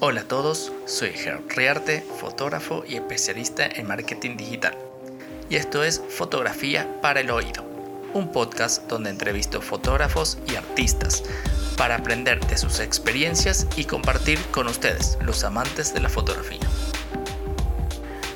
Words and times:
Hola 0.00 0.22
a 0.22 0.24
todos, 0.24 0.72
soy 0.86 1.10
Gerard 1.12 1.42
Riarte, 1.48 2.04
fotógrafo 2.20 2.84
y 2.86 2.96
especialista 2.96 3.66
en 3.66 3.86
marketing 3.86 4.36
digital. 4.36 4.76
Y 5.48 5.56
esto 5.56 5.84
es 5.84 6.02
Fotografía 6.08 7.00
para 7.00 7.20
el 7.20 7.30
Oído, 7.30 7.64
un 8.12 8.32
podcast 8.32 8.88
donde 8.88 9.10
entrevisto 9.10 9.60
fotógrafos 9.60 10.38
y 10.50 10.56
artistas 10.56 11.22
para 11.76 11.96
aprender 11.96 12.44
de 12.46 12.58
sus 12.58 12.80
experiencias 12.80 13.66
y 13.76 13.84
compartir 13.84 14.38
con 14.50 14.66
ustedes, 14.66 15.18
los 15.20 15.44
amantes 15.44 15.94
de 15.94 16.00
la 16.00 16.08
fotografía. 16.08 16.60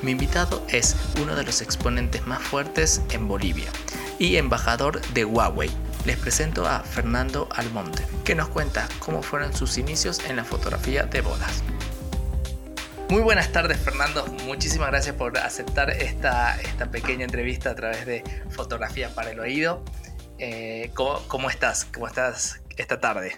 Mi 0.03 0.13
invitado 0.13 0.63
es 0.69 0.95
uno 1.21 1.35
de 1.35 1.45
los 1.45 1.63
exponentes 1.63 2.27
más 2.27 2.43
fuertes 2.43 3.03
en 3.11 3.27
Bolivia 3.27 3.71
y 4.19 4.37
embajador 4.37 5.01
de 5.13 5.25
Huawei. 5.25 5.71
Les 6.07 6.17
presento 6.17 6.65
a 6.69 6.85
Fernando 6.85 7.49
Almonte, 7.51 8.05
que 8.25 8.37
nos 8.37 8.49
cuenta 8.49 8.89
cómo 9.01 9.25
fueron 9.25 9.53
sus 9.53 9.77
inicios 9.77 10.25
en 10.31 10.37
la 10.37 10.45
fotografía 10.45 11.03
de 11.03 11.21
bodas. 11.21 11.65
Muy 13.11 13.23
buenas 13.23 13.51
tardes 13.51 13.81
Fernando, 13.81 14.25
muchísimas 14.45 14.91
gracias 14.91 15.17
por 15.17 15.37
aceptar 15.37 15.91
esta, 15.91 16.61
esta 16.61 16.93
pequeña 16.93 17.25
entrevista 17.25 17.71
a 17.71 17.75
través 17.75 18.07
de 18.07 18.23
Fotografía 18.51 19.09
para 19.17 19.33
el 19.33 19.41
Oído. 19.41 19.85
Eh, 20.39 20.93
¿cómo, 20.95 21.51
estás? 21.51 21.85
¿Cómo 21.87 22.07
estás 22.07 22.63
esta 22.77 23.01
tarde? 23.01 23.33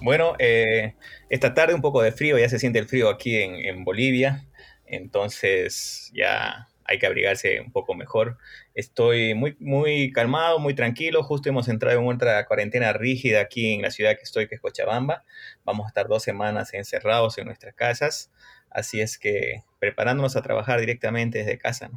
Bueno, 0.00 0.36
eh, 0.38 0.94
esta 1.28 1.54
tarde 1.54 1.74
un 1.74 1.82
poco 1.82 2.02
de 2.02 2.12
frío, 2.12 2.38
ya 2.38 2.48
se 2.48 2.60
siente 2.60 2.78
el 2.78 2.86
frío 2.86 3.08
aquí 3.08 3.36
en 3.36 3.82
Bolivia, 3.82 4.46
entonces 4.86 6.12
ya 6.14 6.68
hay 6.92 6.98
que 6.98 7.06
abrigarse 7.06 7.60
un 7.60 7.72
poco 7.72 7.94
mejor. 7.94 8.38
Estoy 8.74 9.34
muy, 9.34 9.56
muy 9.58 10.12
calmado, 10.12 10.58
muy 10.58 10.74
tranquilo. 10.74 11.22
Justo 11.22 11.48
hemos 11.48 11.68
entrado 11.68 11.98
en 11.98 12.06
otra 12.06 12.46
cuarentena 12.46 12.92
rígida 12.92 13.40
aquí 13.40 13.72
en 13.72 13.82
la 13.82 13.90
ciudad 13.90 14.16
que 14.16 14.22
estoy, 14.22 14.46
que 14.46 14.56
es 14.56 14.60
Cochabamba. 14.60 15.24
Vamos 15.64 15.86
a 15.86 15.88
estar 15.88 16.06
dos 16.06 16.22
semanas 16.22 16.74
encerrados 16.74 17.38
en 17.38 17.46
nuestras 17.46 17.74
casas. 17.74 18.30
Así 18.70 19.00
es 19.00 19.18
que 19.18 19.62
preparándonos 19.78 20.36
a 20.36 20.42
trabajar 20.42 20.80
directamente 20.80 21.38
desde 21.38 21.58
casa. 21.58 21.90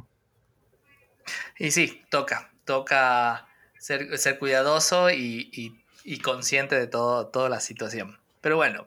Y 1.58 1.70
sí, 1.70 2.02
toca, 2.10 2.50
toca 2.64 3.46
ser, 3.78 4.16
ser 4.18 4.38
cuidadoso 4.38 5.10
y, 5.10 5.50
y, 6.04 6.18
consciente 6.20 6.78
de 6.78 6.86
todo, 6.86 7.28
toda 7.28 7.48
la 7.48 7.60
situación. 7.60 8.18
Pero 8.40 8.56
bueno, 8.56 8.86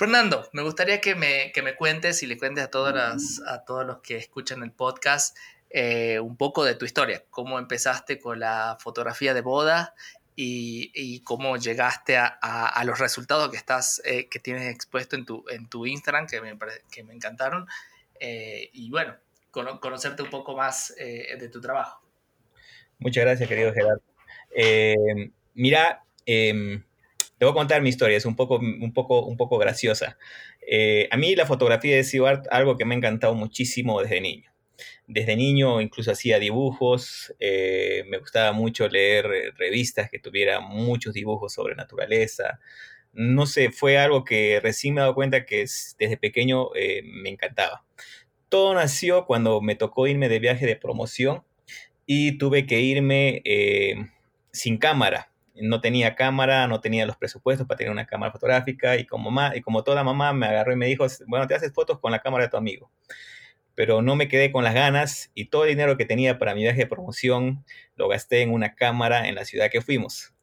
Fernando, 0.00 0.48
me 0.54 0.62
gustaría 0.62 0.98
que 0.98 1.14
me, 1.14 1.52
que 1.52 1.60
me 1.60 1.76
cuentes 1.76 2.22
y 2.22 2.26
le 2.26 2.38
cuentes 2.38 2.64
a, 2.64 2.70
todas 2.70 2.94
las, 2.94 3.42
a 3.46 3.66
todos 3.66 3.86
los 3.86 3.98
que 3.98 4.16
escuchan 4.16 4.62
el 4.62 4.72
podcast 4.72 5.36
eh, 5.68 6.18
un 6.20 6.38
poco 6.38 6.64
de 6.64 6.74
tu 6.74 6.86
historia, 6.86 7.22
cómo 7.28 7.58
empezaste 7.58 8.18
con 8.18 8.40
la 8.40 8.78
fotografía 8.80 9.34
de 9.34 9.42
boda 9.42 9.94
y, 10.34 10.90
y 10.94 11.20
cómo 11.20 11.58
llegaste 11.58 12.16
a, 12.16 12.28
a, 12.28 12.82
los 12.84 12.98
resultados 12.98 13.50
que, 13.50 13.58
estás, 13.58 14.00
eh, 14.06 14.26
que 14.30 14.38
tienes 14.38 14.74
expuesto 14.74 15.16
en 15.16 15.26
tu, 15.26 15.44
en 15.50 15.68
tu 15.68 15.84
Instagram, 15.84 16.26
que 16.26 16.40
me, 16.40 16.56
que 16.90 17.04
me 17.04 17.12
encantaron. 17.12 17.66
Eh, 18.20 18.70
y 18.72 18.88
bueno, 18.88 19.18
conocerte 19.50 20.22
un 20.22 20.30
poco 20.30 20.56
más 20.56 20.94
de 20.96 21.48
tu 21.52 21.60
trabajo. 21.60 22.00
Muchas 23.00 23.24
gracias, 23.24 23.46
querido 23.46 23.74
Gerardo. 23.74 24.00
mira, 25.52 26.02
a 27.48 27.54
contar 27.54 27.80
mi 27.80 27.88
historia, 27.88 28.18
es 28.18 28.26
un 28.26 28.36
poco, 28.36 28.56
un 28.58 28.92
poco, 28.92 29.24
un 29.24 29.36
poco 29.36 29.56
graciosa. 29.56 30.18
Eh, 30.66 31.08
a 31.10 31.16
mí 31.16 31.34
la 31.34 31.46
fotografía 31.46 31.98
es 31.98 32.14
algo 32.50 32.76
que 32.76 32.84
me 32.84 32.94
ha 32.94 32.98
encantado 32.98 33.34
muchísimo 33.34 34.00
desde 34.02 34.20
niño. 34.20 34.52
Desde 35.06 35.36
niño 35.36 35.80
incluso 35.80 36.12
hacía 36.12 36.38
dibujos, 36.38 37.34
eh, 37.40 38.04
me 38.08 38.18
gustaba 38.18 38.52
mucho 38.52 38.88
leer 38.88 39.54
revistas 39.56 40.10
que 40.10 40.18
tuvieran 40.18 40.64
muchos 40.64 41.14
dibujos 41.14 41.54
sobre 41.54 41.74
naturaleza. 41.74 42.60
No 43.12 43.46
sé, 43.46 43.70
fue 43.70 43.98
algo 43.98 44.24
que 44.24 44.60
recién 44.60 44.94
me 44.94 45.00
he 45.00 45.02
dado 45.02 45.14
cuenta 45.14 45.46
que 45.46 45.60
desde 45.98 46.16
pequeño 46.18 46.74
eh, 46.76 47.02
me 47.04 47.30
encantaba. 47.30 47.84
Todo 48.50 48.74
nació 48.74 49.24
cuando 49.26 49.60
me 49.62 49.76
tocó 49.76 50.06
irme 50.06 50.28
de 50.28 50.38
viaje 50.40 50.66
de 50.66 50.76
promoción 50.76 51.42
y 52.06 52.38
tuve 52.38 52.66
que 52.66 52.80
irme 52.80 53.42
sin 54.52 54.78
cámara 54.78 55.29
no 55.54 55.80
tenía 55.80 56.14
cámara, 56.14 56.66
no 56.66 56.80
tenía 56.80 57.06
los 57.06 57.16
presupuestos 57.16 57.66
para 57.66 57.78
tener 57.78 57.90
una 57.90 58.06
cámara 58.06 58.32
fotográfica 58.32 58.96
y 58.96 59.06
como, 59.06 59.30
y 59.54 59.60
como 59.60 59.84
toda 59.84 60.04
mamá 60.04 60.32
me 60.32 60.46
agarró 60.46 60.72
y 60.72 60.76
me 60.76 60.86
dijo, 60.86 61.06
bueno, 61.26 61.46
te 61.46 61.54
haces 61.54 61.72
fotos 61.72 61.98
con 61.98 62.12
la 62.12 62.20
cámara 62.20 62.44
de 62.44 62.50
tu 62.50 62.56
amigo. 62.56 62.90
Pero 63.74 64.02
no 64.02 64.16
me 64.16 64.28
quedé 64.28 64.52
con 64.52 64.64
las 64.64 64.74
ganas 64.74 65.30
y 65.34 65.46
todo 65.46 65.64
el 65.64 65.70
dinero 65.70 65.96
que 65.96 66.04
tenía 66.04 66.38
para 66.38 66.54
mi 66.54 66.62
viaje 66.62 66.80
de 66.80 66.86
promoción 66.86 67.64
lo 67.96 68.08
gasté 68.08 68.42
en 68.42 68.52
una 68.52 68.74
cámara 68.74 69.28
en 69.28 69.34
la 69.34 69.44
ciudad 69.44 69.70
que 69.70 69.80
fuimos. 69.80 70.34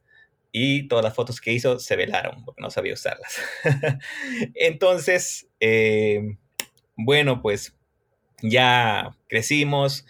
Y 0.50 0.88
todas 0.88 1.04
las 1.04 1.14
fotos 1.14 1.40
que 1.40 1.52
hizo 1.52 1.78
se 1.78 1.94
velaron 1.94 2.44
porque 2.44 2.62
no 2.62 2.70
sabía 2.70 2.94
usarlas. 2.94 3.38
Entonces, 4.54 5.48
eh, 5.60 6.36
bueno, 6.96 7.42
pues 7.42 7.76
ya 8.42 9.14
crecimos 9.28 10.06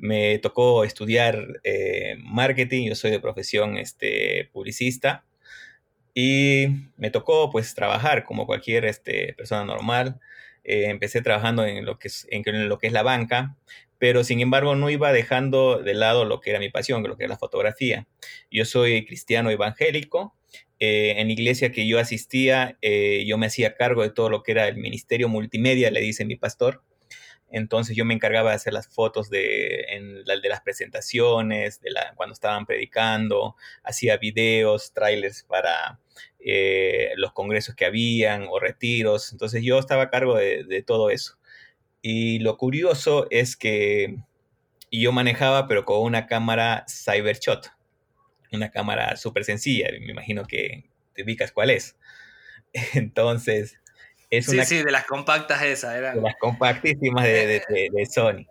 me 0.00 0.38
tocó 0.38 0.84
estudiar 0.84 1.60
eh, 1.62 2.16
marketing, 2.18 2.88
yo 2.88 2.94
soy 2.94 3.10
de 3.10 3.20
profesión 3.20 3.76
este, 3.76 4.48
publicista, 4.52 5.24
y 6.14 6.66
me 6.96 7.10
tocó 7.10 7.50
pues 7.50 7.74
trabajar 7.74 8.24
como 8.24 8.46
cualquier 8.46 8.84
este, 8.84 9.34
persona 9.34 9.64
normal. 9.64 10.18
Eh, 10.64 10.86
empecé 10.86 11.22
trabajando 11.22 11.64
en 11.64 11.84
lo, 11.84 11.98
que 11.98 12.08
es, 12.08 12.26
en 12.30 12.68
lo 12.68 12.78
que 12.78 12.88
es 12.88 12.92
la 12.92 13.02
banca, 13.02 13.56
pero 13.98 14.24
sin 14.24 14.40
embargo 14.40 14.74
no 14.74 14.90
iba 14.90 15.12
dejando 15.12 15.78
de 15.78 15.94
lado 15.94 16.24
lo 16.24 16.40
que 16.40 16.50
era 16.50 16.58
mi 16.58 16.70
pasión, 16.70 17.02
lo 17.02 17.16
que 17.16 17.24
era 17.24 17.34
la 17.34 17.38
fotografía. 17.38 18.06
Yo 18.50 18.64
soy 18.64 19.04
cristiano 19.06 19.50
evangélico, 19.50 20.34
eh, 20.78 21.14
en 21.18 21.28
la 21.28 21.32
iglesia 21.32 21.70
que 21.72 21.86
yo 21.86 21.98
asistía, 21.98 22.78
yo 22.82 23.38
me 23.38 23.46
hacía 23.46 23.74
cargo 23.74 24.02
de 24.02 24.10
todo 24.10 24.30
lo 24.30 24.42
que 24.42 24.52
era 24.52 24.66
el 24.66 24.78
ministerio 24.78 25.28
multimedia, 25.28 25.90
le 25.90 26.00
dice 26.00 26.24
mi 26.24 26.36
pastor. 26.36 26.82
Entonces 27.50 27.96
yo 27.96 28.04
me 28.04 28.14
encargaba 28.14 28.50
de 28.50 28.56
hacer 28.56 28.72
las 28.72 28.88
fotos 28.88 29.28
de, 29.28 29.86
de 30.24 30.48
las 30.48 30.60
presentaciones, 30.60 31.80
de 31.80 31.90
cuando 32.14 32.32
estaban 32.32 32.66
predicando, 32.66 33.56
hacía 33.82 34.16
videos, 34.16 34.92
trailers 34.92 35.42
para 35.42 35.98
eh, 36.38 37.12
los 37.16 37.32
congresos 37.32 37.74
que 37.74 37.84
habían 37.84 38.46
o 38.48 38.58
retiros. 38.58 39.32
Entonces 39.32 39.62
yo 39.62 39.78
estaba 39.78 40.04
a 40.04 40.10
cargo 40.10 40.36
de, 40.36 40.84
todo 40.86 41.10
eso. 41.10 41.38
Y 42.02 42.38
lo 42.38 42.56
curioso 42.56 43.26
es 43.30 43.56
que 43.56 44.16
yo 44.90 45.12
manejaba, 45.12 45.66
pero 45.68 45.84
con 45.84 46.02
una 46.02 46.26
cámara 46.26 46.84
Cybershot, 46.88 47.72
una 48.52 48.70
cámara 48.70 49.16
súper 49.16 49.44
sencilla, 49.44 49.88
me 50.00 50.10
imagino 50.10 50.46
que 50.46 50.84
te 51.14 51.22
ubicas 51.24 51.52
cuál 51.52 51.70
es. 51.70 51.96
Entonces, 52.94 53.79
sí, 54.30 54.64
sí, 54.64 54.82
de 54.82 54.90
las 54.90 55.04
compactas 55.04 55.62
esas. 55.62 55.96
Eran. 55.96 56.16
De 56.16 56.22
las 56.22 56.36
compactísimas 56.36 57.24
de, 57.24 57.62
de, 57.92 58.06
Sony. 58.06 58.46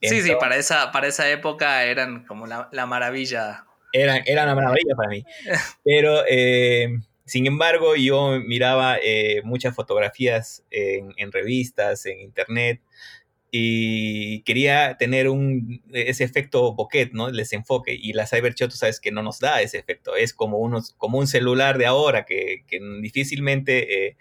sí, 0.00 0.22
sí, 0.22 0.32
para 0.40 0.56
esa, 0.56 0.90
para 0.90 1.06
esa 1.06 1.30
época 1.30 1.84
eran 1.84 2.24
como 2.24 2.46
la, 2.46 2.68
la 2.72 2.86
maravilla. 2.86 3.66
Eran, 3.92 4.22
eran 4.24 4.44
una 4.46 4.54
maravilla 4.54 4.94
para 4.96 5.10
mí. 5.10 5.24
Pero, 5.84 6.24
eh, 6.28 6.88
sin 7.26 7.46
embargo, 7.46 7.94
yo 7.94 8.40
miraba 8.40 8.96
eh, 9.02 9.42
muchas 9.44 9.74
fotografías 9.74 10.64
en, 10.70 11.12
en, 11.16 11.30
revistas, 11.30 12.06
en 12.06 12.20
internet, 12.20 12.80
y 13.54 14.40
quería 14.44 14.96
tener 14.96 15.28
un, 15.28 15.82
ese 15.92 16.24
efecto 16.24 16.72
bokeh, 16.74 17.10
¿no? 17.12 17.28
El 17.28 17.36
desenfoque. 17.36 17.92
Y 17.92 18.14
la 18.14 18.26
Cybershot, 18.26 18.70
tú 18.70 18.76
sabes 18.78 18.98
que 18.98 19.12
no 19.12 19.22
nos 19.22 19.40
da 19.40 19.60
ese 19.60 19.76
efecto. 19.76 20.16
Es 20.16 20.32
como, 20.32 20.56
unos, 20.56 20.94
como 20.96 21.18
un 21.18 21.26
celular 21.26 21.76
de 21.76 21.84
ahora 21.84 22.24
que, 22.24 22.64
que 22.66 22.80
difícilmente... 23.02 24.06
Eh, 24.06 24.16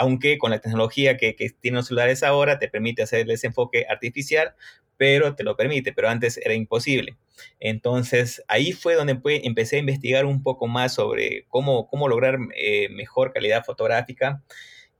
aunque 0.00 0.38
con 0.38 0.50
la 0.50 0.60
tecnología 0.60 1.18
que, 1.18 1.34
tienen 1.60 1.76
los 1.76 1.88
celulares 1.88 2.22
ahora 2.22 2.58
te 2.58 2.68
permite 2.68 3.02
hacer 3.02 3.20
el 3.20 3.26
desenfoque 3.26 3.84
artificial, 3.86 4.54
pero 4.96 5.34
te 5.34 5.44
lo 5.44 5.58
permite, 5.58 5.92
pero 5.92 6.08
antes 6.08 6.38
era 6.38 6.54
imposible. 6.54 7.18
Entonces 7.60 8.42
ahí 8.48 8.72
fue 8.72 8.94
donde 8.94 9.20
empecé 9.42 9.76
a 9.76 9.80
investigar 9.80 10.24
un 10.24 10.42
poco 10.42 10.66
más 10.68 10.94
sobre 10.94 11.44
cómo, 11.48 11.86
cómo 11.86 12.08
lograr 12.08 12.38
eh, 12.56 12.88
mejor 12.88 13.34
calidad 13.34 13.62
fotográfica. 13.62 14.42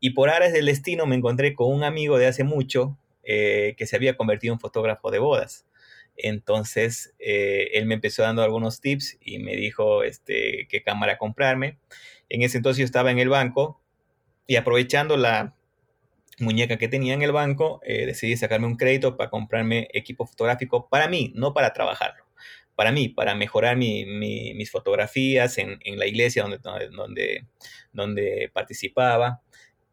Y 0.00 0.10
por 0.10 0.28
áreas 0.28 0.52
del 0.52 0.66
destino 0.66 1.06
me 1.06 1.16
encontré 1.16 1.54
con 1.54 1.72
un 1.72 1.82
amigo 1.82 2.18
de 2.18 2.26
hace 2.26 2.44
mucho 2.44 2.98
eh, 3.22 3.74
que 3.78 3.86
se 3.86 3.96
había 3.96 4.18
convertido 4.18 4.52
en 4.52 4.60
fotógrafo 4.60 5.10
de 5.10 5.18
bodas. 5.18 5.66
Entonces 6.14 7.14
eh, 7.18 7.70
él 7.72 7.86
me 7.86 7.94
empezó 7.94 8.22
dando 8.22 8.42
algunos 8.42 8.82
tips 8.82 9.16
y 9.22 9.38
me 9.38 9.56
dijo 9.56 10.02
este, 10.02 10.66
qué 10.68 10.82
cámara 10.82 11.16
comprarme. 11.16 11.78
En 12.28 12.42
ese 12.42 12.58
entonces 12.58 12.80
yo 12.80 12.84
estaba 12.84 13.10
en 13.10 13.18
el 13.18 13.30
banco 13.30 13.79
y 14.50 14.56
aprovechando 14.56 15.16
la 15.16 15.54
muñeca 16.40 16.76
que 16.76 16.88
tenía 16.88 17.14
en 17.14 17.22
el 17.22 17.30
banco, 17.30 17.80
eh, 17.84 18.04
decidí 18.04 18.36
sacarme 18.36 18.66
un 18.66 18.74
crédito 18.74 19.16
para 19.16 19.30
comprarme 19.30 19.86
equipo 19.92 20.26
fotográfico 20.26 20.88
para 20.88 21.06
mí, 21.06 21.32
no 21.36 21.54
para 21.54 21.72
trabajarlo. 21.72 22.24
Para 22.74 22.90
mí, 22.90 23.08
para 23.08 23.36
mejorar 23.36 23.76
mis 23.76 24.70
fotografías 24.72 25.56
en, 25.58 25.78
la 25.96 26.04
iglesia 26.08 26.42
donde, 26.42 26.58
donde, 26.58 27.46
donde 27.92 28.50
participaba. 28.52 29.40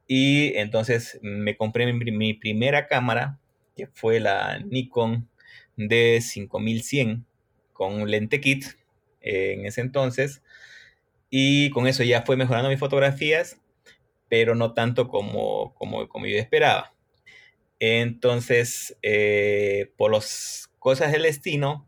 Y 0.07 0.57
entonces 0.57 1.19
me 1.21 1.55
compré 1.55 1.93
mi, 1.93 2.33
primera 2.33 2.87
cámara, 2.87 3.37
que 3.75 3.85
fue 3.85 4.19
la 4.19 4.57
Nikon 4.57 5.29
D5100 5.77 7.25
con 7.73 7.93
un 7.93 8.09
lente 8.09 8.41
kit 8.41 8.65
eh, 9.21 9.53
en 9.53 9.67
ese 9.67 9.81
entonces. 9.81 10.41
Y 11.29 11.69
con 11.69 11.85
eso 11.85 12.01
ya 12.01 12.23
fue 12.23 12.37
mejorando 12.37 12.69
mis 12.69 12.79
fotografías 12.79 13.61
pero 14.29 14.55
no 14.55 14.73
tanto 14.73 15.07
como, 15.07 15.73
como, 15.75 16.07
como 16.07 16.25
yo 16.27 16.37
esperaba. 16.37 16.93
Entonces, 17.79 18.97
eh, 19.03 19.91
por 19.97 20.11
las 20.11 20.69
cosas 20.79 21.11
del 21.11 21.23
destino, 21.23 21.87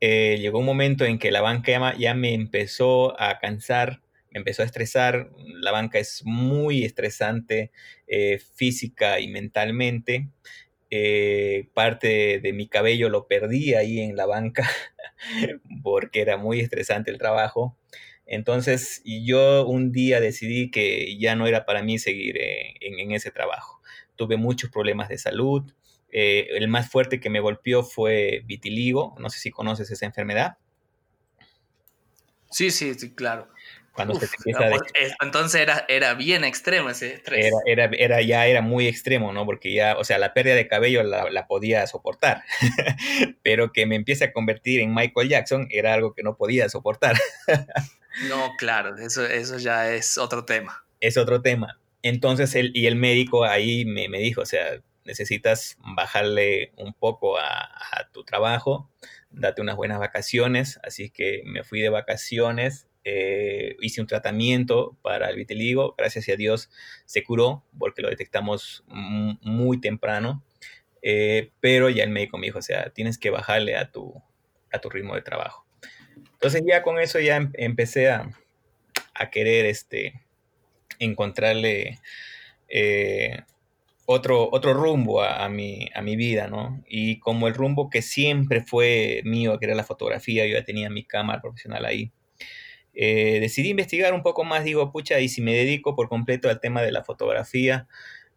eh, 0.00 0.38
llegó 0.40 0.58
un 0.58 0.66
momento 0.66 1.04
en 1.04 1.18
que 1.18 1.30
la 1.30 1.40
banca 1.40 1.94
ya 1.96 2.14
me 2.14 2.34
empezó 2.34 3.20
a 3.20 3.38
cansar, 3.38 4.02
me 4.30 4.38
empezó 4.38 4.62
a 4.62 4.66
estresar. 4.66 5.30
La 5.38 5.72
banca 5.72 5.98
es 5.98 6.22
muy 6.24 6.84
estresante 6.84 7.70
eh, 8.06 8.40
física 8.54 9.20
y 9.20 9.28
mentalmente. 9.28 10.28
parte 11.74 12.40
de 12.40 12.52
mi 12.52 12.68
cabello 12.68 13.08
lo 13.08 13.28
perdí 13.28 13.74
ahí 13.74 14.00
en 14.00 14.16
la 14.16 14.26
banca 14.26 14.68
porque 15.82 16.20
era 16.20 16.36
muy 16.36 16.60
estresante 16.60 17.10
el 17.10 17.18
trabajo. 17.18 17.76
Entonces 18.30 19.02
yo 19.04 19.66
un 19.66 19.92
día 19.92 20.20
decidí 20.20 20.70
que 20.70 21.18
ya 21.18 21.36
no 21.36 21.46
era 21.46 21.66
para 21.66 21.82
mí 21.82 21.98
seguir 21.98 22.36
en 22.38 23.12
ese 23.12 23.30
trabajo 23.30 23.80
tuve 24.20 24.36
muchos 24.36 24.68
problemas 24.68 25.08
de 25.08 25.16
salud. 25.16 25.62
Eh, 26.12 26.48
el 26.50 26.68
más 26.68 26.90
fuerte 26.90 27.20
que 27.20 27.30
me 27.30 27.40
golpeó 27.40 27.82
fue 27.82 28.42
vitiligo. 28.44 29.16
No 29.18 29.30
sé 29.30 29.38
si 29.38 29.50
conoces 29.50 29.90
esa 29.90 30.04
enfermedad. 30.04 30.58
Sí, 32.50 32.70
sí, 32.70 32.92
sí, 32.92 33.14
claro. 33.14 33.48
Cuando 33.94 34.14
se 34.14 34.26
empieza 34.26 34.66
a 34.66 35.24
Entonces 35.24 35.62
era, 35.62 35.86
era 35.88 36.12
bien 36.12 36.44
extremo 36.44 36.90
ese 36.90 37.14
estrés. 37.14 37.50
Era, 37.64 37.90
era, 37.96 38.20
ya 38.20 38.46
era 38.46 38.60
muy 38.60 38.86
extremo, 38.86 39.32
¿no? 39.32 39.46
Porque 39.46 39.72
ya, 39.72 39.96
o 39.96 40.04
sea, 40.04 40.18
la 40.18 40.34
pérdida 40.34 40.54
de 40.54 40.68
cabello 40.68 41.02
la, 41.02 41.30
la 41.30 41.46
podía 41.46 41.86
soportar, 41.86 42.42
pero 43.42 43.72
que 43.72 43.86
me 43.86 43.96
empiece 43.96 44.24
a 44.24 44.32
convertir 44.34 44.80
en 44.80 44.94
Michael 44.94 45.30
Jackson 45.30 45.66
era 45.70 45.94
algo 45.94 46.12
que 46.12 46.22
no 46.22 46.36
podía 46.36 46.68
soportar. 46.68 47.16
no, 48.28 48.54
claro, 48.56 48.96
eso, 48.96 49.24
eso 49.24 49.58
ya 49.58 49.92
es 49.92 50.18
otro 50.18 50.44
tema. 50.44 50.84
Es 51.00 51.16
otro 51.16 51.42
tema. 51.42 51.78
Entonces, 52.02 52.54
él, 52.54 52.72
y 52.74 52.86
el 52.86 52.96
médico 52.96 53.44
ahí 53.44 53.84
me, 53.84 54.08
dijo, 54.18 54.42
o 54.42 54.46
sea, 54.46 54.80
necesitas 55.04 55.76
bajarle 55.96 56.72
un 56.76 56.94
poco 56.94 57.38
a, 57.38 57.68
tu 58.12 58.24
trabajo, 58.24 58.90
date 59.30 59.60
unas 59.60 59.76
buenas 59.76 59.98
vacaciones, 59.98 60.80
así 60.82 61.10
que 61.10 61.42
me 61.44 61.62
fui 61.62 61.80
de 61.80 61.90
vacaciones, 61.90 62.88
eh, 63.04 63.76
hice 63.80 64.00
un 64.00 64.06
tratamiento 64.06 64.96
para 65.02 65.30
el 65.30 65.36
vitiligo, 65.36 65.94
gracias 65.96 66.28
a 66.28 66.36
Dios 66.36 66.70
se 67.04 67.22
curó 67.22 67.64
porque 67.78 68.02
lo 68.02 68.08
detectamos 68.08 68.84
muy 68.88 69.80
temprano, 69.80 70.42
eh, 71.02 71.52
pero 71.60 71.88
ya 71.88 72.04
el 72.04 72.10
médico 72.10 72.38
me 72.38 72.46
dijo, 72.46 72.58
o 72.58 72.62
sea, 72.62 72.90
tienes 72.90 73.18
que 73.18 73.30
bajarle 73.30 73.76
a 73.76 73.90
tu, 73.90 74.20
a 74.72 74.80
tu 74.80 74.90
ritmo 74.90 75.14
de 75.14 75.22
trabajo. 75.22 75.66
Entonces 76.40 76.62
ya 76.66 76.82
con 76.82 76.98
eso 76.98 77.20
ya 77.20 77.36
em, 77.36 77.50
empecé 77.52 78.08
a, 78.08 78.30
a 79.14 79.30
querer 79.30 79.66
este, 79.66 80.22
encontrarle 80.98 81.98
eh, 82.68 83.42
otro, 84.06 84.48
otro 84.50 84.72
rumbo 84.72 85.22
a, 85.22 85.48
mi, 85.50 85.90
a 85.94 86.00
mi 86.00 86.16
vida, 86.16 86.48
¿no? 86.48 86.82
Y 86.88 87.18
como 87.20 87.46
el 87.46 87.54
rumbo 87.54 87.90
que 87.90 88.00
siempre 88.00 88.62
fue 88.62 89.20
mío, 89.24 89.58
que 89.58 89.66
era 89.66 89.74
la 89.74 89.84
fotografía, 89.84 90.46
yo 90.46 90.54
ya 90.54 90.64
tenía 90.64 90.88
mi 90.88 91.04
cámara 91.04 91.42
profesional 91.42 91.84
ahí. 91.84 92.10
Eh, 92.94 93.38
decidí 93.40 93.68
investigar 93.68 94.14
un 94.14 94.22
poco 94.22 94.42
más, 94.44 94.64
digo, 94.64 94.90
pucha, 94.90 95.20
y 95.20 95.28
si 95.28 95.42
me 95.42 95.54
dedico 95.54 95.94
por 95.94 96.08
completo 96.08 96.48
al 96.48 96.60
tema 96.60 96.82
de 96.82 96.90
la 96.90 97.04
fotografía, 97.04 97.86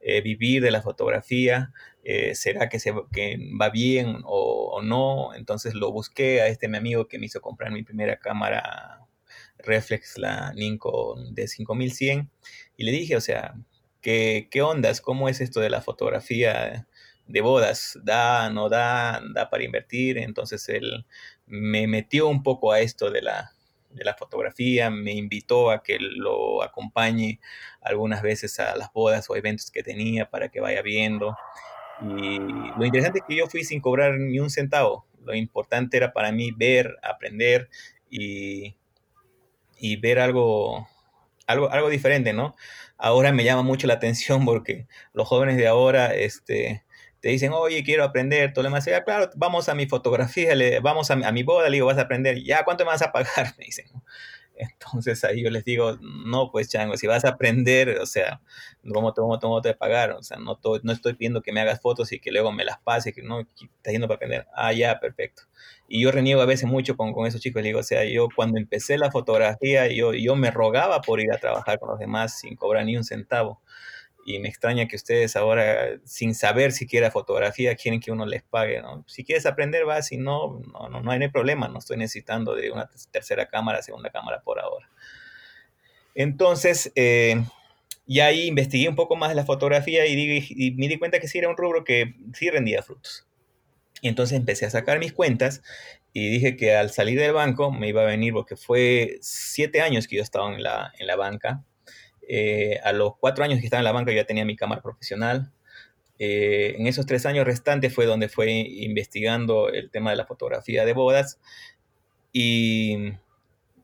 eh, 0.04 0.22
vivir 0.22 0.62
de 0.62 0.72
la 0.72 0.82
fotografía, 0.82 1.72
será 2.34 2.68
que, 2.68 2.80
se, 2.80 2.92
va 2.92 3.70
bien 3.70 4.18
o, 4.26 4.72
o, 4.74 4.82
no. 4.82 5.34
Entonces 5.34 5.74
lo 5.74 5.92
busqué 5.92 6.42
a 6.42 6.48
este 6.48 6.68
mi 6.68 6.78
amigo 6.78 7.08
que 7.08 7.18
me 7.18 7.28
hizo 7.28 7.40
comprar 7.42 7.72
mi 7.72 7.84
primera 7.84 8.18
cámara 8.20 9.04
reflex, 9.64 10.18
la 10.18 10.54
Nikon 10.54 11.34
de 11.34 11.48
5100, 11.48 12.30
y 12.78 12.84
le 12.84 12.92
dije, 12.92 13.16
o 13.16 13.22
sea, 13.22 13.56
¿qué, 14.02 14.48
¿qué 14.52 14.62
ondas? 14.62 15.02
¿Cómo 15.02 15.30
es 15.30 15.42
esto 15.42 15.60
de 15.60 15.70
la 15.70 15.82
fotografía 15.82 16.88
de 17.28 17.42
bodas? 17.42 17.98
¿Da, 18.04 18.50
no 18.50 18.70
da? 18.70 19.22
¿Da 19.34 19.50
para 19.50 19.64
invertir? 19.64 20.18
Entonces 20.18 20.68
él 20.70 21.06
me 21.46 21.88
metió 21.88 22.28
un 22.28 22.44
poco 22.44 22.72
a 22.72 22.82
esto 22.82 23.12
de 23.12 23.22
la, 23.22 23.54
de 23.94 24.04
la 24.04 24.14
fotografía, 24.16 24.90
me 24.90 25.14
invitó 25.14 25.72
a 25.72 25.84
que 25.84 25.98
lo 26.00 26.64
acompañe 26.64 27.40
algunas 27.82 28.22
veces 28.22 28.60
a 28.60 28.76
las 28.76 28.92
bodas 28.92 29.30
o 29.30 29.36
eventos 29.36 29.72
que 29.72 29.84
tenía 29.84 30.30
para 30.30 30.50
que 30.50 30.60
vaya 30.60 30.82
viendo. 30.82 31.38
Y 32.02 32.40
lo 32.40 32.86
interesante 32.86 33.20
es 33.20 33.26
que 33.28 33.36
yo 33.36 33.48
fui 33.48 33.64
sin 33.64 33.82
cobrar 33.82 34.18
ni 34.18 34.40
un 34.40 34.50
centavo. 34.50 35.06
Lo 35.24 35.34
importante 35.34 35.98
era 35.98 36.12
para 36.12 36.32
mí 36.32 36.52
ver, 36.52 36.98
aprender 37.02 37.70
y, 38.10 38.76
y 39.78 39.96
ver 39.98 40.20
algo, 40.20 40.88
algo, 41.48 41.72
algo 41.72 41.90
diferente, 41.90 42.34
¿no? 42.34 42.56
Ahora 42.98 43.32
me 43.32 43.44
llama 43.44 43.64
mucho 43.64 43.88
la 43.88 43.96
atención 43.96 44.46
porque 44.46 44.88
los 45.14 45.28
jóvenes 45.28 45.58
de 45.58 45.68
ahora, 45.68 46.14
este, 46.14 46.84
te 47.24 47.30
dicen, 47.30 47.54
oye, 47.54 47.86
quiero 47.86 48.04
aprender, 48.04 48.52
todo 48.52 48.64
lo 48.64 48.68
demás. 48.70 48.84
Ya, 48.84 49.02
claro, 49.06 49.30
vamos 49.38 49.70
a 49.70 49.76
mi 49.76 49.86
fotografía, 49.86 50.56
le, 50.56 50.82
vamos 50.82 51.10
a, 51.10 51.14
a, 51.14 51.32
mi 51.32 51.42
boda, 51.44 51.70
le 51.70 51.78
digo, 51.78 51.88
vas 51.88 51.98
a 51.98 52.02
aprender. 52.02 52.44
Ya, 52.44 52.66
¿cuánto 52.66 52.84
me 52.84 52.92
vas 52.92 53.02
a 53.02 53.14
pagar? 53.14 53.54
Me 53.58 53.64
dicen. 53.64 53.86
Entonces 54.58 55.24
ahí 55.24 55.42
yo 55.42 55.50
les 55.50 55.64
digo, 55.64 55.98
no, 56.02 56.52
pues 56.52 56.68
chango, 56.70 56.98
si 56.98 57.08
vas 57.08 57.24
a 57.24 57.30
aprender, 57.30 57.98
o 58.02 58.06
sea, 58.06 58.42
¿cómo 58.94 59.14
te, 59.14 59.22
cómo, 59.22 59.62
te 59.62 59.74
pagar? 59.74 60.12
O 60.12 60.22
sea, 60.22 60.36
no, 60.38 60.60
no 60.84 60.92
estoy 60.92 61.14
pidiendo 61.14 61.42
que 61.42 61.54
me 61.54 61.62
hagas 61.62 61.80
fotos 61.80 62.12
y 62.12 62.20
que 62.20 62.30
luego 62.30 62.52
me 62.52 62.66
las 62.66 62.78
pase, 62.80 63.14
que 63.14 63.24
no, 63.24 63.40
estás 63.40 63.94
yendo 63.94 64.10
para 64.10 64.18
aprender. 64.18 64.48
Ah, 64.54 64.74
ya, 64.74 65.00
perfecto. 65.00 65.44
Y 65.88 66.04
yo 66.04 66.12
reniego 66.12 66.42
a 66.42 66.46
veces 66.46 66.70
mucho 66.70 66.98
con, 66.98 67.14
con 67.14 67.26
esos 67.26 67.40
chicos, 67.40 67.62
les 67.62 67.70
digo, 67.70 67.80
o 67.80 67.84
sea, 67.84 68.04
yo 68.04 68.28
cuando 68.36 68.60
empecé 68.60 68.98
la 68.98 69.12
fotografía, 69.12 69.88
yo, 69.88 70.14
yo 70.14 70.36
me 70.36 70.52
rogaba 70.52 71.00
por 71.00 71.22
ir 71.22 71.32
a 71.32 71.38
trabajar 71.38 71.80
con 71.80 71.88
los 71.90 72.00
demás 72.00 72.38
sin 72.38 72.58
cobrar 72.58 72.84
ni 72.84 72.98
un 72.98 73.06
centavo 73.06 73.62
y 74.26 74.40
me 74.40 74.50
extraña 74.50 74.88
que 74.88 74.96
ustedes 74.96 75.36
ahora, 75.36 76.00
sin 76.06 76.34
saber 76.36 76.72
siquiera 76.72 77.12
fotografía, 77.12 77.76
quieren 77.76 78.00
que 78.00 78.12
uno 78.12 78.26
les 78.26 78.44
pague, 78.44 78.82
¿no? 78.82 79.04
Si 79.08 79.24
quieres 79.24 79.46
aprender, 79.46 79.88
va, 79.88 80.02
si 80.02 80.18
no, 80.18 80.62
no, 80.72 80.90
no, 80.90 81.02
no 81.02 81.12
hay 81.12 81.28
problema, 81.30 81.68
no 81.68 81.80
estoy 81.80 81.98
necesitando 81.98 82.56
de 82.56 82.72
una 82.72 82.90
tercera 83.12 83.48
cámara, 83.48 83.82
segunda 83.82 84.10
cámara 84.10 84.42
por 84.42 84.60
ahora. 84.60 84.90
Entonces, 86.16 86.92
eh, 86.96 87.44
ya 88.06 88.28
ahí 88.28 88.48
investigué 88.48 88.90
un 88.90 88.96
poco 88.96 89.16
más 89.16 89.30
de 89.30 89.36
la 89.36 89.46
fotografía 89.46 90.06
y, 90.06 90.46
y, 90.50 90.72
me 90.72 90.88
di 90.88 90.98
cuenta 90.98 91.20
que 91.20 91.28
sí 91.28 91.38
era 91.38 91.50
un 91.50 91.58
rubro 91.58 91.84
que 91.84 92.16
sí 92.34 92.50
rendía 92.50 92.84
frutos. 92.84 93.26
Y 94.02 94.10
entonces 94.10 94.38
empecé 94.38 94.66
a 94.66 94.70
sacar 94.70 95.00
mis 95.00 95.14
cuentas 95.14 95.64
y 96.12 96.30
dije 96.30 96.58
que 96.58 96.76
al 96.76 96.92
salir 96.92 97.20
del 97.20 97.34
banco 97.34 97.72
me 97.72 97.88
iba 97.88 98.02
a 98.02 98.06
venir, 98.06 98.34
porque 98.34 98.56
fue 98.56 99.18
siete 99.22 99.82
años 99.82 100.08
que 100.08 100.18
yo 100.18 100.22
estaba 100.22 100.54
en 100.54 100.62
la, 100.62 100.94
en 101.00 101.08
la 101.08 101.16
banca, 101.16 101.64
eh, 102.28 102.80
a 102.84 102.94
los 102.94 103.18
cuatro 103.18 103.44
años 103.44 103.60
que 103.60 103.66
estaba 103.66 103.80
en 103.80 103.86
la 103.86 103.92
banca 103.92 104.12
ya 104.12 104.26
tenía 104.26 104.46
mi 104.46 104.56
cámara 104.56 104.82
profesional. 104.82 105.52
Eh, 106.20 106.76
en 106.78 106.88
esos 106.88 107.06
tres 107.06 107.26
años 107.26 107.46
restantes 107.46 107.94
fue 107.94 108.06
donde 108.06 108.30
fue 108.30 108.52
investigando 108.52 109.70
el 109.70 109.90
tema 109.90 110.12
de 110.12 110.16
la 110.16 110.26
fotografía 110.26 110.86
de 110.86 110.94
bodas 110.94 111.40
y 112.32 113.14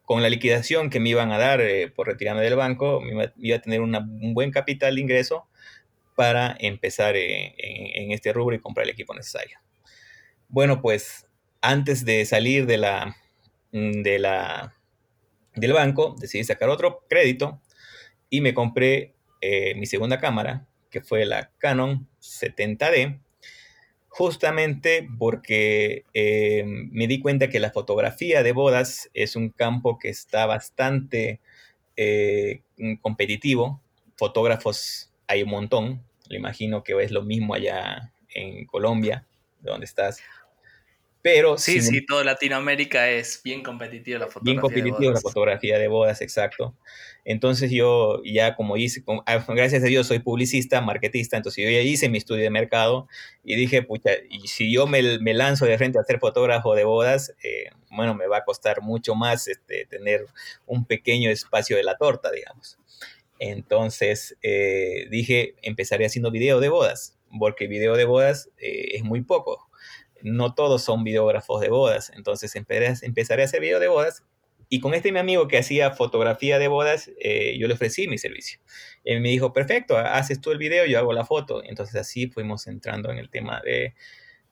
con 0.06 0.22
la 0.22 0.30
liquidación 0.30 0.90
que 0.90 1.00
me 1.00 1.10
iban 1.10 1.32
a 1.32 1.38
dar 1.38 1.62
eh, 1.62 1.90
por 1.90 2.08
retirarme 2.08 2.42
del 2.42 2.56
banco, 2.56 3.02
me 3.02 3.32
iba, 3.38 3.56
a 3.56 3.62
tener 3.62 3.82
un 3.82 4.34
buen 4.34 4.52
capital 4.52 4.96
de 4.96 5.02
ingreso 5.02 5.48
para 6.16 6.56
empezar 6.60 7.16
en, 7.16 8.12
este 8.12 8.34
rubro 8.34 8.56
y 8.56 8.60
comprar 8.60 8.86
el 8.86 8.90
equipo 8.90 9.14
necesario. 9.14 9.60
Bueno, 10.48 10.82
pues 10.82 11.28
antes 11.62 12.06
de 12.06 12.26
salir 12.26 12.68
la, 12.68 13.16
del 13.72 14.24
banco, 15.74 16.16
decidí 16.20 16.44
sacar 16.44 16.70
otro 16.70 17.06
crédito 17.08 17.62
y 18.30 18.42
me 18.42 18.54
compré 18.54 19.14
eh, 19.42 19.76
mi 19.76 19.86
segunda 19.86 20.20
cámara, 20.20 20.68
que 20.90 21.02
fue 21.02 21.26
la 21.26 21.52
Canon 21.58 22.08
70D, 22.22 23.20
justamente 24.08 25.08
porque 25.18 26.04
eh, 26.14 26.64
me 26.66 27.08
di 27.08 27.20
cuenta 27.20 27.50
que 27.50 27.60
la 27.60 27.72
fotografía 27.72 28.44
de 28.44 28.52
bodas 28.52 29.10
es 29.14 29.36
un 29.36 29.50
campo 29.50 29.98
que 30.00 30.10
está 30.10 30.46
bastante 30.46 31.40
eh, 31.96 32.62
competitivo. 33.02 33.82
Fotógrafos 34.18 35.14
hay 35.28 35.44
un 35.44 35.50
montón, 35.50 36.04
le 36.28 36.38
imagino 36.38 36.84
que 36.84 37.02
es 37.02 37.12
lo 37.12 37.24
mismo 37.24 37.54
allá 37.54 38.12
en 38.34 38.66
Colombia, 38.66 39.26
de 39.62 39.72
donde 39.72 39.86
estás. 39.86 40.22
Pero 41.22 41.58
sí, 41.58 41.82
sí, 41.82 42.06
toda 42.06 42.24
Latinoamérica 42.24 43.10
es 43.10 43.42
bien 43.44 43.62
competitiva 43.62 44.20
la 44.20 44.28
fotografía. 44.28 44.54
Bien 44.54 44.62
competitiva 44.62 45.14
la 45.14 45.20
fotografía 45.20 45.78
de 45.78 45.90
bodas, 45.90 46.22
exacto. 46.22 46.78
Entonces 47.26 47.72
yo 47.72 48.22
ya 48.24 48.56
como 48.56 48.78
hice, 48.78 49.04
ah, 49.26 49.44
gracias 49.50 49.84
a 49.84 49.88
Dios 49.88 50.08
soy 50.08 50.20
publicista, 50.20 50.80
marketista, 50.80 51.36
entonces 51.36 51.66
yo 51.66 51.70
ya 51.70 51.82
hice 51.82 52.08
mi 52.08 52.18
estudio 52.18 52.44
de 52.44 52.50
mercado 52.50 53.10
y 53.44 53.58
dije, 53.58 53.84
pucha, 53.84 54.12
y 54.30 54.48
si 54.48 54.72
yo 54.72 54.88
me, 54.88 55.02
lanzo 55.34 55.66
de 55.66 55.78
frente 55.78 56.00
a 56.00 56.04
ser 56.04 56.20
fotógrafo 56.20 56.74
de 56.74 56.86
bodas, 56.86 57.36
eh, 57.44 57.70
bueno, 57.92 58.16
me 58.16 58.28
va 58.28 58.38
a 58.38 58.46
costar 58.46 58.82
mucho 58.82 59.14
más 59.14 59.50
este, 59.50 59.86
tener 59.86 60.26
un 60.68 60.86
pequeño 60.86 61.30
espacio 61.30 61.76
de 61.76 61.84
la 61.84 61.98
torta, 61.98 62.32
digamos. 62.32 62.80
Entonces 63.40 64.38
eh, 64.42 65.08
dije, 65.12 65.56
empezaré 65.64 66.06
haciendo 66.06 66.32
video 66.32 66.62
de 66.62 66.70
bodas, 66.70 67.18
porque 67.38 67.68
video 67.68 67.98
de 67.98 68.06
bodas 68.06 68.50
eh, 68.58 68.96
es 68.96 69.04
muy 69.04 69.22
poco 69.22 69.69
no 70.22 70.54
todos 70.54 70.84
son 70.84 71.04
videógrafos 71.04 71.62
de 71.62 71.70
bodas. 71.70 72.12
Entonces 72.16 72.56
empezaré 72.56 73.42
a 73.42 73.46
hacer 73.46 73.62
video 73.62 73.80
de 73.80 73.88
bodas 73.88 74.24
y 74.72 74.80
con 74.80 74.94
este 74.94 75.12
mi 75.12 75.18
amigo 75.18 75.48
que 75.48 75.58
hacía 75.58 75.92
fotografía 75.92 76.60
de 76.60 76.68
bodas, 76.68 77.10
eh, 77.20 77.58
yo 77.58 77.68
le 77.68 77.74
ofrecí 77.74 78.08
mi 78.08 78.20
servicio. 78.20 78.60
Él 79.04 79.20
me 79.20 79.30
dijo, 79.30 79.52
perfecto, 79.52 79.98
haces 79.98 80.40
tú 80.40 80.52
el 80.52 80.60
video, 80.60 80.86
yo 80.86 81.00
hago 81.00 81.12
la 81.12 81.26
foto. 81.26 81.64
Entonces 81.64 81.96
así 81.96 82.28
fuimos 82.28 82.68
entrando 82.68 83.12
en 83.12 83.18
el 83.18 83.32
tema 83.32 83.62
de, 83.66 83.96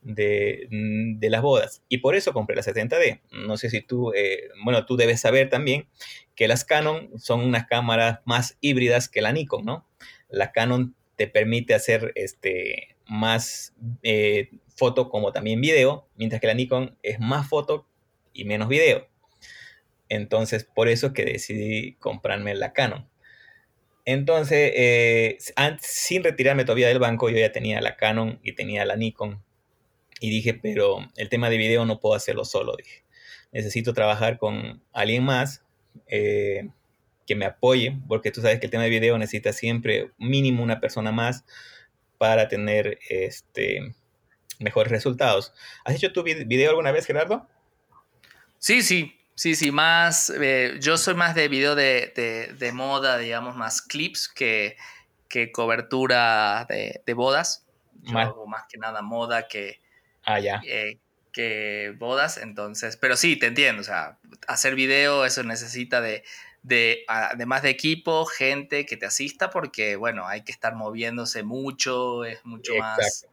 de, 0.01 0.67
mm, 0.71 1.19
las 1.21 1.41
bodas. 1.43 1.83
Y 1.87 1.99
por 1.99 2.15
eso 2.15 2.33
compré 2.33 2.55
la 2.55 2.63
70D. 2.63 3.21
No 3.31 3.57
sé 3.57 3.69
si 3.69 3.81
tú, 3.81 4.11
eh, 4.15 4.49
bueno, 4.63 4.87
tú 4.87 4.97
debes 4.97 5.21
saber 5.21 5.51
también 5.51 5.87
que 6.35 6.47
las 6.47 6.65
Canon 6.65 7.11
son 7.19 7.41
unas 7.41 7.67
cámaras 7.67 8.19
más 8.25 8.57
híbridas 8.59 9.09
que 9.09 9.21
la 9.21 9.31
Nikon, 9.31 9.65
¿no? 9.65 9.87
La 10.29 10.51
Canon 10.51 10.95
te 11.15 11.27
permite 11.27 11.75
hacer 11.75 12.11
este, 12.15 12.95
más 13.07 13.75
eh, 14.01 14.49
foto 14.77 15.09
como 15.09 15.31
también 15.31 15.59
video, 15.59 16.07
mientras 16.15 16.39
que 16.39 16.47
la 16.47 16.53
Nikon 16.53 16.97
es 17.03 17.19
más 17.19 17.49
foto 17.49 17.87
y 18.31 18.45
menos 18.45 18.69
video. 18.69 19.07
Entonces, 20.07 20.63
por 20.63 20.87
eso 20.87 21.11
que 21.11 21.25
decidí 21.25 21.95
comprarme 21.95 22.55
la 22.55 22.71
Canon. 22.71 23.09
Entonces, 24.05 24.71
eh, 24.75 25.37
sin 25.81 26.23
retirarme 26.23 26.63
todavía 26.63 26.87
del 26.87 26.99
banco, 26.99 27.29
yo 27.29 27.37
ya 27.37 27.51
tenía 27.51 27.81
la 27.81 27.97
Canon 27.97 28.39
y 28.41 28.53
tenía 28.53 28.85
la 28.85 28.95
Nikon. 28.95 29.43
Y 30.21 30.29
dije, 30.29 30.53
pero 30.53 30.99
el 31.17 31.27
tema 31.27 31.49
de 31.49 31.57
video 31.57 31.85
no 31.85 31.99
puedo 31.99 32.15
hacerlo 32.15 32.45
solo. 32.45 32.75
Dije, 32.77 33.03
necesito 33.51 33.93
trabajar 33.93 34.37
con 34.37 34.81
alguien 34.93 35.23
más 35.23 35.63
eh, 36.07 36.69
que 37.25 37.35
me 37.35 37.45
apoye, 37.45 37.97
porque 38.07 38.31
tú 38.31 38.41
sabes 38.41 38.59
que 38.59 38.67
el 38.67 38.71
tema 38.71 38.83
de 38.83 38.89
video 38.89 39.17
necesita 39.17 39.51
siempre 39.51 40.11
mínimo 40.17 40.63
una 40.63 40.79
persona 40.79 41.11
más 41.11 41.43
para 42.17 42.47
tener 42.47 42.99
este, 43.09 43.93
mejores 44.59 44.91
resultados. 44.91 45.53
¿Has 45.85 45.95
hecho 45.95 46.11
tu 46.11 46.23
video 46.23 46.69
alguna 46.69 46.91
vez, 46.91 47.05
Gerardo? 47.05 47.47
Sí, 48.59 48.81
sí, 48.81 49.17
Sí, 49.37 49.53
sí, 49.53 49.71
más. 49.71 50.31
Eh, 50.31 50.79
yo 50.81 50.97
soy 50.97 51.13
más 51.13 51.35
de 51.35 51.47
video 51.47 51.75
de, 51.75 52.71
moda, 52.73 53.19
digamos, 53.19 53.55
más 53.55 53.83
clips 53.83 54.27
que, 54.27 54.77
que 55.29 55.51
cobertura 55.51 56.65
de, 56.67 57.13
bodas. 57.13 57.63
Yo 58.01 58.17
hago 58.17 58.47
más 58.47 58.65
que 58.67 58.79
nada 58.79 59.03
moda 59.03 59.47
que, 59.47 59.79
ah, 60.23 60.39
ya. 60.39 60.59
Eh, 60.65 60.97
que 61.31 61.93
bodas. 61.99 62.37
Entonces, 62.37 62.97
pero 62.97 63.15
sí, 63.15 63.35
te 63.35 63.45
entiendo. 63.45 63.81
O 63.81 63.85
sea, 63.85 64.17
hacer 64.47 64.73
video, 64.73 65.23
eso 65.23 65.43
necesita 65.43 66.01
de, 66.01 66.23
de, 66.63 67.05
además 67.07 67.61
de 67.61 67.69
equipo, 67.69 68.25
gente 68.25 68.87
que 68.87 68.97
te 68.97 69.05
asista, 69.05 69.51
porque, 69.51 69.97
bueno, 69.97 70.27
hay 70.27 70.43
que 70.43 70.51
estar 70.51 70.73
moviéndose 70.73 71.43
mucho, 71.43 72.25
es 72.25 72.43
mucho 72.43 72.73
más 72.79 73.27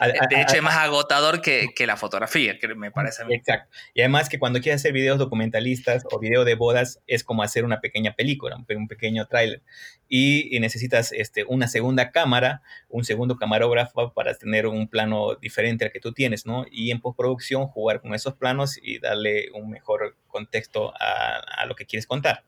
de 0.00 0.40
hecho, 0.42 0.56
es 0.56 0.62
más 0.62 0.76
agotador 0.76 1.40
que, 1.40 1.72
la 1.86 1.96
fotografía, 1.96 2.58
que 2.58 2.68
me 2.74 2.90
parece. 2.90 3.22
Exacto. 3.30 3.70
Y 3.94 4.00
además 4.00 4.28
que 4.28 4.38
cuando 4.38 4.60
quieres 4.60 4.82
hacer 4.82 4.92
videos 4.92 5.18
documentalistas 5.18 6.04
o 6.10 6.18
video 6.18 6.44
de 6.44 6.54
bodas, 6.54 7.00
es 7.06 7.24
como 7.24 7.42
hacer 7.42 7.64
una 7.64 7.80
pequeña 7.80 8.14
película, 8.14 8.56
un, 8.56 8.88
pequeño 8.88 9.26
tráiler. 9.26 9.62
Y, 10.08 10.58
necesitas 10.60 11.12
este, 11.12 11.44
una 11.44 11.68
segunda 11.68 12.10
cámara, 12.10 12.62
un 12.88 13.04
segundo 13.04 13.36
camarógrafo 13.36 14.12
para 14.12 14.34
tener 14.34 14.66
un 14.66 14.88
plano 14.88 15.36
diferente 15.36 15.86
al 15.86 15.92
que 15.92 16.00
tú 16.00 16.12
tienes, 16.12 16.46
¿no? 16.46 16.66
Y 16.70 16.90
en 16.90 17.00
postproducción 17.00 17.66
jugar 17.66 18.00
con 18.00 18.14
esos 18.14 18.34
planos 18.34 18.78
y 18.82 18.98
darle 18.98 19.50
un 19.52 19.70
mejor 19.70 20.16
contexto 20.28 20.92
a, 21.00 21.38
a 21.38 21.66
lo 21.66 21.74
que 21.74 21.86
quieres 21.86 22.06
contar. 22.06 22.44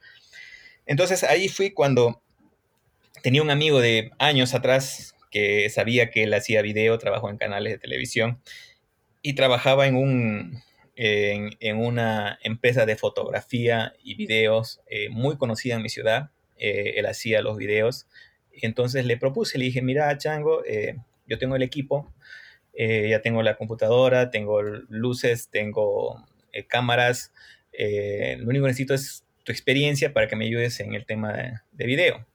Entonces 0.86 1.24
ahí 1.24 1.48
fui 1.48 1.70
cuando 1.70 2.22
tenía 3.22 3.42
un 3.42 3.50
amigo 3.50 3.80
de 3.80 4.10
años 4.18 4.54
atrás 4.54 5.14
que 5.30 5.68
sabía 5.70 6.10
que 6.10 6.24
él 6.24 6.34
hacía 6.34 6.62
video, 6.62 6.98
trabajó 6.98 7.30
en 7.30 7.36
canales 7.36 7.72
de 7.72 7.78
televisión 7.78 8.40
y 9.22 9.34
trabajaba 9.34 9.86
en, 9.86 9.96
un, 9.96 10.62
en, 10.96 11.78
una 11.78 12.38
empresa 12.42 12.86
de 12.86 12.96
fotografía 12.96 13.94
y 14.02 14.14
videos 14.14 14.80
eh, 14.88 15.08
muy 15.10 15.36
conocida 15.36 15.76
en 15.76 15.82
mi 15.82 15.88
ciudad. 15.88 16.30
Eh, 16.58 16.94
él 16.96 17.06
hacía 17.06 17.42
los 17.42 17.56
videos. 17.56 18.06
Entonces 18.52 19.04
le 19.04 19.16
propuse, 19.16 19.58
le 19.58 19.66
dije, 19.66 19.82
mira, 19.82 20.16
Chango, 20.18 20.64
eh, 20.64 20.96
yo 21.26 21.38
tengo 21.38 21.56
el 21.56 21.62
equipo, 21.62 22.12
ya 22.76 23.20
tengo 23.22 23.42
la 23.42 23.56
computadora, 23.56 24.30
tengo 24.30 24.62
luces, 24.62 25.48
tengo 25.50 26.24
cámaras. 26.68 27.32
lo 27.72 28.48
único 28.48 28.64
que 28.64 28.68
necesito 28.68 28.94
es 28.94 29.24
tu 29.44 29.50
experiencia 29.50 30.12
para 30.12 30.28
que 30.28 30.36
me 30.36 30.46
ayudes 30.46 30.78
en 30.78 30.94
el 30.94 31.04
tema 31.04 31.32
de, 31.32 31.52
de 31.72 31.86
video. 31.86 32.26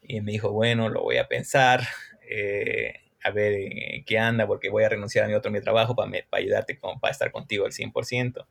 Y 0.00 0.20
me 0.20 0.32
dijo, 0.32 0.52
bueno, 0.52 0.88
lo 0.88 1.02
voy 1.02 1.16
a 1.16 1.26
pensar. 1.26 1.82
Eh, 2.28 3.00
a 3.24 3.30
ver 3.30 3.54
eh, 3.54 4.04
qué 4.06 4.18
anda, 4.18 4.46
porque 4.46 4.68
voy 4.68 4.84
a 4.84 4.88
renunciar 4.88 5.24
a 5.24 5.28
mi 5.28 5.34
otro 5.34 5.50
mi 5.50 5.60
trabajo 5.60 5.96
para, 5.96 6.10
para 6.28 6.42
ayudarte, 6.42 6.78
para 7.00 7.10
estar 7.10 7.32
contigo 7.32 7.64
al 7.64 7.72
100%. 7.72 8.46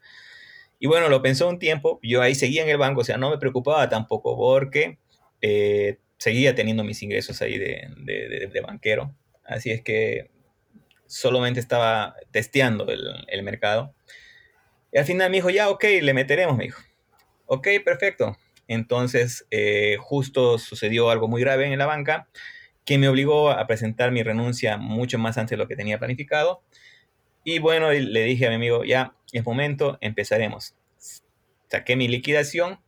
Y 0.80 0.88
bueno, 0.88 1.08
lo 1.10 1.22
pensó 1.22 1.48
un 1.48 1.60
tiempo, 1.60 2.00
yo 2.02 2.22
ahí 2.22 2.34
seguía 2.36 2.64
en 2.64 2.70
el 2.70 2.78
banco, 2.78 3.02
o 3.02 3.04
sea, 3.04 3.18
no 3.18 3.30
me 3.30 3.38
preocupaba 3.38 3.88
tampoco 3.88 4.36
porque 4.36 4.98
eh, 5.42 6.00
seguía 6.18 6.56
teniendo 6.56 6.84
mis 6.84 7.02
ingresos 7.04 7.42
ahí 7.42 7.58
de, 7.58 7.88
de, 7.98 8.50
de, 8.52 8.62
banquero. 8.62 9.16
Así 9.46 9.70
es 9.70 9.82
que 9.82 10.32
solamente 11.06 11.60
estaba 11.60 12.16
testeando 12.32 12.90
el, 12.92 13.08
el, 13.28 13.44
mercado. 13.44 13.94
Y 14.92 14.98
al 14.98 15.06
final 15.06 15.30
me 15.30 15.38
dijo, 15.38 15.52
ya, 15.52 15.70
ok, 15.70 15.84
le 16.02 16.14
meteremos, 16.14 16.58
me 16.58 16.66
dijo. 16.66 16.82
Ok, 17.46 17.68
perfecto. 17.86 18.36
Entonces, 18.68 19.46
justo 20.00 20.58
sucedió 20.58 21.10
algo 21.12 21.28
muy 21.28 21.42
grave 21.42 21.72
en 21.72 21.78
la 21.78 21.86
banca 21.86 22.28
que 22.86 22.98
me 22.98 23.08
obligó 23.08 23.50
a 23.52 23.66
presentar 23.68 24.12
mi 24.12 24.24
renuncia 24.24 24.78
mucho 24.78 25.18
más 25.18 25.38
antes 25.38 25.52
de 25.52 25.58
lo 25.58 25.68
que 25.68 25.76
tenía 25.76 26.00
planificado. 26.00 26.62
Y 27.44 27.60
bueno, 27.60 27.92
le 27.92 28.24
dije 28.24 28.46
a 28.46 28.50
mi 28.50 28.56
amigo, 28.56 28.84
ya 28.84 29.16
es 29.32 29.46
momento, 29.46 29.98
empezaremos. 30.02 30.76
Saqué 31.70 31.96
mi 31.96 32.08
liquidación. 32.08 32.80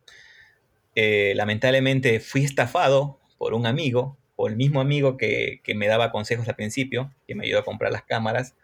Eh, 0.94 1.34
lamentablemente 1.36 2.20
fui 2.20 2.44
estafado 2.44 3.20
por 3.36 3.52
un 3.52 3.66
amigo, 3.66 4.16
por 4.34 4.50
el 4.50 4.56
mismo 4.56 4.80
amigo 4.80 5.16
que, 5.16 5.60
que, 5.62 5.74
me 5.74 5.88
daba 5.88 6.10
consejos 6.10 6.48
al 6.48 6.56
principio, 6.56 7.12
que 7.26 7.34
me 7.34 7.44
ayudó 7.44 7.60
a 7.60 7.64
comprar 7.64 7.92
las 7.92 8.04
cámaras. 8.04 8.54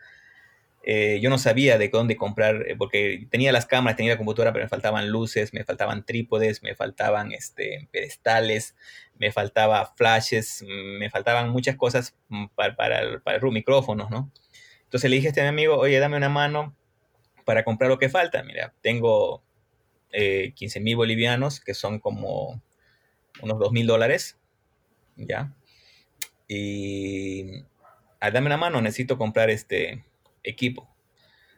Eh, 0.85 1.21
yo 1.23 1.31
no 1.31 1.39
sabía 1.39 1.79
de 1.79 1.89
dónde 1.89 2.17
comprar, 2.17 2.69
eh, 2.69 2.75
porque 2.77 3.27
tenía 3.31 3.53
las 3.53 3.67
cámaras, 3.67 3.97
tenía 3.97 4.13
la 4.13 4.19
computadora, 4.19 4.53
pero 4.53 4.65
me 4.65 4.69
faltaban 4.69 5.11
luces, 5.11 5.55
me 5.55 5.65
faltaban 5.65 6.05
trípodes, 6.05 6.63
me 6.63 6.75
faltaban 6.75 7.33
este, 7.33 7.89
pedestales, 7.93 8.75
me 9.17 9.31
faltaba 9.31 9.95
flashes, 9.97 10.65
me 10.99 11.09
faltaban 11.09 11.51
muchas 11.51 11.77
cosas 11.77 12.17
mm, 12.29 12.47
para, 12.57 12.75
para, 12.75 13.01
el, 13.01 13.23
para 13.23 13.37
el 13.37 13.53
micrófonos, 13.53 14.11
¿no? 14.11 14.33
Entonces 14.85 15.09
le 15.09 15.17
dije 15.17 15.29
a 15.29 15.31
este 15.31 15.41
amigo, 15.43 15.77
oye, 15.77 15.99
dame 16.01 16.17
una 16.17 16.29
mano 16.29 16.75
para 17.45 17.65
comprar 17.65 17.89
lo 17.89 17.99
que 17.99 18.09
falta. 18.09 18.43
Mira, 18.43 18.75
tengo 18.83 19.43
eh, 20.11 20.53
15 20.55 20.81
mil 20.81 20.97
bolivianos, 20.97 21.61
que 21.61 21.75
son 21.75 22.01
como 22.01 22.61
unos 23.41 23.59
2 23.59 23.73
mil 23.73 23.87
dólares, 23.87 24.39
¿ya? 25.17 25.55
Y 26.49 27.65
ah, 28.21 28.31
dame 28.31 28.47
una 28.47 28.57
mano, 28.57 28.83
necesito 28.83 29.17
comprar 29.17 29.49
este 29.49 30.05
equipo. 30.43 30.95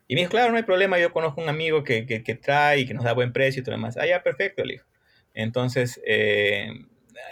Y 0.06 0.14
me 0.14 0.22
dijo, 0.22 0.30
claro, 0.30 0.50
no 0.50 0.58
hay 0.58 0.64
problema, 0.64 0.98
yo 0.98 1.12
conozco 1.12 1.40
un 1.40 1.48
amigo 1.48 1.82
que, 1.82 2.06
que, 2.06 2.34
trae 2.34 2.80
y 2.80 2.86
que 2.86 2.94
nos 2.94 3.04
da 3.04 3.12
buen 3.12 3.32
precio 3.32 3.60
y 3.60 3.62
todo 3.64 3.72
lo 3.72 3.78
demás. 3.78 3.96
Ah, 3.96 4.06
ya, 4.06 4.22
perfecto, 4.22 4.64
le 4.64 4.74
dijo. 4.74 4.86
Entonces, 5.32 6.00
eh, 6.06 6.68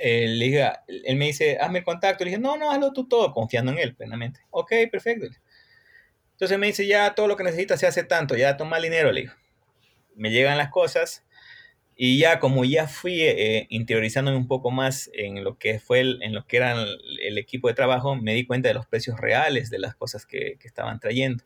él, 0.01 0.43
él 0.43 1.17
me 1.17 1.27
dice, 1.27 1.59
hazme 1.61 1.81
el 1.81 1.85
contacto. 1.85 2.25
Le 2.25 2.31
dije, 2.31 2.41
no, 2.41 2.57
no, 2.57 2.71
hazlo 2.71 2.93
tú 2.93 3.07
todo, 3.09 3.33
confiando 3.33 3.73
en 3.73 3.79
él 3.79 3.95
plenamente. 3.95 4.41
Ok, 4.51 4.73
perfecto. 4.91 5.27
Entonces 6.33 6.59
me 6.59 6.67
dice, 6.67 6.87
ya 6.87 7.15
todo 7.15 7.29
lo 7.29 7.37
que 7.37 7.45
necesitas 7.45 7.79
se 7.79 7.87
hace 7.87 8.05
tanto, 8.05 8.37
ya 8.37 8.57
toma 8.57 8.79
el 8.79 8.85
dinero, 8.85 9.13
le 9.13 9.23
dijo. 9.23 9.37
Me 10.15 10.31
llegan 10.31 10.59
las 10.59 10.71
cosas 10.71 11.25
y 12.05 12.19
ya 12.19 12.41
como 12.41 12.65
ya 12.65 12.89
fui 12.89 13.23
eh, 13.23 13.69
interiorizándome 13.69 14.37
un 14.37 14.49
poco 14.49 14.73
más 14.73 15.09
en 15.15 15.45
lo 15.45 15.57
que 15.57 15.79
fue 15.79 16.01
el, 16.01 16.21
en 16.25 16.35
lo 16.35 16.49
que 16.49 16.57
era 16.57 16.73
el, 16.73 17.39
equipo 17.39 17.69
de 17.69 17.75
trabajo, 17.75 18.17
me 18.17 18.35
di 18.35 18.45
cuenta 18.45 18.67
de 18.67 18.75
los 18.75 18.89
precios 18.89 19.21
reales 19.21 19.71
de 19.71 19.79
las 19.79 19.95
cosas 19.95 20.27
que, 20.27 20.57
que 20.59 20.67
estaban 20.67 20.99
trayendo. 20.99 21.45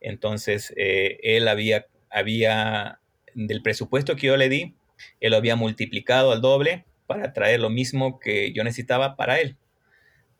Entonces, 0.00 0.72
eh, 0.78 1.18
él 1.22 1.46
había, 1.46 1.88
había, 2.08 3.00
del 3.34 3.60
presupuesto 3.60 4.16
que 4.16 4.28
yo 4.28 4.38
le 4.38 4.48
di, 4.48 4.74
él 5.20 5.32
lo 5.32 5.36
había 5.36 5.56
multiplicado 5.56 6.32
al 6.32 6.40
doble 6.40 6.86
para 7.06 7.34
traer 7.34 7.60
lo 7.60 7.68
mismo 7.68 8.18
que 8.18 8.54
yo 8.54 8.64
necesitaba 8.64 9.14
para 9.14 9.40
él. 9.40 9.58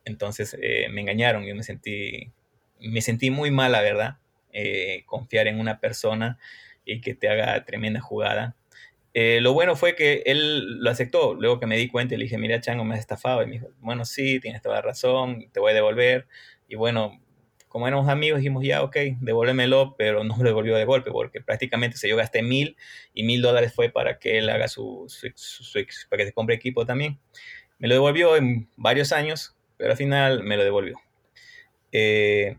Entonces 0.07 0.57
eh, 0.63 0.89
me 0.89 1.03
engañaron, 1.03 1.45
yo 1.45 1.55
me 1.55 1.63
sentí, 1.63 2.33
me 2.81 3.03
sentí 3.03 3.29
muy 3.29 3.51
mal, 3.51 3.73
la 3.73 3.83
verdad, 3.83 4.17
confiar 5.05 5.47
en 5.47 5.61
una 5.61 5.79
persona 5.79 6.39
y 6.87 7.03
que 7.03 7.15
te 7.15 7.29
haga 7.29 7.63
tremenda 7.67 8.01
jugada 8.01 8.57
eh, 9.19 9.41
lo 9.41 9.55
bueno 9.55 9.77
fue 9.77 9.97
que 9.97 10.23
él 10.27 10.79
lo 10.79 10.91
aceptó. 10.91 11.33
Luego 11.33 11.59
que 11.59 11.65
me 11.67 11.79
di 11.79 11.89
cuenta, 11.89 12.15
le 12.19 12.25
dije, 12.25 12.37
mira, 12.37 12.61
Chango, 12.61 12.85
me 12.85 12.97
has 12.97 13.01
estafado. 13.01 13.43
Y 13.43 13.47
me 13.47 13.53
dijo, 13.53 13.69
bueno, 13.81 14.05
sí, 14.05 14.41
tienes 14.41 14.61
toda 14.61 14.75
la 14.75 14.83
razón, 14.83 15.49
te 15.53 15.59
voy 15.59 15.71
a 15.73 15.75
devolver. 15.75 16.29
Y 16.69 16.75
bueno, 16.75 17.19
como 17.67 17.89
éramos 17.89 18.11
amigos, 18.11 18.41
dijimos, 18.41 18.63
ya, 18.63 18.83
ok, 18.83 18.95
devuélvemelo, 19.23 19.95
pero 19.97 20.23
no 20.23 20.37
lo 20.37 20.45
devolvió 20.45 20.77
de 20.77 20.85
golpe, 20.85 21.11
porque 21.13 21.41
prácticamente 21.41 21.97
se 21.97 22.11
yo 22.11 22.17
gasté 22.17 22.43
mil 22.43 22.77
y 23.15 23.23
mil 23.23 23.41
dólares 23.41 23.73
fue 23.75 23.89
para 23.89 24.19
que 24.19 24.37
él 24.37 24.51
haga 24.51 24.69
su, 24.69 25.07
para 26.11 26.19
que 26.19 26.27
se 26.27 26.33
compre 26.35 26.55
equipo 26.55 26.85
también. 26.85 27.19
Me 27.79 27.89
lo 27.89 27.95
devolvió 27.95 28.37
en 28.37 28.69
varios 28.77 29.13
años, 29.13 29.57
pero 29.79 29.93
al 29.93 29.97
final 29.97 30.43
me 30.43 30.59
lo 30.59 30.65
devolvió. 30.65 31.01
Eh, 31.91 32.59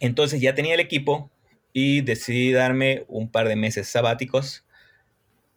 entonces 0.00 0.40
ya 0.40 0.54
tenía 0.54 0.72
el 0.72 0.80
equipo 0.80 1.30
y 1.74 2.00
decidí 2.00 2.52
darme 2.52 3.04
un 3.06 3.30
par 3.30 3.48
de 3.48 3.56
meses 3.56 3.86
sabáticos 3.86 4.64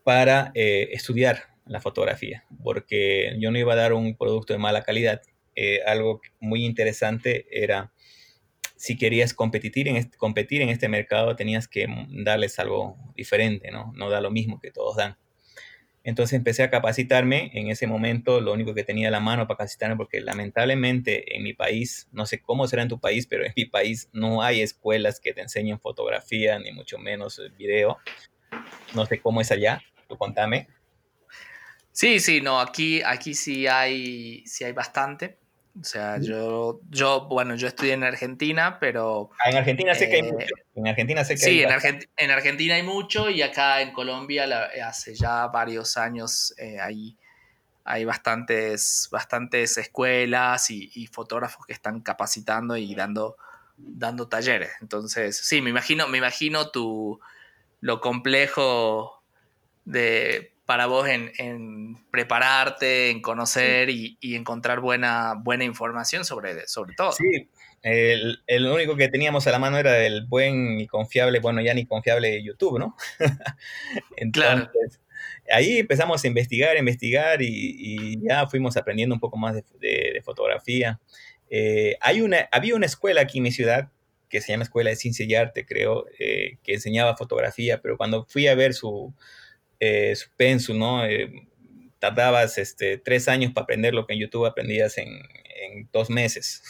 para 0.04 0.52
eh, 0.56 0.90
estudiar 0.92 1.52
la 1.66 1.80
fotografía, 1.80 2.46
porque 2.64 3.36
yo 3.40 3.52
no 3.52 3.58
iba 3.58 3.74
a 3.74 3.78
dar 3.78 3.94
un 3.94 4.16
producto 4.16 4.54
de 4.54 4.60
mala 4.60 4.84
calidad. 4.84 5.22
Eh, 5.56 5.80
algo 5.86 6.22
muy 6.40 6.66
interesante 6.66 7.46
era, 7.52 7.92
si 8.76 8.98
querías 8.98 9.34
competir 9.34 9.88
en, 9.88 9.98
este, 9.98 10.18
competir 10.18 10.62
en 10.62 10.70
este 10.70 10.90
mercado, 10.90 11.36
tenías 11.36 11.68
que 11.68 11.88
darles 12.10 12.60
algo 12.60 12.98
diferente, 13.16 13.72
¿no? 13.72 13.94
No 13.96 14.10
da 14.10 14.22
lo 14.22 14.32
mismo 14.32 14.60
que 14.60 14.72
todos 14.72 14.98
dan. 14.98 15.18
Entonces 16.04 16.34
empecé 16.34 16.64
a 16.64 16.70
capacitarme. 16.70 17.52
En 17.54 17.70
ese 17.70 17.86
momento 17.86 18.42
lo 18.42 18.54
único 18.54 18.74
que 18.74 18.84
tenía 18.84 19.10
a 19.10 19.12
la 19.12 19.20
mano 19.20 19.48
para 19.48 19.58
capacitarme, 19.58 19.98
porque 19.98 20.20
lamentablemente 20.20 21.36
en 21.36 21.44
mi 21.44 21.54
país, 21.54 22.08
no 22.12 22.26
sé 22.26 22.42
cómo 22.42 22.68
será 22.68 22.82
en 22.82 22.90
tu 22.90 23.00
país, 23.00 23.28
pero 23.28 23.46
en 23.46 23.54
mi 23.56 23.66
país 23.66 24.10
no 24.12 24.42
hay 24.42 24.62
escuelas 24.62 25.20
que 25.20 25.34
te 25.34 25.42
enseñen 25.42 25.80
fotografía, 25.80 26.58
ni 26.60 26.72
mucho 26.72 26.98
menos 26.98 27.40
video. 27.58 27.98
No 28.96 29.06
sé 29.06 29.22
cómo 29.22 29.42
es 29.42 29.52
allá. 29.52 29.82
Tú 30.12 30.18
contame. 30.18 30.68
Sí, 31.94 32.20
sí, 32.20 32.42
no, 32.42 32.60
aquí, 32.60 33.02
aquí 33.02 33.34
sí 33.34 33.66
hay, 33.66 34.46
sí 34.46 34.66
hay 34.66 34.74
bastante. 34.74 35.38
O 35.80 35.86
sea, 35.86 36.18
yo, 36.20 36.82
yo, 36.90 37.30
bueno, 37.30 37.56
yo 37.56 37.70
estudié 37.70 37.94
en 37.94 38.04
Argentina, 38.04 38.78
pero... 38.78 39.30
Ah, 39.40 39.52
en 39.52 39.56
Argentina 39.56 39.96
sé 39.96 40.10
que 40.10 40.18
hay 40.18 40.28
eh, 40.28 40.32
mucho. 40.34 40.54
En 40.76 40.86
Argentina 40.86 41.24
sé 41.24 41.36
que 41.36 41.40
sí, 41.40 41.64
hay 41.64 41.80
en, 41.84 42.10
en 42.18 42.32
Argentina 42.32 42.76
hay 42.76 42.84
mucho 42.84 43.30
y 43.30 43.42
acá 43.42 43.82
en 43.82 43.94
Colombia 43.94 44.50
hace 44.86 45.16
ya 45.16 45.48
varios 45.48 45.96
años 45.96 46.54
eh, 46.58 46.78
hay, 46.82 47.18
hay 47.86 48.04
bastantes, 48.04 49.08
bastantes 49.14 49.78
escuelas 49.78 50.70
y, 50.72 51.08
fotógrafos 51.08 51.66
que 51.66 51.72
están 51.72 52.02
capacitando 52.02 52.76
y 52.76 52.96
dando, 52.96 53.38
dando 53.78 54.28
talleres. 54.28 54.72
Entonces, 54.82 55.38
sí, 55.38 55.62
me 55.62 55.70
imagino, 55.70 56.10
me 56.10 56.18
imagino 56.18 56.70
tu, 56.70 57.22
lo 57.80 58.02
complejo 58.02 59.21
de 59.86 60.52
para 60.72 60.86
vos 60.86 61.06
en, 61.06 61.98
prepararte, 62.12 63.10
en 63.10 63.22
conocer 63.22 63.90
y, 63.90 64.18
encontrar 64.22 64.80
buena, 64.80 65.34
buena 65.38 65.66
información 65.66 66.24
sobre, 66.24 66.66
sobre 66.66 66.94
todo. 66.96 67.12
Sí, 67.12 67.50
el, 67.82 68.42
el, 68.48 68.68
único 68.68 68.96
que 68.96 69.10
teníamos 69.10 69.46
a 69.48 69.52
la 69.52 69.60
mano 69.60 69.78
era 69.78 70.06
el 70.06 70.26
buen 70.28 70.80
y 70.80 70.88
confiable, 70.88 71.42
bueno, 71.42 71.62
ya 71.62 71.74
ni 71.74 71.86
confiable 71.86 72.42
YouTube, 72.42 72.80
¿no? 72.80 72.96
Entonces, 74.16 74.32
claro. 74.32 74.72
ahí 75.52 75.80
empezamos 75.80 76.24
a 76.24 76.28
investigar, 76.28 76.78
investigar 76.78 77.42
y, 77.42 78.18
ya 78.26 78.48
fuimos 78.48 78.78
aprendiendo 78.78 79.14
un 79.14 79.20
poco 79.20 79.38
más 79.38 79.56
de, 79.56 80.22
fotografía. 80.24 81.02
Eh, 81.50 81.98
hay 82.00 82.22
una, 82.22 82.48
había 82.50 82.76
una 82.76 82.86
escuela 82.86 83.20
aquí 83.20 83.40
en 83.40 83.44
mi 83.44 83.52
ciudad 83.52 83.90
que 84.30 84.40
se 84.40 84.54
llama 84.54 84.64
Escuela 84.64 84.92
de 84.92 84.96
Ciencia 84.96 85.26
y 85.26 85.36
Arte, 85.36 85.66
creo, 85.66 86.06
eh, 86.18 86.60
que 86.64 86.76
enseñaba 86.76 87.18
fotografía, 87.18 87.82
pero 87.82 87.98
cuando 87.98 88.24
fui 88.24 88.48
a 88.48 88.56
ver 88.56 88.74
su, 88.74 89.14
eh, 89.82 90.16
su 90.60 90.76
¿no? 90.76 91.04
Eh, 91.06 91.48
tardabas 91.98 92.58
este, 92.60 92.98
tres 92.98 93.28
años 93.28 93.52
para 93.52 93.64
aprender 93.64 93.96
lo 93.96 94.06
que 94.06 94.14
en 94.14 94.20
YouTube 94.20 94.46
aprendías 94.46 94.98
en, 94.98 95.08
en, 95.10 95.90
dos 95.92 96.10
meses. 96.10 96.64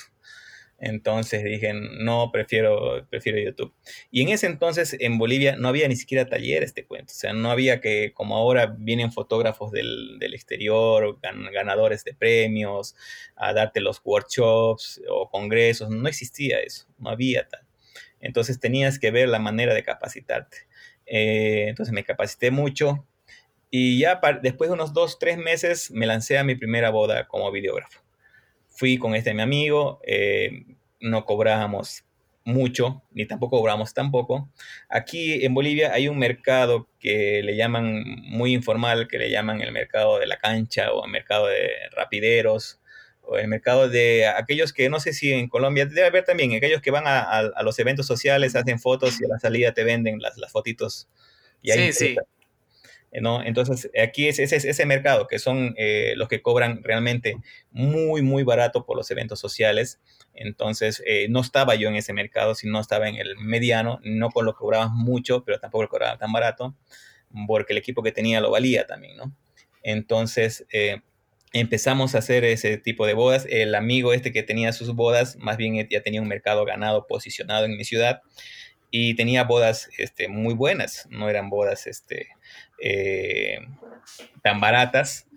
Entonces 0.79 1.43
dije, 1.43 1.73
no, 1.73 2.31
prefiero, 2.31 3.05
prefiero 3.09 3.37
YouTube. 3.37 3.73
Y 4.11 4.21
en 4.21 4.29
ese 4.29 4.47
entonces 4.47 4.95
en 4.99 5.17
Bolivia 5.17 5.55
no 5.57 5.67
había 5.67 5.87
ni 5.87 5.95
siquiera 5.95 6.25
talleres, 6.25 6.73
te 6.73 6.85
cuento. 6.85 7.11
O 7.11 7.15
sea, 7.15 7.33
no 7.33 7.51
había 7.51 7.81
que, 7.81 8.13
como 8.13 8.35
ahora 8.35 8.75
vienen 8.77 9.11
fotógrafos 9.11 9.71
del, 9.71 10.17
del 10.17 10.33
exterior, 10.33 11.19
ganadores 11.21 12.03
de 12.05 12.13
premios, 12.13 12.95
a 13.35 13.53
darte 13.53 13.81
los 13.81 14.01
workshops 14.03 15.01
o 15.09 15.29
congresos. 15.29 15.89
No 15.89 16.07
existía 16.07 16.59
eso, 16.61 16.87
no 16.97 17.09
había 17.09 17.47
tal. 17.47 17.61
Entonces 18.21 18.59
tenías 18.59 18.99
que 18.99 19.11
ver 19.11 19.27
la 19.27 19.39
manera 19.39 19.73
de 19.73 19.83
capacitarte. 19.83 20.70
Eh, 21.13 21.65
entonces 21.67 21.91
me 21.91 22.05
capacité 22.05 22.51
mucho 22.51 23.05
y 23.69 23.99
ya 23.99 24.21
después 24.41 24.69
de 24.69 24.75
unos 24.75 24.93
dos, 24.93 25.19
tres 25.19 25.37
meses 25.37 25.91
me 25.91 26.05
lancé 26.05 26.37
a 26.37 26.45
mi 26.45 26.55
primera 26.55 26.89
boda 26.89 27.27
como 27.27 27.51
videógrafo. 27.51 28.01
Fui 28.69 28.97
con 28.97 29.13
este 29.13 29.33
mi 29.33 29.41
amigo, 29.41 29.99
eh, 30.07 30.63
no 31.01 31.25
cobrábamos 31.25 32.05
mucho, 32.45 33.03
ni 33.11 33.25
tampoco 33.25 33.57
cobramos 33.57 33.93
tampoco. 33.93 34.49
Aquí 34.89 35.43
en 35.45 35.53
Bolivia 35.53 35.91
hay 35.93 36.07
un 36.07 36.17
mercado 36.17 36.87
que 36.97 37.43
le 37.43 37.57
llaman 37.57 38.05
muy 38.23 38.53
informal, 38.53 39.09
que 39.09 39.17
le 39.17 39.29
llaman 39.29 39.59
el 39.59 39.73
mercado 39.73 40.17
de 40.17 40.27
la 40.27 40.37
cancha 40.37 40.93
o 40.93 41.03
el 41.05 41.11
mercado 41.11 41.47
de 41.47 41.71
rapideros 41.91 42.80
el 43.37 43.47
mercado 43.47 43.89
de 43.89 44.27
aquellos 44.27 44.73
que 44.73 44.89
no 44.89 44.99
sé 44.99 45.13
si 45.13 45.31
en 45.31 45.47
Colombia 45.47 45.85
debe 45.85 46.05
haber 46.05 46.25
también, 46.25 46.53
aquellos 46.55 46.81
que 46.81 46.91
van 46.91 47.03
a, 47.05 47.61
los 47.63 47.79
eventos 47.79 48.07
sociales, 48.07 48.55
hacen 48.55 48.79
fotos 48.79 49.19
y 49.21 49.25
a 49.25 49.29
la 49.29 49.39
salida 49.39 49.73
te 49.73 49.83
venden 49.83 50.19
las, 50.19 50.37
las 50.37 50.51
fotitos. 50.51 51.09
Y 51.61 51.71
sí, 51.71 51.93
sí. 51.93 52.15
¿no? 53.19 53.43
Entonces, 53.43 53.91
aquí 54.01 54.29
es, 54.29 54.39
ese 54.39 54.85
mercado, 54.85 55.27
que 55.27 55.37
son 55.37 55.73
eh, 55.77 56.13
los 56.15 56.29
que 56.29 56.41
cobran 56.41 56.81
realmente 56.83 57.35
muy, 57.71 58.21
muy 58.21 58.43
barato 58.43 58.85
por 58.85 58.95
los 58.95 59.11
eventos 59.11 59.39
sociales. 59.39 59.99
Entonces, 60.33 61.03
eh, 61.05 61.27
no 61.29 61.41
estaba 61.41 61.75
yo 61.75 61.89
en 61.89 61.95
ese 61.95 62.13
mercado, 62.13 62.55
sino 62.55 62.79
estaba 62.79 63.09
en 63.09 63.15
el 63.15 63.37
mediano, 63.37 63.99
no 64.03 64.29
con 64.29 64.45
lo 64.45 64.53
que 64.53 64.59
cobraba 64.59 64.87
mucho, 64.87 65.43
pero 65.43 65.59
tampoco 65.59 65.83
lo 65.83 65.89
cobraba 65.89 66.17
tan 66.17 66.31
barato, 66.31 66.73
porque 67.47 67.73
el 67.73 67.79
equipo 67.79 68.01
que 68.01 68.13
tenía 68.13 68.39
lo 68.39 68.51
valía 68.51 68.87
también, 68.87 69.17
¿no? 69.17 69.35
Entonces, 69.83 70.65
eh, 70.71 71.01
empezamos 71.53 72.15
a 72.15 72.19
hacer 72.19 72.43
ese 72.45 72.77
tipo 72.77 73.05
de 73.05 73.13
bodas. 73.13 73.45
El 73.49 73.75
amigo 73.75 74.13
este 74.13 74.31
que 74.31 74.43
tenía 74.43 74.73
sus 74.73 74.95
bodas, 74.95 75.37
más 75.37 75.57
bien 75.57 75.87
ya 75.89 76.01
tenía 76.01 76.21
un 76.21 76.27
mercado 76.27 76.65
ganado, 76.65 77.07
posicionado 77.07 77.65
en 77.65 77.77
mi 77.77 77.83
ciudad, 77.83 78.21
y 78.91 79.15
tenía 79.15 79.45
bodas 79.45 79.89
este, 79.97 80.27
muy 80.27 80.53
buenas, 80.53 81.07
no 81.09 81.29
eran 81.29 81.49
bodas 81.49 81.87
este, 81.87 82.27
eh, 82.81 83.59
tan 84.43 84.59
baratas 84.59 85.27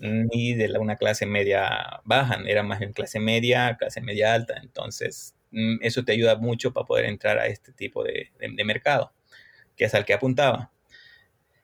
ni 0.00 0.54
de 0.54 0.76
una 0.78 0.96
clase 0.96 1.26
media 1.26 2.00
baja, 2.04 2.40
era 2.46 2.62
más 2.62 2.80
en 2.80 2.92
clase 2.92 3.20
media, 3.20 3.76
clase 3.78 4.00
media 4.00 4.34
alta, 4.34 4.54
entonces 4.60 5.36
mm, 5.52 5.76
eso 5.82 6.04
te 6.04 6.12
ayuda 6.12 6.36
mucho 6.36 6.72
para 6.72 6.86
poder 6.86 7.04
entrar 7.04 7.38
a 7.38 7.46
este 7.46 7.72
tipo 7.72 8.02
de, 8.02 8.30
mercado, 8.64 9.12
que 9.76 9.84
es 9.84 9.94
al 9.94 10.04
que 10.04 10.14
apuntaba. 10.14 10.72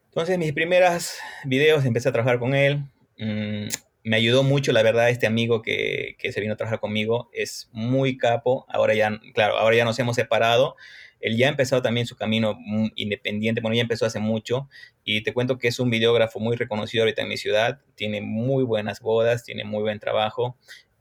Entonces 0.05 0.39
mis 0.39 0.53
primeros 0.53 1.15
videos 1.45 1.85
empecé 1.85 2.11
a 2.11 2.13
trabajar 2.13 2.39
con 2.39 2.55
él, 2.55 2.85
mm, 3.19 3.69
me 4.05 4.17
ayudó 4.17 4.43
mucho, 4.43 4.73
la 4.73 4.83
verdad, 4.83 5.11
este 5.11 5.27
amigo 5.27 5.63
que, 5.63 6.17
que, 6.19 6.33
se 6.33 6.41
vino 6.41 6.55
a 6.55 6.57
trabajar 6.57 6.81
conmigo 6.81 7.29
es 7.33 7.69
muy 7.73 8.17
capo. 8.17 8.65
Ahora 8.69 8.95
ya, 8.95 9.21
claro, 9.35 9.59
ahora 9.59 9.77
ya 9.77 9.85
nos 9.85 9.99
hemos 9.99 10.17
separado. 10.17 10.77
Él 11.21 11.37
ya 11.37 11.47
ha 11.47 11.51
empezado 11.51 11.83
también 11.83 12.07
su 12.07 12.17
camino 12.17 12.59
independiente, 12.95 13.61
bueno, 13.61 13.75
ya 13.75 13.83
empezó 13.83 14.07
hace 14.07 14.21
mucho 14.21 14.69
y 15.05 15.23
te 15.23 15.35
cuento 15.35 15.59
que 15.59 15.69
es 15.69 15.81
un 15.81 15.91
videógrafo 15.91 16.39
muy 16.39 16.57
reconocido 16.57 17.03
ahorita 17.03 17.23
en 17.23 17.29
mi 17.29 17.37
ciudad, 17.37 17.81
tiene 17.97 18.21
muy 18.21 18.63
buenas 18.63 19.01
bodas, 19.01 19.45
tiene 19.45 19.65
muy 19.65 19.83
buen 19.83 19.99
trabajo 19.99 20.57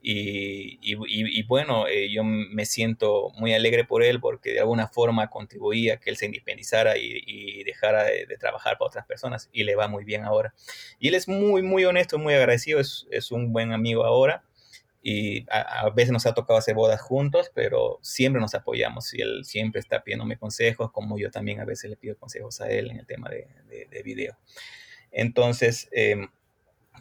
y, 0.10 0.80
y, 0.82 1.44
bueno, 1.44 1.86
eh, 1.86 2.10
yo 2.10 2.24
me 2.24 2.66
siento 2.66 3.30
muy 3.36 3.54
alegre 3.54 3.84
por 3.84 4.04
él 4.04 4.22
porque 4.22 4.54
de 4.54 4.62
alguna 4.62 4.88
forma 4.88 5.30
contribuía 5.30 5.96
a 5.96 6.00
que 6.00 6.10
él 6.10 6.16
se 6.16 6.28
independizara 6.28 6.98
y, 6.98 7.62
dejara 7.66 8.06
de, 8.06 8.26
trabajar 8.40 8.78
para 8.78 8.88
otras 8.88 9.06
personas 9.06 9.50
y 9.52 9.66
le 9.66 9.76
va 9.76 9.90
muy 9.90 10.06
bien 10.06 10.24
ahora. 10.24 10.54
Y 10.98 11.10
él 11.10 11.16
es 11.16 11.28
muy, 11.28 11.62
muy 11.62 11.84
honesto, 11.84 12.18
muy 12.20 12.34
agradecido, 12.36 12.80
es, 12.80 13.06
es 13.12 13.34
un 13.34 13.52
buen 13.52 13.74
amigo 13.74 14.06
ahora 14.06 14.46
y 15.04 15.46
a, 15.50 15.90
veces 15.90 16.14
nos 16.14 16.26
ha 16.26 16.34
tocado 16.34 16.58
hacer 16.58 16.76
bodas 16.76 17.02
juntos, 17.02 17.52
pero 17.54 18.00
siempre 18.02 18.40
nos 18.40 18.56
apoyamos 18.56 19.14
y 19.14 19.22
él 19.22 19.44
siempre 19.44 19.82
está 19.82 20.04
pidiéndome 20.04 20.38
consejos, 20.38 20.90
como 20.94 21.20
yo 21.20 21.30
también 21.32 21.60
a 21.60 21.66
veces 21.66 21.90
le 21.90 21.98
pido 21.98 22.18
consejos 22.18 22.62
a 22.62 22.70
él 22.70 22.92
en 22.92 23.00
el 23.00 23.06
tema 23.06 23.30
de, 23.30 23.48
de, 23.90 24.04
video. 24.04 24.38
Entonces, 25.12 25.90
eh, 25.92 26.28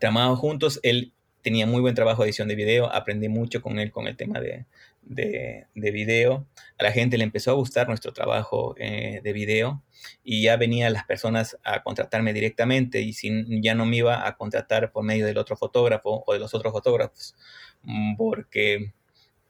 trabajamos 0.01 0.41
juntos, 0.41 0.81
él 0.83 1.13
tenía 1.47 1.65
muy 1.65 1.81
buen 1.81 1.95
trabajo 1.95 2.25
de 2.25 2.31
edición 2.31 2.49
de 2.49 2.57
video, 2.57 2.93
aprendí 2.93 3.29
mucho 3.29 3.63
con 3.63 3.79
él 3.79 3.93
con 3.93 4.09
el 4.09 4.17
tema 4.17 4.41
de, 4.41 4.67
de, 5.03 5.91
video. 5.93 6.45
A 6.77 6.83
la 6.83 6.91
gente 6.91 7.17
le 7.17 7.23
empezó 7.23 7.53
a 7.53 7.55
gustar 7.55 7.87
nuestro 7.87 8.13
trabajo 8.13 8.75
eh, 8.79 9.21
de 9.23 9.33
video 9.33 9.81
y 10.25 10.43
ya 10.43 10.57
venían 10.57 10.93
las 10.93 11.05
personas 11.05 11.57
a 11.63 11.85
contratarme 11.85 12.33
directamente 12.33 13.01
y 13.01 13.13
sin, 13.13 13.63
ya 13.63 13.77
no 13.77 13.87
me 13.87 13.99
iba 13.99 14.27
a 14.27 14.37
contratar 14.37 14.91
por 14.91 15.05
medio 15.05 15.25
del 15.25 15.39
otro 15.39 15.57
fotógrafo 15.57 16.25
o 16.27 16.33
de 16.33 16.41
los 16.41 16.53
otros 16.53 16.73
fotógrafos, 16.73 17.37
mm, 17.83 18.17
porque 18.17 18.93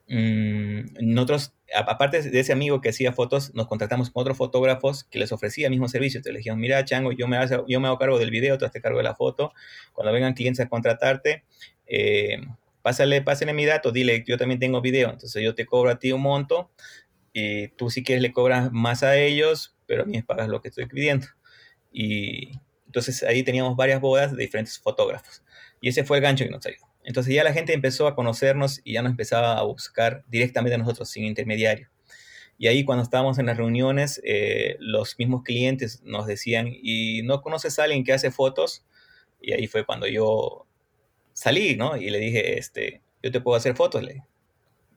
nosotros, 0.09 1.53
aparte 1.75 2.23
de 2.23 2.41
ese 2.41 2.53
amigo 2.53 2.81
que 2.81 2.91
hacía 2.91 3.13
fotos, 3.13 3.55
nos 3.55 3.67
contratamos 3.67 4.11
con 4.11 4.21
otros 4.21 4.37
fotógrafos 4.37 5.05
que 5.05 5.19
les 5.19 5.33
ofrecía 5.33 5.67
el 5.67 5.73
mismo 5.73 5.89
servicio. 5.89 6.23
Te 6.23 6.33
le 6.33 6.39
dijeron, 6.39 6.61
mira, 6.61 6.85
Chango, 6.85 7.13
yo 7.13 7.27
me, 7.29 7.37
hago, 7.37 7.67
yo 7.67 7.81
me 7.81 7.89
hago 7.89 7.99
cargo 7.99 8.19
del 8.19 8.31
video, 8.31 8.59
tú 8.59 8.69
te 8.69 8.81
cargo 8.81 8.99
de 8.99 9.05
la 9.05 9.15
foto. 9.15 9.53
Cuando 9.93 10.13
vengan 10.13 10.35
clientes 10.35 10.65
a 10.65 10.69
contratarte, 10.69 11.45
eh, 11.87 12.39
pásale, 12.83 13.23
pásale 13.23 13.53
mi 13.53 13.67
dato, 13.67 13.91
dile, 13.91 14.25
yo 14.27 14.39
también 14.39 14.61
tengo 14.61 14.81
video, 14.81 15.11
entonces 15.11 15.43
yo 15.43 15.55
te 15.55 15.67
cobro 15.67 15.91
a 15.91 15.99
ti 15.99 16.13
un 16.13 16.23
monto 16.23 16.71
y 17.33 17.69
tú 17.69 17.91
si 17.91 18.03
quieres 18.03 18.23
le 18.23 18.33
cobras 18.33 18.73
más 18.73 19.03
a 19.03 19.17
ellos, 19.17 19.77
pero 19.87 20.05
a 20.05 20.07
mí 20.07 20.13
me 20.13 20.23
pagas 20.23 20.49
lo 20.49 20.63
que 20.63 20.69
estoy 20.69 20.87
pidiendo. 20.87 21.27
Y 21.93 22.53
entonces 22.87 23.23
ahí 23.25 23.43
teníamos 23.43 23.77
varias 23.77 24.01
bodas 24.01 24.37
de 24.37 24.43
diferentes 24.43 24.79
fotógrafos. 24.79 25.43
Y 25.81 25.89
ese 25.89 26.05
fue 26.05 26.19
el 26.19 26.23
gancho 26.23 26.45
que 26.45 26.51
nos 26.51 26.65
ayudó. 26.65 26.86
Entonces 27.07 27.33
ya 27.33 27.45
la 27.45 27.53
gente 27.53 27.73
empezó 27.73 28.09
a 28.09 28.17
conocernos 28.17 28.81
y 28.85 28.95
ya 28.95 29.03
nos 29.03 29.13
empezaba 29.13 29.59
a 29.59 29.63
buscar 29.63 30.25
directamente 30.29 30.75
a 30.75 30.79
nosotros, 30.79 31.09
sin 31.09 31.25
intermediario. 31.25 31.89
Y 32.59 32.67
ahí 32.67 32.85
cuando 32.85 33.05
estábamos 33.05 33.39
en 33.39 33.47
las 33.47 33.57
reuniones, 33.57 34.21
eh, 34.25 34.77
los 34.81 35.17
mismos 35.19 35.43
clientes 35.45 36.03
nos 36.03 36.27
decían, 36.27 36.69
¿y 36.69 37.23
no 37.23 37.43
conoces 37.43 37.79
a 37.79 37.85
alguien 37.85 38.03
que 38.03 38.13
hace 38.13 38.31
fotos? 38.31 38.85
Y 39.41 39.53
ahí 39.53 39.69
fue 39.69 39.87
cuando 39.87 40.09
yo 40.09 40.67
salí, 41.33 41.77
¿no? 41.77 41.97
Y 41.97 42.11
le 42.11 42.19
dije, 42.19 42.59
este, 42.59 43.03
yo 43.23 43.31
te 43.31 43.41
puedo 43.41 43.57
hacer 43.57 43.77
fotos, 43.77 44.03
le 44.03 44.25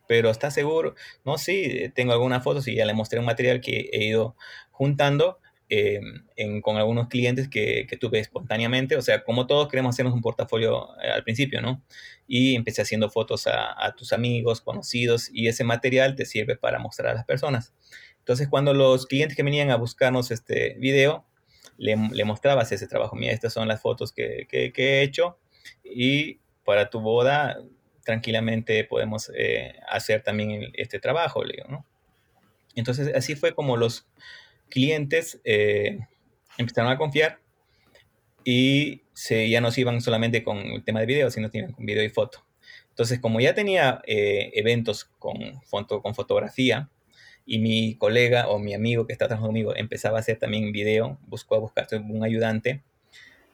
pero 0.08 0.32
¿estás 0.32 0.56
seguro? 0.56 0.96
No, 1.24 1.38
sí, 1.38 1.92
tengo 1.94 2.14
algunas 2.14 2.44
fotos 2.44 2.68
y 2.68 2.74
ya 2.74 2.84
le 2.84 2.96
mostré 2.96 3.20
un 3.20 3.26
material 3.26 3.62
que 3.62 3.92
he 3.94 4.06
ido 4.06 4.36
juntando 4.72 5.38
em, 5.70 6.62
con 6.62 6.78
algunos 6.78 7.08
clientes 7.08 7.48
que, 7.48 7.88
tuve 8.00 8.20
espontáneamente. 8.20 8.96
O 8.96 9.02
sea, 9.02 9.24
como 9.24 9.48
todos 9.48 9.68
queremos 9.68 9.96
hacernos 9.96 10.14
un 10.14 10.22
portafolio 10.22 10.90
eh, 11.02 11.10
al 11.10 11.24
principio, 11.24 11.62
¿no? 11.62 11.84
Y 12.28 12.56
empecé 12.56 12.82
haciendo 12.82 13.10
fotos 13.10 13.48
a, 13.48 13.94
tus 13.98 14.14
amigos, 14.14 14.62
conocidos, 14.62 15.30
y 15.34 15.48
ese 15.48 15.64
material 15.64 16.16
te 16.16 16.26
sirve 16.26 16.56
para 16.56 16.80
mostrar 16.80 17.12
a 17.12 17.14
las 17.16 17.26
personas. 17.26 17.74
Entonces, 18.20 18.48
cuando 18.48 18.74
los 18.74 19.08
clientes 19.08 19.36
que 19.36 19.44
venían 19.44 19.72
a 19.72 19.76
buscarnos 19.78 20.32
este 20.32 20.76
video, 20.80 21.26
le, 21.78 21.96
mostrabas 22.26 22.72
ese 22.72 22.88
trabajo. 22.88 23.16
Mira, 23.16 23.34
estas 23.34 23.54
son 23.54 23.68
las 23.68 23.82
fotos 23.82 24.12
que, 24.12 24.48
he 24.52 25.02
hecho 25.02 25.40
y 25.84 26.40
para 26.66 26.90
tu 26.90 27.00
boda 27.00 27.58
tranquilamente 28.04 28.84
podemos 28.84 29.32
eh, 29.36 29.76
hacer 29.88 30.24
también 30.24 30.72
este 30.74 31.00
trabajo, 31.00 31.44
¿no? 31.70 31.86
Entonces, 32.76 33.14
así 33.16 33.36
fue 33.36 33.54
como 33.54 33.78
los 33.78 34.08
clientes 34.70 35.40
eh, 35.44 36.00
empezaron 36.58 36.92
a 36.92 36.98
confiar 36.98 37.40
y 38.44 39.04
se, 39.14 39.50
ya 39.50 39.62
no 39.62 39.72
se 39.72 39.82
iban 39.82 40.02
solamente 40.02 40.44
con 40.44 40.58
el 40.58 40.84
tema 40.84 41.02
de 41.02 41.06
video, 41.06 41.32
sino 41.32 41.50
también 41.50 41.74
con 41.74 41.86
video 41.86 42.04
y 42.04 42.10
foto. 42.10 42.46
Entonces, 42.90 43.20
como 43.20 43.40
ya 43.40 43.54
tenía 43.54 44.02
eh, 44.08 44.52
eventos 44.56 45.06
con, 45.20 45.62
foto, 45.64 46.02
con 46.02 46.16
fotografía, 46.16 46.90
y 47.46 47.58
mi 47.58 47.96
colega 47.96 48.48
o 48.48 48.60
mi 48.60 48.76
amigo 48.76 49.08
que 49.08 49.14
está 49.14 49.26
trabajando 49.26 49.48
conmigo 49.48 49.76
empezaba 49.76 50.18
a 50.18 50.20
hacer 50.20 50.38
también 50.38 50.72
video, 50.72 51.18
buscó 51.26 51.56
a 51.56 51.60
buscarse 51.60 51.96
un 51.98 52.24
ayudante, 52.24 52.84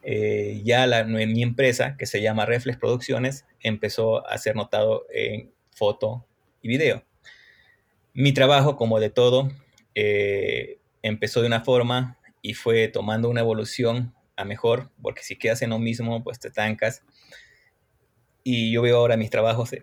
eh, 0.04 0.62
ya 0.66 0.86
la, 0.86 1.06
mi 1.06 1.42
empresa, 1.42 1.96
que 1.98 2.06
se 2.06 2.22
llama 2.22 2.46
Reflex 2.46 2.78
Producciones, 2.78 3.46
empezó 3.62 4.28
a 4.28 4.38
ser 4.38 4.58
notado 4.58 5.06
en 5.14 5.50
foto 5.72 6.26
y 6.62 6.68
video. 6.68 7.06
Mi 8.14 8.34
trabajo, 8.34 8.76
como 8.76 9.00
de 9.00 9.10
todo, 9.10 9.50
eh, 9.96 10.78
empezó 11.08 11.42
de 11.42 11.48
una 11.48 11.64
forma 11.64 12.18
y 12.42 12.54
fue 12.54 12.88
tomando 12.88 13.30
una 13.30 13.42
evolución 13.42 14.14
a 14.36 14.46
mejor, 14.46 14.92
porque 15.02 15.24
si 15.24 15.36
quedas 15.36 15.62
en 15.62 15.70
lo 15.70 15.80
mismo, 15.80 16.24
pues 16.24 16.40
te 16.40 16.50
estancas. 16.50 17.04
Y 18.44 18.72
yo 18.72 18.82
veo 18.82 18.98
ahora 18.98 19.18
mis 19.18 19.30
trabajos 19.30 19.76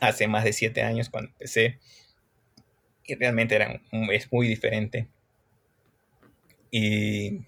hace 0.00 0.28
más 0.28 0.44
de 0.44 0.52
siete 0.52 0.82
años 0.82 1.08
cuando 1.08 1.30
empecé 1.30 1.78
y 3.04 3.14
realmente 3.14 3.54
eran, 3.54 3.82
es 4.10 4.32
muy 4.32 4.48
diferente. 4.48 5.08
Y 6.70 7.46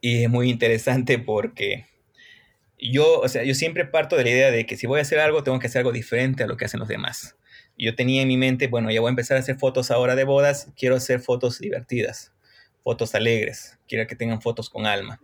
y 0.00 0.24
es 0.24 0.30
muy 0.30 0.50
interesante 0.50 1.18
porque 1.18 1.86
yo, 2.78 3.20
o 3.20 3.28
sea, 3.28 3.44
yo 3.44 3.54
siempre 3.54 3.84
parto 3.84 4.16
de 4.16 4.24
la 4.24 4.30
idea 4.30 4.50
de 4.50 4.64
que 4.64 4.76
si 4.76 4.86
voy 4.86 4.98
a 4.98 5.02
hacer 5.02 5.20
algo, 5.20 5.42
tengo 5.42 5.58
que 5.58 5.66
hacer 5.66 5.80
algo 5.80 5.92
diferente 5.92 6.42
a 6.42 6.46
lo 6.46 6.56
que 6.56 6.64
hacen 6.64 6.80
los 6.80 6.88
demás. 6.88 7.36
Yo 7.82 7.94
tenía 7.94 8.20
en 8.20 8.28
mi 8.28 8.36
mente, 8.36 8.66
bueno, 8.66 8.90
ya 8.90 9.00
voy 9.00 9.08
a 9.08 9.10
empezar 9.10 9.38
a 9.38 9.40
hacer 9.40 9.56
fotos 9.56 9.90
ahora 9.90 10.14
de 10.14 10.24
bodas, 10.24 10.70
quiero 10.76 10.96
hacer 10.96 11.20
fotos 11.20 11.60
divertidas, 11.60 12.30
fotos 12.84 13.14
alegres, 13.14 13.78
quiero 13.88 14.06
que 14.06 14.14
tengan 14.14 14.42
fotos 14.42 14.68
con 14.68 14.84
alma. 14.84 15.22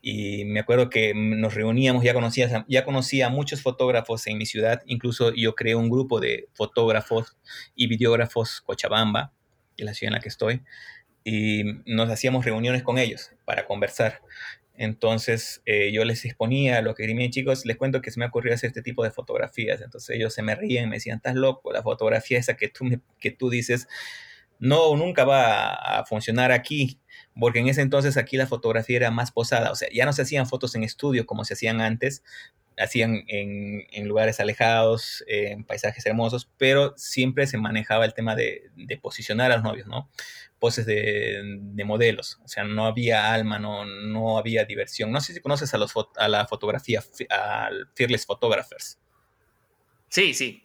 Y 0.00 0.46
me 0.46 0.60
acuerdo 0.60 0.88
que 0.88 1.12
nos 1.14 1.52
reuníamos, 1.52 2.02
ya 2.02 2.14
conocía, 2.14 2.64
ya 2.66 2.84
conocía 2.86 3.26
a 3.26 3.28
muchos 3.28 3.60
fotógrafos 3.60 4.26
en 4.26 4.38
mi 4.38 4.46
ciudad, 4.46 4.82
incluso 4.86 5.34
yo 5.34 5.54
creé 5.54 5.74
un 5.74 5.90
grupo 5.90 6.18
de 6.18 6.48
fotógrafos 6.54 7.36
y 7.74 7.88
videógrafos 7.88 8.62
Cochabamba, 8.62 9.34
es 9.76 9.84
la 9.84 9.92
ciudad 9.92 10.08
en 10.08 10.14
la 10.14 10.20
que 10.20 10.30
estoy, 10.30 10.62
y 11.24 11.62
nos 11.84 12.08
hacíamos 12.08 12.46
reuniones 12.46 12.82
con 12.82 12.96
ellos 12.96 13.32
para 13.44 13.66
conversar. 13.66 14.22
Entonces 14.78 15.60
eh, 15.66 15.90
yo 15.92 16.04
les 16.04 16.24
exponía 16.24 16.80
lo 16.82 16.94
que 16.94 17.04
querían 17.04 17.30
chicos, 17.30 17.66
les 17.66 17.76
cuento 17.76 18.00
que 18.00 18.12
se 18.12 18.20
me 18.20 18.26
ocurrió 18.26 18.54
hacer 18.54 18.68
este 18.68 18.80
tipo 18.80 19.02
de 19.02 19.10
fotografías. 19.10 19.80
Entonces 19.80 20.16
ellos 20.16 20.32
se 20.32 20.42
me 20.42 20.54
ríen, 20.54 20.88
me 20.88 20.96
decían, 20.96 21.16
estás 21.16 21.34
loco, 21.34 21.72
la 21.72 21.82
fotografía 21.82 22.38
esa 22.38 22.54
que 22.54 22.68
tú, 22.68 22.84
que 23.18 23.32
tú 23.32 23.50
dices, 23.50 23.88
no, 24.60 24.96
nunca 24.96 25.24
va 25.24 25.72
a 25.74 26.04
funcionar 26.04 26.52
aquí, 26.52 27.00
porque 27.38 27.58
en 27.58 27.68
ese 27.68 27.80
entonces 27.82 28.16
aquí 28.16 28.36
la 28.36 28.46
fotografía 28.46 28.96
era 28.96 29.10
más 29.10 29.32
posada, 29.32 29.72
o 29.72 29.74
sea, 29.74 29.88
ya 29.92 30.04
no 30.06 30.12
se 30.12 30.22
hacían 30.22 30.46
fotos 30.46 30.74
en 30.74 30.84
estudio 30.84 31.26
como 31.26 31.44
se 31.44 31.54
hacían 31.54 31.80
antes, 31.80 32.22
hacían 32.78 33.24
en, 33.28 33.84
en 33.90 34.08
lugares 34.08 34.40
alejados, 34.40 35.24
en 35.26 35.64
paisajes 35.64 36.04
hermosos, 36.06 36.50
pero 36.58 36.94
siempre 36.96 37.46
se 37.46 37.58
manejaba 37.58 38.04
el 38.04 38.14
tema 38.14 38.36
de, 38.36 38.70
de 38.76 38.96
posicionar 38.98 39.50
a 39.50 39.56
los 39.56 39.64
novios, 39.64 39.86
¿no? 39.86 40.08
poses 40.58 40.86
de, 40.86 41.40
de, 41.56 41.84
modelos, 41.84 42.38
o 42.44 42.48
sea, 42.48 42.64
no 42.64 42.86
había 42.86 43.32
alma, 43.32 43.58
no, 43.58 43.84
no 43.84 44.38
había 44.38 44.64
diversión. 44.64 45.12
No 45.12 45.20
sé 45.20 45.32
si 45.32 45.40
conoces 45.40 45.72
a, 45.74 45.78
los, 45.78 45.92
a 46.16 46.28
la 46.28 46.46
fotografía, 46.46 47.02
al 47.30 47.88
Fearless 47.94 48.26
Photographers. 48.26 48.98
Sí, 50.08 50.34
sí. 50.34 50.64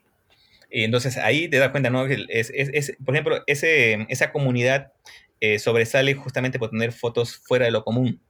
Y 0.72 0.84
entonces 0.84 1.18
ahí 1.18 1.48
te 1.48 1.60
das 1.60 1.70
cuenta, 1.70 1.90
¿no? 1.90 2.08
Es, 2.08 2.50
es, 2.54 2.70
es 2.74 2.98
por 3.06 3.14
ejemplo, 3.14 3.44
ese, 3.46 4.08
esa 4.10 4.32
comunidad 4.32 4.92
eh, 5.40 5.60
sobresale 5.60 6.16
justamente 6.16 6.58
por 6.58 6.72
tener 6.72 6.92
fotos 6.92 7.36
fuera 7.36 7.66
de 7.66 7.72
lo 7.72 7.84
común 7.84 8.22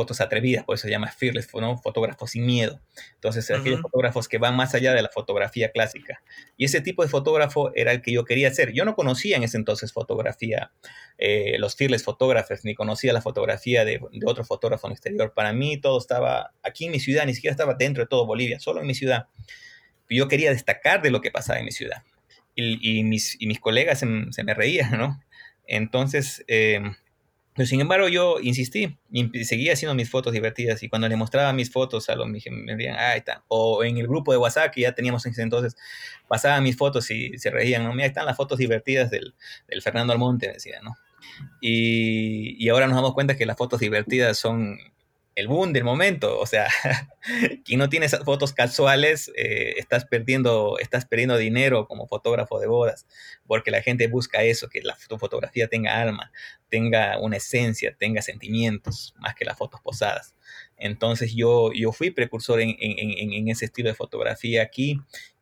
fotos 0.00 0.22
atrevidas, 0.22 0.64
por 0.64 0.76
eso 0.76 0.84
se 0.84 0.90
llama 0.90 1.12
fearless, 1.12 1.46
¿no? 1.52 1.76
fotógrafos 1.76 2.30
sin 2.30 2.46
miedo. 2.46 2.80
Entonces, 3.16 3.50
aquellos 3.50 3.82
fotógrafos 3.82 4.28
que 4.28 4.38
van 4.38 4.56
más 4.56 4.74
allá 4.74 4.94
de 4.94 5.02
la 5.02 5.10
fotografía 5.10 5.72
clásica. 5.72 6.22
Y 6.56 6.64
ese 6.64 6.80
tipo 6.80 7.02
de 7.02 7.10
fotógrafo 7.10 7.70
era 7.74 7.92
el 7.92 8.00
que 8.00 8.10
yo 8.10 8.24
quería 8.24 8.48
hacer. 8.48 8.72
Yo 8.72 8.86
no 8.86 8.94
conocía 8.94 9.36
en 9.36 9.42
ese 9.42 9.58
entonces 9.58 9.92
fotografía, 9.92 10.72
eh, 11.18 11.58
los 11.58 11.76
fearless 11.76 12.02
photographers, 12.02 12.64
ni 12.64 12.74
conocía 12.74 13.12
la 13.12 13.20
fotografía 13.20 13.84
de, 13.84 14.00
de, 14.10 14.26
otro 14.26 14.42
fotógrafo 14.42 14.86
en 14.86 14.92
el 14.92 14.94
exterior. 14.94 15.34
Para 15.34 15.52
mí 15.52 15.78
todo 15.78 15.98
estaba 15.98 16.54
aquí 16.62 16.86
en 16.86 16.92
mi 16.92 17.00
ciudad, 17.00 17.26
ni 17.26 17.34
siquiera 17.34 17.52
estaba 17.52 17.74
dentro 17.74 18.02
de 18.02 18.08
todo 18.08 18.24
Bolivia, 18.24 18.58
solo 18.58 18.80
en 18.80 18.86
mi 18.86 18.94
ciudad. 18.94 19.26
Yo 20.08 20.28
quería 20.28 20.50
destacar 20.50 21.02
de 21.02 21.10
lo 21.10 21.20
que 21.20 21.30
pasaba 21.30 21.58
en 21.58 21.66
mi 21.66 21.72
ciudad. 21.72 22.04
Y, 22.54 23.04
mis, 23.04 23.36
y 23.38 23.46
mis, 23.46 23.60
colegas 23.60 24.00
se, 24.00 24.06
se, 24.30 24.44
me 24.44 24.54
reían, 24.54 24.98
¿no? 24.98 25.22
Entonces, 25.66 26.42
eh, 26.48 26.80
pero 27.54 27.66
sin 27.66 27.80
embargo, 27.80 28.08
yo 28.08 28.38
insistí 28.40 28.96
y 29.10 29.44
seguía 29.44 29.72
haciendo 29.72 29.94
mis 29.94 30.08
fotos 30.08 30.32
divertidas. 30.32 30.82
Y 30.82 30.88
cuando 30.88 31.08
le 31.08 31.16
mostraba 31.16 31.52
mis 31.52 31.70
fotos 31.70 32.08
a 32.08 32.14
los 32.14 32.28
me 32.28 32.38
decían, 32.38 32.94
ah, 32.96 33.10
ahí 33.10 33.18
está. 33.18 33.44
O 33.48 33.82
en 33.82 33.98
el 33.98 34.06
grupo 34.06 34.32
de 34.32 34.38
WhatsApp 34.38 34.72
que 34.72 34.82
ya 34.82 34.94
teníamos 34.94 35.26
en 35.26 35.32
ese 35.32 35.42
entonces, 35.42 35.76
pasaban 36.28 36.62
mis 36.62 36.76
fotos 36.76 37.10
y 37.10 37.36
se 37.38 37.50
reían, 37.50 37.84
¿no? 37.84 37.92
Mira, 37.92 38.06
están 38.06 38.26
las 38.26 38.36
fotos 38.36 38.58
divertidas 38.58 39.10
del, 39.10 39.34
del 39.66 39.82
Fernando 39.82 40.12
Almonte, 40.12 40.48
decía, 40.52 40.80
¿no? 40.82 40.96
Y, 41.60 42.56
y 42.64 42.68
ahora 42.68 42.86
nos 42.86 42.96
damos 42.96 43.14
cuenta 43.14 43.36
que 43.36 43.46
las 43.46 43.56
fotos 43.56 43.80
divertidas 43.80 44.38
son 44.38 44.78
el 45.40 45.48
boom 45.48 45.72
del 45.72 45.84
momento. 45.84 46.38
O 46.38 46.46
sea, 46.46 46.68
quien 47.64 47.78
no 47.78 47.88
tiene 47.88 48.06
esas 48.06 48.24
fotos 48.24 48.52
casuales, 48.52 49.32
eh, 49.36 49.74
estás, 49.78 50.04
perdiendo, 50.04 50.78
estás 50.78 51.06
perdiendo 51.06 51.36
dinero 51.36 51.86
como 51.86 52.06
fotógrafo 52.06 52.60
de 52.60 52.66
bodas, 52.66 53.06
porque 53.46 53.70
la 53.70 53.82
gente 53.82 54.06
busca 54.06 54.42
eso, 54.42 54.68
que 54.68 54.82
la 54.82 54.96
fotografía 54.96 55.68
tenga 55.68 56.00
alma, 56.00 56.30
tenga 56.68 57.18
una 57.18 57.38
esencia, 57.38 57.96
tenga 57.98 58.22
sentimientos, 58.22 59.14
más 59.18 59.34
que 59.34 59.44
las 59.44 59.58
fotos 59.58 59.80
posadas. 59.80 60.34
Entonces 60.76 61.34
yo, 61.34 61.72
yo 61.72 61.92
fui 61.92 62.10
precursor 62.10 62.60
en, 62.60 62.76
en, 62.78 63.32
en 63.32 63.48
ese 63.48 63.66
estilo 63.66 63.88
de 63.88 63.94
fotografía 63.94 64.62
aquí 64.62 65.00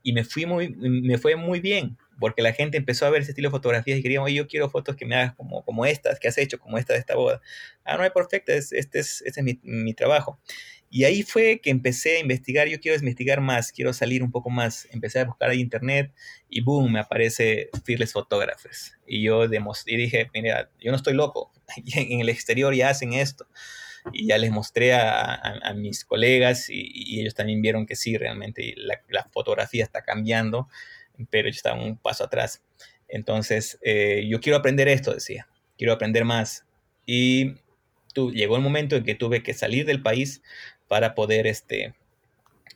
y 0.09 0.15
me, 0.15 0.25
fui 0.25 0.47
muy, 0.47 0.71
me 0.71 1.19
fue 1.19 1.37
muy 1.37 1.61
bien 1.61 1.99
porque 2.19 2.41
la 2.41 2.55
gente 2.55 2.79
empezó 2.79 3.05
a 3.05 3.11
ver 3.11 3.21
ese 3.21 3.33
estilo 3.33 3.49
de 3.49 3.51
fotografías 3.51 3.99
y 3.99 4.03
querían, 4.03 4.23
oye, 4.23 4.37
yo 4.37 4.49
quiero 4.49 4.71
fotos 4.71 4.97
que 4.97 5.05
me 5.05 5.15
hagas 5.15 5.35
como, 5.35 5.63
como 5.67 5.85
estas 5.85 6.19
que 6.19 6.29
has 6.29 6.39
hecho, 6.39 6.59
como 6.59 6.79
esta 6.79 6.95
de 6.95 7.01
esta 7.01 7.15
boda. 7.15 7.43
Ah, 7.85 7.99
no, 7.99 8.05
es 8.05 8.11
perfecto, 8.11 8.51
este 8.51 9.01
es, 9.01 9.21
este 9.21 9.41
es 9.41 9.45
mi, 9.45 9.61
mi, 9.63 9.93
trabajo. 9.93 10.41
Y 10.89 11.05
ahí 11.05 11.23
fue 11.23 11.61
que 11.61 11.69
empecé 11.69 12.17
a 12.17 12.21
investigar, 12.21 12.69
yo 12.69 12.81
quiero 12.81 12.97
investigar 12.97 13.43
más, 13.43 13.71
quiero 13.71 13.93
salir 13.93 14.23
un 14.23 14.33
poco 14.33 14.49
más. 14.49 14.89
Empecé 14.93 15.21
a 15.21 15.27
buscar 15.27 15.53
en 15.53 15.61
internet 15.61 16.11
y 16.49 16.63
boom, 16.63 16.91
me 16.91 17.01
aparece 17.01 17.69
Fearless 17.85 18.15
Photographers. 18.15 18.97
Y 19.07 19.21
yo 19.21 19.45
y 19.45 19.97
dije, 19.99 20.31
mira, 20.33 20.71
yo 20.81 20.91
no 20.91 20.97
estoy 20.97 21.13
loco, 21.13 21.53
en 21.95 22.21
el 22.21 22.31
exterior 22.31 22.75
ya 22.75 22.89
hacen 22.89 23.13
esto. 23.13 23.47
Y 24.13 24.27
ya 24.27 24.39
les 24.39 24.51
mostré 24.51 24.93
a, 24.95 25.35
a, 25.35 25.75
mis 25.75 26.05
colegas 26.05 26.71
y, 26.71 26.91
y, 26.95 27.21
ellos 27.21 27.35
también 27.35 27.63
vieron 27.63 27.87
que 27.87 27.97
sí, 27.97 28.17
realmente 28.17 28.75
la, 28.77 29.29
fotografía 29.31 29.85
está 29.85 30.03
cambiando 30.03 30.69
pero 31.31 31.49
yo 31.49 31.55
estaba 31.55 31.83
un 31.83 31.97
paso 31.97 32.25
atrás. 32.25 32.63
Entonces, 33.09 33.79
eh, 33.83 34.27
yo 34.29 34.41
quiero 34.41 34.59
aprender 34.59 34.89
esto, 34.89 35.13
decía, 35.13 35.49
quiero 35.77 35.93
aprender 35.93 36.25
más. 36.25 36.67
Y 37.07 37.55
tú, 38.13 38.31
llegó 38.33 38.57
el 38.57 38.63
momento 38.63 38.97
en 38.97 39.05
que 39.05 39.15
tuve 39.15 39.43
que 39.43 39.55
salir 39.55 39.87
del 39.87 40.03
país 40.03 40.43
para 40.87 41.15
poder 41.15 41.47
este, 41.47 41.95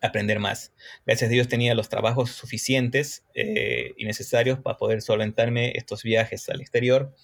aprender 0.00 0.38
más. 0.38 0.72
Gracias 1.06 1.28
a 1.28 1.32
Dios 1.32 1.48
tenía 1.48 1.74
los 1.74 1.88
trabajos 1.88 2.30
suficientes 2.30 3.24
eh, 3.34 3.92
y 3.96 4.04
necesarios 4.04 4.58
para 4.58 4.76
poder 4.76 5.02
solventarme 5.02 5.72
estos 5.76 6.02
viajes 6.02 6.48
al 6.48 6.60
exterior. 6.60 7.14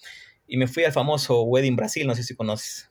Y 0.46 0.56
me 0.56 0.66
fui 0.66 0.84
al 0.84 0.92
famoso 0.92 1.42
Wedding 1.42 1.76
Brasil, 1.76 2.06
no 2.06 2.14
sé 2.14 2.22
si 2.22 2.34
conoces. 2.34 2.88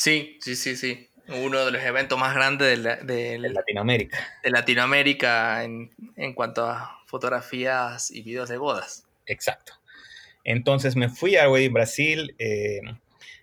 Sí, 0.00 0.38
sí, 0.40 0.56
sí, 0.56 0.76
sí 0.76 1.10
uno 1.28 1.64
de 1.64 1.70
los 1.70 1.82
eventos 1.82 2.18
más 2.18 2.34
grandes 2.34 2.82
de, 3.06 3.38
Latinoamérica. 3.38 4.18
De 4.42 4.50
Latinoamérica 4.50 5.64
en, 5.64 5.90
en, 6.16 6.34
cuanto 6.34 6.66
a 6.66 7.02
fotografías 7.06 8.10
y 8.10 8.22
videos 8.22 8.48
de 8.48 8.58
bodas. 8.58 9.06
Exacto. 9.26 9.74
Entonces 10.44 10.96
me 10.96 11.08
fui 11.08 11.36
a 11.36 11.48
Wedding 11.48 11.72
Brasil. 11.72 12.34
Eh, 12.38 12.80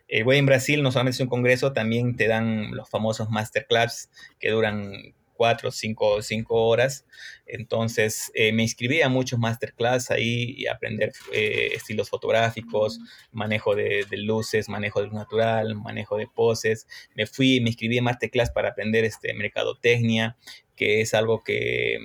el 0.08 0.26
Wedding 0.26 0.46
Brasil 0.46 0.84
no 0.84 0.91
solamente 0.91 1.15
es 1.15 1.22
un 1.22 1.28
congreso, 1.28 1.74
también 1.74 2.15
te 2.15 2.28
dan 2.28 2.76
los 2.76 2.89
famosos 2.89 3.30
masterclass 3.30 4.10
que 4.39 4.50
duran 4.50 5.13
cuatro, 5.38 5.71
cinco, 5.71 6.21
cinco 6.21 6.67
horas. 6.67 7.06
Entonces 7.45 8.32
eh, 8.34 8.52
me 8.52 8.63
inscribí 8.63 9.02
a 9.02 9.10
muchos 9.10 9.39
masterclass 9.39 10.12
ahí 10.12 10.56
y 10.58 10.67
aprender 10.67 11.13
eh, 11.32 11.69
estilos 11.73 12.10
fotográficos, 12.10 13.00
manejo 13.32 13.76
de, 13.76 14.06
luces, 14.12 14.67
manejo 14.67 15.00
de 15.00 15.06
luz 15.08 15.15
natural, 15.15 15.76
manejo 15.76 16.17
de 16.17 16.28
poses. 16.28 16.88
Me 17.15 17.26
fui, 17.26 17.62
me 17.62 17.69
inscribí 17.69 17.97
en 17.97 18.04
masterclass 18.04 18.52
para 18.52 18.69
aprender 18.69 19.06
este, 19.06 19.34
mercadotecnia, 19.34 20.36
que 20.76 21.02
es 21.02 21.13
algo 21.13 21.43
que, 21.43 22.00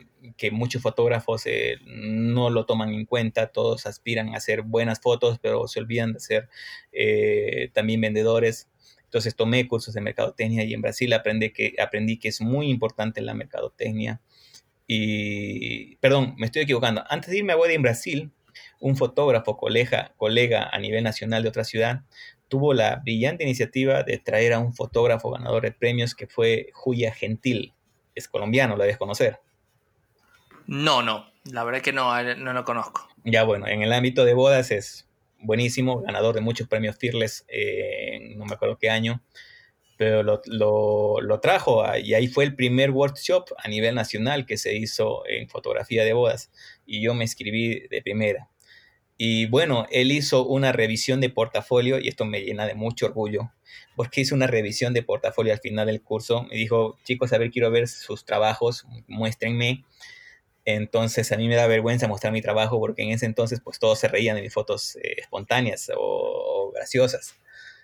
muchos 0.53 0.83
fotógrafos 0.83 1.47
eh, 1.47 1.77
no 1.85 2.51
lo 2.51 2.65
toman 2.65 2.95
en 2.95 3.07
cuenta, 3.07 3.49
todos 3.49 3.87
aspiran 3.87 4.35
a 4.35 4.39
hacer 4.39 4.63
buenas 4.63 5.01
fotos, 5.01 5.39
pero 5.43 5.67
se 5.67 5.81
olvidan 5.81 6.13
de 6.13 6.21
ser 6.21 6.49
también 7.73 8.01
vendedores. 8.01 8.69
Entonces 9.13 9.37
tomé 9.37 9.69
cursos 9.69 9.93
de 9.93 10.01
mercadotecnia 10.01 10.65
y 10.65 10.73
en 10.73 10.81
Brasil 10.81 11.13
aprendí 11.13 11.51
que, 11.51 11.75
aprendí 11.79 12.19
que 12.19 12.29
es 12.29 12.41
muy 12.41 12.71
importante 12.71 13.21
la 13.21 13.35
mercadotecnia. 13.35 14.23
Y, 14.87 15.97
perdón, 15.97 16.35
me 16.39 16.47
estoy 16.47 16.63
equivocando. 16.63 17.05
Antes 17.11 17.29
de 17.29 17.37
irme 17.37 17.53
a 17.53 17.59
Wedding 17.59 17.83
Brasil, 17.83 18.33
un 18.81 18.97
fotógrafo, 18.97 19.59
colega, 19.59 20.15
colega 20.17 20.67
a 20.73 20.79
nivel 20.79 21.05
nacional 21.05 21.43
de 21.43 21.51
otra 21.51 21.65
ciudad, 21.65 22.05
tuvo 22.49 22.73
la 22.73 23.03
brillante 23.05 23.45
iniciativa 23.45 24.03
de 24.03 24.17
traer 24.17 24.55
a 24.55 24.61
un 24.61 24.73
fotógrafo 24.73 25.31
ganador 25.31 25.65
de 25.65 25.73
premios 25.73 26.15
que 26.15 26.27
fue 26.27 26.71
Julia 26.73 27.13
Gentil. 27.13 27.75
Es 28.15 28.29
colombiano, 28.29 28.77
lo 28.77 28.83
debes 28.83 28.97
conocer. 28.97 29.41
No, 30.67 31.03
no, 31.03 31.27
la 31.45 31.65
verdad 31.65 31.83
que 31.83 31.93
no, 31.93 32.23
no 32.37 32.55
lo 32.55 32.65
conozco. 32.65 33.07
Ya 33.25 33.45
bueno, 33.45 33.67
en 33.67 33.83
el 33.83 33.93
ámbito 33.93 34.25
de 34.25 34.33
bodas 34.33 34.71
es 34.71 35.07
buenísimo, 35.43 36.01
ganador 36.03 36.35
de 36.35 36.41
muchos 36.41 36.69
premios 36.69 36.97
Fearless, 36.99 37.45
eh, 37.49 38.35
no 38.37 38.45
me 38.45 38.55
acuerdo 38.55 38.79
qué 38.79 38.91
año, 38.91 39.23
pero 39.97 40.23
lo, 40.23 40.41
lo, 41.21 41.41
trajo 41.41 41.85
y 41.99 42.15
ahí 42.15 42.27
fue 42.27 42.45
el 42.45 42.57
primer 42.57 42.91
workshop 42.91 43.51
a 43.59 43.69
nivel 43.69 43.95
nacional 43.95 44.47
que 44.47 44.57
se 44.57 44.77
hizo 44.77 45.23
en 45.29 45.49
fotografía 45.49 46.05
de 46.05 46.13
bodas 46.13 46.51
y 46.87 47.03
yo 47.03 47.15
me 47.15 47.25
inscribí 47.25 47.87
de 47.89 48.03
primera. 48.03 48.49
Y 49.17 49.47
bueno, 49.47 49.87
él 49.93 50.11
hizo 50.11 50.45
una 50.45 50.73
revisión 50.73 51.21
de 51.21 51.31
portafolio 51.31 52.01
y 52.01 52.09
esto 52.09 52.25
me 52.25 52.41
llena 52.41 52.67
de 52.67 52.75
mucho 52.75 53.07
orgullo 53.07 53.53
porque 53.95 54.23
hizo 54.23 54.35
una 54.35 54.47
revisión 54.47 54.95
de 54.95 55.03
portafolio 55.03 55.53
al 55.53 55.61
final 55.61 55.87
del 55.87 56.03
curso. 56.03 56.45
Me 56.45 56.57
dijo, 56.57 56.99
chicos, 57.05 57.33
a 57.33 57.39
ver, 57.39 57.51
quiero 57.51 57.71
ver 57.71 57.89
sus 57.89 58.25
trabajos, 58.25 58.87
muéstrenme. 59.07 59.85
Entonces 60.65 61.33
a 61.33 61.37
mí 61.37 61.49
me 61.49 61.57
da 61.57 61.67
vergüenza 61.67 62.07
mostrar 62.07 62.33
mi 62.33 62.41
trabajo 62.41 62.79
porque 62.79 63.03
en 63.03 63.11
ese 63.11 63.27
entonces 63.27 63.61
pues 63.63 63.79
todos 63.79 63.99
se 63.99 64.09
reían 64.09 64.37
de 64.37 64.43
mis 64.43 64.53
fotos 64.53 64.97
eh, 64.97 65.17
espontáneas 65.19 65.91
o, 65.97 66.71
graciosas 66.75 67.35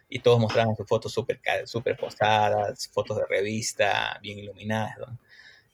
y 0.09 0.21
todos 0.21 0.41
mostraban 0.41 0.77
sus 0.77 0.87
fotos 0.87 1.13
súper 1.13 1.41
super 1.67 1.97
posadas, 1.97 2.89
fotos 2.89 3.19
de 3.19 3.27
revista, 3.27 4.19
bien 4.23 4.39
iluminadas. 4.39 4.97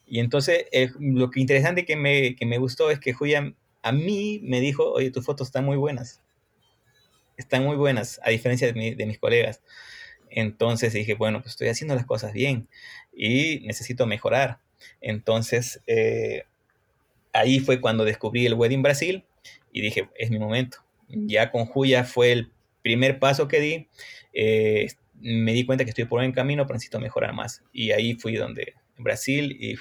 Y 0.06 0.20
entonces 0.20 0.66
eh, 0.72 0.90
lo 0.98 1.30
que 1.30 1.40
interesante 1.40 1.84
que 1.84 1.96
me, 1.96 2.34
que 2.36 2.46
me 2.46 2.58
gustó 2.58 2.90
es 2.90 2.98
que 2.98 3.12
Julia 3.12 3.54
a 3.82 3.92
mí 3.92 4.40
me 4.42 4.60
dijo, 4.60 4.90
oye, 4.92 5.10
tus 5.10 5.24
fotos 5.24 5.48
están 5.48 5.64
muy 5.64 5.76
buenas. 5.76 6.20
Están 7.36 7.64
muy 7.64 7.76
buenas, 7.76 8.20
a 8.24 8.30
diferencia 8.30 8.72
de, 8.72 8.94
de 8.94 9.06
mis 9.06 9.18
colegas. 9.18 9.60
Entonces 10.30 10.92
dije, 10.92 11.14
bueno, 11.14 11.40
pues 11.40 11.52
estoy 11.52 11.68
haciendo 11.68 11.94
las 11.94 12.06
cosas 12.06 12.32
bien 12.32 12.68
y 13.12 13.60
necesito 13.66 14.06
mejorar. 14.06 14.58
Entonces, 15.00 15.80
eh, 15.86 16.44
ahí 17.34 17.58
fue 17.58 17.80
cuando 17.80 18.04
descubrí 18.04 18.46
el 18.46 18.54
Wedding 18.54 18.82
Brasil 18.82 19.24
y 19.72 19.82
dije, 19.82 20.08
es 20.16 20.30
mi 20.30 20.38
momento. 20.38 20.78
Ya 21.08 21.50
con 21.50 21.66
Julia 21.66 22.04
fue 22.04 22.32
el 22.32 22.52
primer 22.80 23.18
paso 23.18 23.46
que 23.48 23.60
di. 23.60 23.88
Eh, 24.32 24.88
me 25.20 25.52
di 25.52 25.66
cuenta 25.66 25.84
que 25.84 25.90
estoy 25.90 26.04
por 26.04 26.20
buen 26.20 26.32
camino, 26.32 26.66
pero 26.66 26.74
necesito 26.74 27.00
mejorar 27.00 27.34
más. 27.34 27.62
Y 27.72 27.90
ahí 27.90 28.14
fui 28.14 28.36
donde 28.36 28.74
Brasil 28.96 29.56
y 29.60 29.76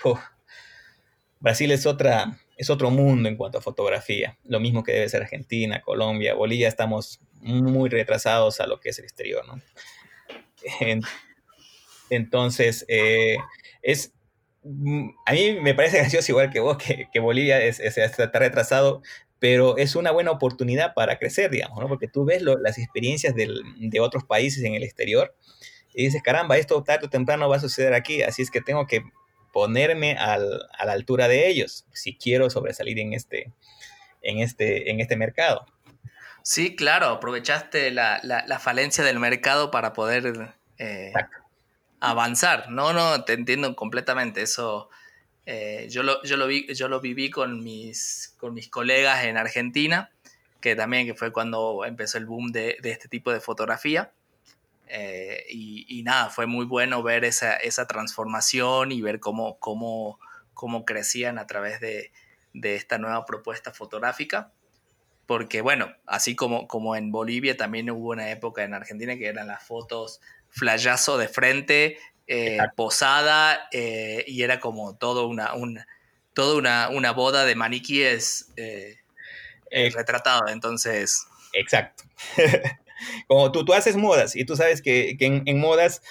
Brasil 1.39 1.71
es 1.71 1.85
otra 1.85 2.39
es 2.55 2.69
otro 2.69 2.91
mundo 2.91 3.29
en 3.29 3.35
cuanto 3.35 3.57
a 3.57 3.61
fotografía. 3.61 4.37
Lo 4.43 4.59
mismo 4.59 4.83
que 4.83 4.91
debe 4.91 5.09
ser 5.09 5.23
Argentina, 5.23 5.81
Colombia, 5.81 6.35
Bolivia, 6.35 6.67
estamos 6.67 7.19
muy 7.41 7.89
retrasados 7.89 8.59
a 8.59 8.67
lo 8.67 8.79
que 8.79 8.89
es 8.89 8.99
el 8.99 9.05
exterior, 9.05 9.43
¿no? 9.47 9.59
Entonces, 12.09 12.85
eh, 12.87 13.37
es, 13.81 14.12
Mm, 14.12 14.12
a 15.25 15.31
mí 15.33 15.59
me 15.61 15.73
parece 15.73 15.97
gracioso 15.99 16.31
igual 16.31 16.49
que 16.49 16.59
vos, 16.59 16.77
que, 16.77 17.19
Bolivia 17.19 17.61
es, 17.61 17.79
está 17.79 18.39
retrasado, 18.39 19.01
pero 19.39 19.77
es 19.77 19.95
una 19.95 20.11
buena 20.11 20.31
oportunidad 20.31 20.93
para 20.93 21.17
crecer, 21.19 21.51
digamos, 21.51 21.79
¿no? 21.79 21.87
Porque 21.87 22.07
tú 22.07 22.25
ves 22.25 22.41
las 22.41 22.77
experiencias 22.77 23.35
de 23.35 23.99
otros 23.99 24.23
países 24.23 24.63
en 24.63 24.75
el 24.75 24.83
exterior 24.83 25.35
y 25.93 26.05
dices, 26.05 26.21
caramba, 26.23 26.57
esto 26.57 26.81
tarde 26.83 27.05
o 27.05 27.09
temprano 27.09 27.49
va 27.49 27.57
a 27.57 27.59
suceder 27.59 27.93
aquí, 27.93 28.23
así 28.23 28.41
es 28.41 28.49
que 28.49 28.61
tengo 28.61 28.87
que 28.87 29.03
ponerme 29.51 30.17
a 30.17 30.37
la 30.37 30.91
altura 30.91 31.27
de 31.27 31.47
ellos 31.47 31.85
si 31.93 32.17
quiero 32.17 32.49
sobresalir 32.49 32.99
en 32.99 33.13
este, 33.13 33.51
en 34.21 34.39
este, 34.39 34.89
en 34.89 34.99
este 34.99 35.15
mercado. 35.15 35.65
Sí, 36.41 36.75
claro, 36.75 37.07
aprovechaste 37.07 37.91
la, 37.91 38.59
falencia 38.59 39.03
del 39.03 39.19
mercado 39.19 39.71
para 39.71 39.93
poder 39.93 40.55
eh, 40.77 41.13
avanzar. 42.03 42.69
No, 42.69 42.93
no, 42.93 43.23
te 43.23 43.33
entiendo 43.33 43.75
completamente. 43.75 44.41
Eso 44.41 44.89
eh, 45.45 45.87
yo, 45.89 46.03
lo, 46.03 46.21
yo, 46.23 46.37
lo 46.37 46.47
vi, 46.47 46.73
yo 46.73 46.87
lo 46.87 47.01
viví 47.01 47.29
con 47.29 47.63
mis, 47.63 48.35
con 48.37 48.53
mis 48.53 48.69
colegas 48.69 49.23
en 49.23 49.37
Argentina, 49.37 50.11
que 50.61 50.75
también 50.75 51.05
que 51.05 51.15
fue 51.15 51.31
cuando 51.31 51.83
empezó 51.85 52.17
el 52.17 52.25
boom 52.25 52.51
de, 52.51 52.77
este 52.83 53.07
tipo 53.07 53.31
de 53.31 53.39
fotografía. 53.39 54.11
Eh, 54.87 55.45
y, 55.49 56.03
nada, 56.03 56.29
fue 56.29 56.45
muy 56.45 56.65
bueno 56.65 57.01
ver 57.01 57.23
esa, 57.23 57.57
transformación 57.87 58.91
y 58.91 59.01
ver 59.01 59.19
cómo, 59.19 59.57
cómo, 59.59 60.19
cómo 60.53 60.85
crecían 60.85 61.39
a 61.39 61.47
través 61.47 61.79
de, 61.79 62.11
de, 62.53 62.75
esta 62.75 62.97
nueva 62.97 63.25
propuesta 63.25 63.71
fotográfica. 63.71 64.51
Porque 65.25 65.61
bueno, 65.61 65.89
así 66.05 66.35
como, 66.35 66.67
como 66.67 66.97
en 66.97 67.11
Bolivia 67.11 67.55
también 67.55 67.89
hubo 67.89 68.09
una 68.09 68.29
época 68.29 68.63
en 68.63 68.73
Argentina 68.73 69.15
que 69.15 69.27
eran 69.27 69.47
las 69.47 69.63
fotos 69.63 70.19
flayazo 70.53 71.17
de 71.17 71.27
frente, 71.27 71.97
eh, 72.27 72.57
posada, 72.75 73.67
eh, 73.71 74.23
y 74.27 74.43
era 74.43 74.59
como 74.59 74.95
todo 74.95 75.27
una, 75.27 75.53
una, 75.55 75.87
toda 76.33 76.89
una, 76.89 77.11
boda 77.11 77.45
de 77.45 77.55
maniquíes 77.55 78.51
eh, 78.55 78.97
retratado. 79.93 80.47
Entonces. 80.47 81.25
Exacto. 81.53 82.03
como 83.27 83.51
tú, 83.51 83.65
tú 83.65 83.73
haces 83.73 83.97
modas 83.97 84.35
y 84.35 84.45
tú 84.45 84.55
sabes 84.55 84.81
que, 84.81 85.17
en, 85.19 85.59
modas 85.59 86.01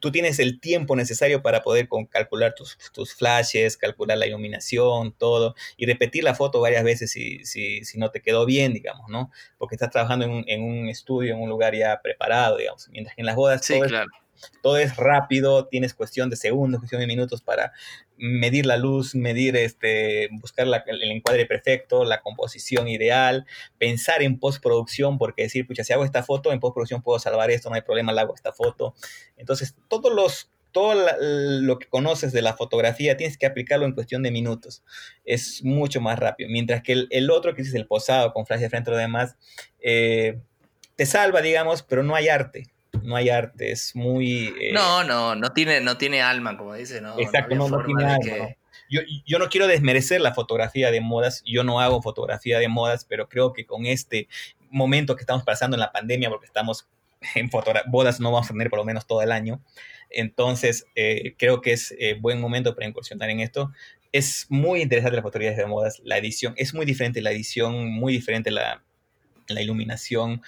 tú 0.00 0.10
tienes 0.10 0.38
el 0.38 0.60
tiempo 0.60 0.96
necesario 0.96 1.42
para 1.42 1.62
poder 1.62 1.88
calcular 2.10 2.54
tus, 2.54 2.78
tus, 2.92 3.14
flashes, 3.14 3.76
calcular 3.76 4.18
la 4.18 4.26
iluminación, 4.26 5.12
todo, 5.12 5.54
y 5.76 5.86
repetir 5.86 6.24
la 6.24 6.34
foto 6.34 6.60
varias 6.60 6.84
veces 6.84 7.10
si, 7.10 7.44
si, 7.44 7.84
si 7.84 7.98
no 7.98 8.10
te 8.10 8.20
quedó 8.20 8.46
bien, 8.46 8.72
digamos, 8.72 9.08
¿no? 9.08 9.30
Porque 9.58 9.74
estás 9.74 9.90
trabajando 9.90 10.24
en 10.24 10.30
un, 10.30 10.44
en 10.46 10.62
un, 10.62 10.88
estudio, 10.88 11.34
en 11.34 11.40
un 11.40 11.48
lugar 11.48 11.74
ya 11.74 12.00
preparado, 12.02 12.56
digamos, 12.56 12.88
mientras 12.90 13.14
que 13.14 13.22
en 13.22 13.26
las 13.26 13.36
bodas 13.36 13.64
sí, 13.64 13.80
claro 13.80 14.10
todo 14.62 14.78
es 14.78 14.96
rápido, 14.96 15.66
tienes 15.66 15.94
cuestión 15.94 16.30
de 16.30 16.36
segundos, 16.36 16.80
cuestión 16.80 17.00
de 17.00 17.06
minutos 17.06 17.42
para 17.42 17.72
medir 18.18 18.66
la 18.66 18.76
luz, 18.76 19.14
medir, 19.14 19.56
este, 19.56 20.28
buscar 20.32 20.66
el 20.86 21.10
encuadre 21.10 21.46
perfecto, 21.46 22.04
la 22.04 22.20
composición 22.22 22.88
ideal, 22.88 23.46
pensar 23.78 24.22
en 24.22 24.38
postproducción, 24.38 25.18
porque 25.18 25.42
decir, 25.42 25.66
pucha, 25.66 25.84
si 25.84 25.92
hago 25.92 26.04
esta 26.04 26.22
foto, 26.22 26.52
en 26.52 26.60
postproducción 26.60 27.02
puedo 27.02 27.18
salvar 27.18 27.50
esto, 27.50 27.68
no 27.68 27.76
hay 27.76 27.82
problema, 27.82 28.12
le 28.12 28.20
hago 28.20 28.34
esta 28.34 28.52
foto. 28.52 28.94
Entonces, 29.36 29.74
todos 29.88 30.12
los 30.12 30.50
todo 30.72 30.94
lo 31.18 31.78
que 31.78 31.88
conoces 31.88 32.32
de 32.32 32.42
la 32.42 32.52
fotografía 32.52 33.16
tienes 33.16 33.38
que 33.38 33.46
aplicarlo 33.46 33.86
en 33.86 33.92
cuestión 33.92 34.22
de 34.22 34.30
minutos. 34.30 34.84
Es 35.24 35.64
mucho 35.64 36.02
más 36.02 36.18
rápido. 36.18 36.50
Mientras 36.50 36.82
que 36.82 37.06
el, 37.08 37.30
otro, 37.30 37.54
que 37.54 37.62
es 37.62 37.72
el 37.72 37.86
posado 37.86 38.34
con 38.34 38.44
flash 38.44 38.60
de 38.60 38.68
frente 38.68 38.90
o 38.90 38.94
demás, 38.94 39.36
eh, 39.80 40.38
te 40.94 41.06
salva, 41.06 41.40
digamos, 41.40 41.82
pero 41.82 42.02
no 42.02 42.14
hay 42.14 42.28
arte 42.28 42.64
no 43.06 43.16
hay 43.16 43.30
arte, 43.30 43.70
es 43.70 43.94
muy... 43.94 44.54
Eh, 44.60 44.72
no, 44.72 45.04
no, 45.04 45.34
no 45.34 45.52
tiene, 45.52 45.80
no 45.80 45.96
tiene 45.96 46.22
alma, 46.22 46.56
como 46.56 46.74
dice, 46.74 47.00
¿no? 47.00 47.18
Exacto, 47.18 47.54
no, 47.54 47.84
tiene 47.84 48.04
alma. 48.04 48.48
Yo, 48.90 49.00
yo, 49.24 49.38
no 49.38 49.48
quiero 49.48 49.66
desmerecer 49.66 50.20
la 50.20 50.34
fotografía 50.34 50.90
de 50.90 51.00
modas, 51.00 51.42
yo 51.46 51.64
no 51.64 51.80
hago 51.80 52.02
fotografía 52.02 52.58
de 52.58 52.68
modas, 52.68 53.04
pero 53.04 53.28
creo 53.28 53.52
que 53.52 53.66
con 53.66 53.86
este 53.86 54.28
momento 54.70 55.16
que 55.16 55.22
estamos 55.22 55.44
pasando 55.44 55.76
en 55.76 55.80
la 55.80 55.92
pandemia, 55.92 56.28
porque 56.28 56.46
estamos 56.46 56.88
en 57.34 57.50
bodas 57.86 58.20
no 58.20 58.32
vamos 58.32 58.50
a 58.50 58.52
tener 58.52 58.70
por 58.70 58.78
lo 58.78 58.84
menos 58.84 59.06
todo 59.06 59.22
el 59.22 59.32
año, 59.32 59.60
entonces 60.10 60.86
eh, 60.94 61.34
creo 61.38 61.60
que 61.60 61.72
es 61.72 61.94
eh, 61.98 62.14
buen 62.20 62.40
momento 62.40 62.74
para 62.74 62.86
incursionar 62.86 63.30
en 63.30 63.40
esto. 63.40 63.72
Es 64.12 64.46
muy 64.48 64.82
interesante 64.82 65.16
la 65.16 65.22
fotografía 65.22 65.56
de 65.56 65.66
modas, 65.66 66.00
la 66.04 66.18
edición, 66.18 66.54
es 66.56 66.74
muy 66.74 66.86
diferente 66.86 67.20
la 67.22 67.32
edición, 67.32 67.88
muy 67.88 68.12
diferente 68.12 68.50
la, 68.50 68.82
la 69.48 69.62
iluminación, 69.62 70.42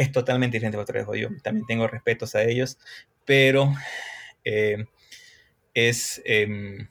es 0.00 0.12
totalmente 0.12 0.56
diferente 0.56 0.78
a 0.78 0.80
otro 0.80 1.14
Yo 1.14 1.28
también 1.42 1.66
tengo 1.66 1.86
respetos 1.86 2.34
a 2.34 2.42
ellos, 2.42 2.78
pero 3.26 3.74
eh, 4.44 4.86
es, 5.74 6.22
em, 6.24 6.88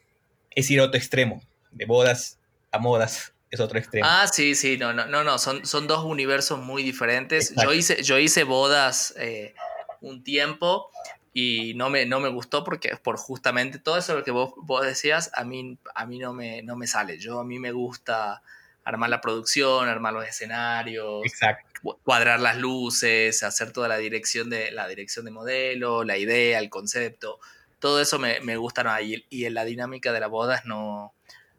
es 0.52 0.70
ir 0.70 0.80
a 0.80 0.84
otro 0.84 1.00
extremo, 1.00 1.42
de 1.72 1.86
bodas 1.86 2.38
a 2.72 2.78
modas, 2.78 3.34
es 3.50 3.60
otro 3.60 3.80
extremo. 3.80 4.06
Ah, 4.08 4.28
sí, 4.28 4.54
sí, 4.54 4.78
no, 4.78 4.94
no, 4.94 5.08
no, 5.08 5.24
no, 5.24 5.40
son, 5.40 5.66
son 5.66 5.88
dos 5.88 6.06
universos 6.06 6.60
muy 6.60 6.84
diferentes. 6.84 7.56
Yo 7.56 7.74
hice, 7.74 8.04
yo 8.04 8.20
hice 8.20 8.44
bodas 8.44 9.16
eh, 9.18 9.56
un 10.02 10.24
tiempo 10.24 10.92
y 11.34 11.74
no 11.74 11.90
me, 11.90 12.06
no 12.06 12.20
me 12.20 12.30
gustó 12.30 12.64
porque 12.64 12.96
por 12.98 13.18
justamente 13.18 13.80
todo 13.80 13.98
eso 13.98 14.24
que 14.24 14.30
vos, 14.30 14.54
vos 14.58 14.86
decías, 14.86 15.32
a 15.34 15.44
mí, 15.44 15.80
a 15.96 16.06
mí 16.06 16.20
no, 16.20 16.32
me, 16.32 16.62
no 16.62 16.76
me 16.76 16.86
sale. 16.86 17.18
Yo 17.18 17.40
a 17.40 17.44
mí 17.44 17.58
me 17.58 17.72
gusta 17.72 18.44
armar 18.90 19.10
la 19.10 19.22
producción, 19.22 19.88
armar 19.88 20.14
los 20.14 20.28
escenarios, 20.28 21.22
cuadrar 22.04 22.40
las 22.40 22.58
luces, 22.58 23.44
hacer 23.44 23.72
toda 23.72 23.88
la 23.88 23.98
dirección 23.98 24.50
de 24.50 24.72
la 24.72 24.88
dirección 24.88 25.26
de 25.26 25.32
modelo, 25.32 26.04
la 26.04 26.18
idea, 26.18 26.60
el 26.60 26.70
concepto. 26.70 27.40
Todo 27.80 28.02
eso 28.02 28.20
me, 28.20 28.40
me 28.42 28.58
gusta 28.58 28.84
¿no? 28.84 29.00
y, 29.00 29.26
y 29.30 29.46
en 29.46 29.54
la 29.54 29.64
dinámica 29.64 30.12
de 30.12 30.20
las 30.20 30.30
bodas 30.30 30.66
no, 30.66 31.14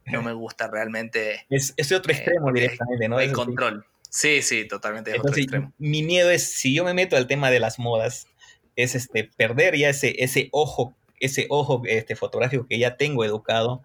no 0.07 0.23
me 0.23 0.33
gusta 0.33 0.69
realmente. 0.69 1.47
Es, 1.49 1.73
es 1.77 1.93
otro 1.93 2.13
eh, 2.13 2.17
extremo 2.17 2.53
directamente, 2.53 3.09
¿no? 3.09 3.21
El 3.21 3.33
control. 3.33 3.87
Sí, 4.09 4.43
sí, 4.43 4.67
totalmente. 4.67 5.15
Entonces, 5.15 5.47
mi 5.79 6.03
miedo 6.03 6.31
es, 6.31 6.53
si 6.53 6.75
yo 6.75 6.85
me 6.85 6.95
meto 6.95 7.17
al 7.17 7.29
tema 7.29 7.51
de 7.51 7.61
las 7.61 7.79
modas, 7.79 8.27
es 8.75 8.97
este, 8.97 9.31
perder 9.37 9.77
ya 9.77 9.89
ese, 9.89 10.17
ese 10.19 10.49
ojo, 10.51 10.97
ese 11.21 11.47
ojo 11.49 11.83
este, 11.87 12.17
fotográfico 12.17 12.67
que 12.67 12.79
ya 12.79 12.97
tengo 12.97 13.25
educado 13.25 13.85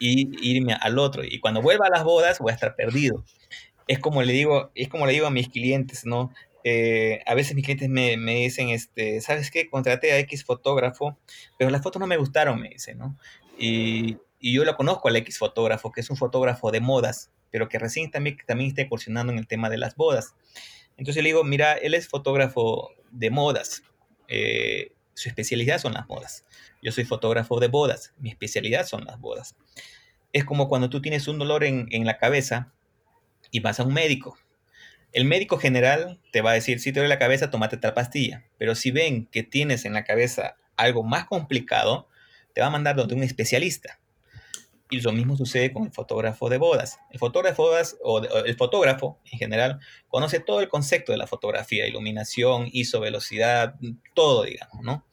y 0.00 0.28
irme 0.40 0.74
al 0.80 0.98
otro. 0.98 1.24
Y 1.24 1.40
cuando 1.40 1.62
vuelva 1.62 1.86
a 1.86 1.90
las 1.90 2.04
bodas 2.04 2.38
voy 2.38 2.52
a 2.52 2.54
estar 2.54 2.74
perdido. 2.74 3.24
Es 3.86 3.98
como 3.98 4.22
le 4.22 4.32
digo, 4.32 4.70
es 4.74 4.88
como 4.88 5.06
le 5.06 5.12
digo 5.12 5.26
a 5.26 5.30
mis 5.30 5.48
clientes, 5.48 6.04
¿no? 6.04 6.32
Eh, 6.64 7.22
a 7.26 7.34
veces 7.34 7.54
mis 7.54 7.64
clientes 7.64 7.88
me, 7.88 8.16
me, 8.16 8.36
dicen, 8.36 8.70
este, 8.70 9.20
¿sabes 9.20 9.50
qué? 9.50 9.68
Contraté 9.68 10.12
a 10.12 10.18
X 10.20 10.44
fotógrafo, 10.44 11.18
pero 11.58 11.70
las 11.70 11.82
fotos 11.82 11.98
no 11.98 12.06
me 12.06 12.16
gustaron, 12.16 12.60
me 12.60 12.68
dicen, 12.68 12.98
¿no? 12.98 13.18
Y, 13.58 14.18
y 14.38 14.54
yo 14.54 14.64
lo 14.64 14.76
conozco 14.76 15.08
al 15.08 15.16
X 15.16 15.38
fotógrafo, 15.38 15.90
que 15.90 16.00
es 16.00 16.10
un 16.10 16.16
fotógrafo 16.16 16.70
de 16.70 16.80
modas, 16.80 17.30
pero 17.50 17.68
que 17.68 17.78
recién 17.78 18.10
también, 18.10 18.36
también 18.46 18.70
está 18.70 18.82
incursionando 18.82 19.32
en 19.32 19.38
el 19.38 19.46
tema 19.46 19.70
de 19.70 19.78
las 19.78 19.96
bodas. 19.96 20.34
Entonces 20.96 21.22
le 21.22 21.30
digo, 21.30 21.44
mira, 21.44 21.74
él 21.74 21.94
es 21.94 22.08
fotógrafo 22.08 22.90
de 23.10 23.30
modas, 23.30 23.82
eh, 24.28 24.92
su 25.14 25.28
especialidad 25.28 25.78
son 25.78 25.94
las 25.94 26.06
bodas. 26.06 26.44
Yo 26.82 26.90
soy 26.90 27.04
fotógrafo 27.04 27.60
de 27.60 27.68
bodas, 27.68 28.12
mi 28.18 28.28
especialidad 28.28 28.86
son 28.86 29.04
las 29.04 29.20
bodas. 29.20 29.54
Es 30.32 30.44
como 30.44 30.68
cuando 30.68 30.90
tú 30.90 31.00
tienes 31.00 31.28
un 31.28 31.38
dolor 31.38 31.62
en, 31.62 32.04
la 32.04 32.18
cabeza 32.18 32.72
y 33.52 33.60
vas 33.60 33.78
a 33.78 33.84
un 33.84 33.94
médico. 33.94 34.36
El 35.12 35.24
médico 35.24 35.58
general 35.58 36.20
te 36.32 36.40
va 36.40 36.50
a 36.50 36.54
decir, 36.54 36.80
si 36.80 36.90
te 36.92 36.98
duele 36.98 37.14
la 37.14 37.20
cabeza, 37.20 37.50
tómate 37.50 37.76
tal 37.76 37.94
pastilla. 37.94 38.44
Pero 38.58 38.74
si 38.74 38.90
ven 38.90 39.26
que 39.26 39.44
tienes 39.44 39.84
en 39.84 39.92
la 39.92 40.04
cabeza 40.04 40.56
algo 40.76 41.04
más 41.04 41.26
complicado, 41.26 42.08
te 42.52 42.62
va 42.62 42.66
a 42.66 42.70
mandar 42.70 42.96
donde 42.96 43.14
un 43.14 43.22
especialista. 43.22 44.00
Y 44.90 45.00
lo 45.00 45.12
mismo 45.12 45.36
sucede 45.36 45.72
con 45.72 45.84
el 45.84 45.92
fotógrafo 45.92 46.48
de 46.48 46.58
bodas. 46.58 46.98
El 47.10 47.18
fotógrafo 47.18 47.70
o, 48.02 48.44
el 48.44 48.56
fotógrafo 48.56 49.20
en 49.30 49.38
general, 49.38 49.78
conoce 50.08 50.40
todo 50.40 50.60
el 50.60 50.68
concepto 50.68 51.12
de 51.12 51.18
la 51.18 51.26
fotografía, 51.26 51.86
iluminación, 51.86 52.68
ISO, 52.72 53.00
velocidad, 53.00 53.76
todo, 54.14 54.44
digamos, 54.44 54.82
¿no? 54.82 55.06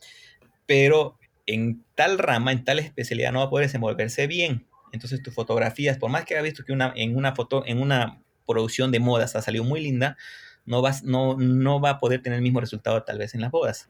Pero 0.66 1.19
en 1.54 1.84
tal 1.96 2.18
rama, 2.18 2.52
en 2.52 2.64
tal 2.64 2.80
especialidad, 2.80 3.32
no 3.32 3.40
va 3.40 3.46
a 3.46 3.50
poder 3.50 3.68
desenvolverse 3.68 4.28
bien. 4.28 4.68
Entonces 4.92 5.22
tus 5.22 5.34
fotografías, 5.34 5.98
por 5.98 6.10
más 6.10 6.26
que 6.26 6.36
haya 6.36 6.44
visto 6.44 6.64
que 6.64 6.74
una, 6.74 6.94
en 6.96 7.16
una 7.16 7.36
foto, 7.36 7.64
en 7.66 7.82
una 7.82 8.22
producción 8.46 8.92
de 8.92 9.00
modas 9.00 9.36
ha 9.36 9.42
salido 9.42 9.64
muy 9.64 9.82
linda, 9.82 10.18
no, 10.66 10.82
vas, 10.82 11.04
no, 11.04 11.36
no 11.38 11.82
va 11.82 11.92
a 11.92 11.98
poder 11.98 12.22
tener 12.22 12.38
el 12.38 12.44
mismo 12.44 12.60
resultado 12.60 13.04
tal 13.04 13.18
vez 13.18 13.34
en 13.34 13.42
las 13.42 13.52
bodas. 13.52 13.90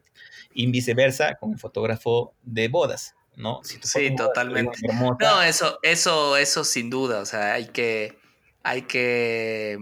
Y 0.54 0.70
viceversa 0.72 1.36
con 1.36 1.54
el 1.54 1.60
fotógrafo 1.60 2.34
de 2.44 2.68
bodas. 2.68 3.16
¿no? 3.36 3.62
sí, 3.64 4.16
totalmente. 4.16 4.80
no, 5.20 5.42
eso, 5.42 5.80
eso, 5.82 6.36
eso 6.36 6.64
sin 6.66 6.90
duda, 6.90 7.22
o 7.22 7.26
sea, 7.26 7.54
hay 7.54 7.68
que, 7.68 8.20
hay 8.64 8.82
que, 8.82 9.78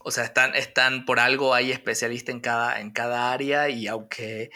o 0.00 0.10
sea, 0.10 0.24
están, 0.24 0.56
están 0.56 1.04
por 1.04 1.20
algo, 1.20 1.54
hay 1.54 1.70
especialistas 1.70 2.34
en 2.34 2.40
cada, 2.40 2.80
en 2.80 2.90
cada 2.90 3.32
área 3.32 3.68
y 3.68 3.86
aunque, 3.86 4.50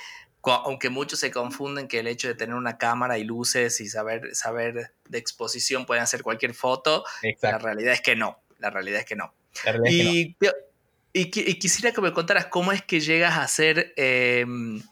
aunque 0.53 0.91
muchos 0.91 1.21
se 1.21 1.31
confunden 1.31 1.89
que 1.89 2.01
el 2.01 2.07
hecho 2.07 2.29
de 2.29 2.35
tener 2.35 2.55
una 2.55 2.77
cámara 2.77 3.19
y 3.19 3.25
luces 3.25 3.81
y 3.81 3.89
saber, 3.89 4.35
saber 4.35 4.93
de 5.09 5.19
exposición 5.19 5.87
pueden 5.87 6.03
hacer 6.03 6.23
cualquier 6.23 6.55
foto, 6.55 7.05
la 7.41 7.59
realidad 7.59 7.95
es 7.95 8.01
que 8.01 8.17
no, 8.17 8.39
la 8.59 8.71
realidad 8.71 9.01
es 9.01 9.07
que 9.07 9.17
no. 9.17 9.35
Y, 9.89 10.37
y, 11.13 11.31
quisiera 11.31 11.93
que 11.93 12.01
me 12.01 12.13
contaras 12.13 12.47
cómo 12.47 12.73
es 12.73 12.83
que 12.83 13.01
llegas 13.01 13.39
a 13.39 13.47
ser... 13.49 13.93
Em, 13.97 14.83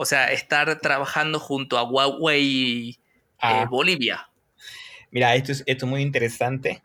o 0.00 0.04
sea, 0.04 0.30
estar 0.32 0.78
trabajando 0.80 1.40
junto 1.40 1.76
a 1.76 1.82
Huawei 1.82 2.90
eh, 2.90 2.96
ah. 3.40 3.66
Bolivia. 3.68 4.30
Mira, 5.10 5.34
esto 5.34 5.50
es, 5.50 5.64
esto 5.66 5.88
muy 5.88 6.02
interesante. 6.02 6.80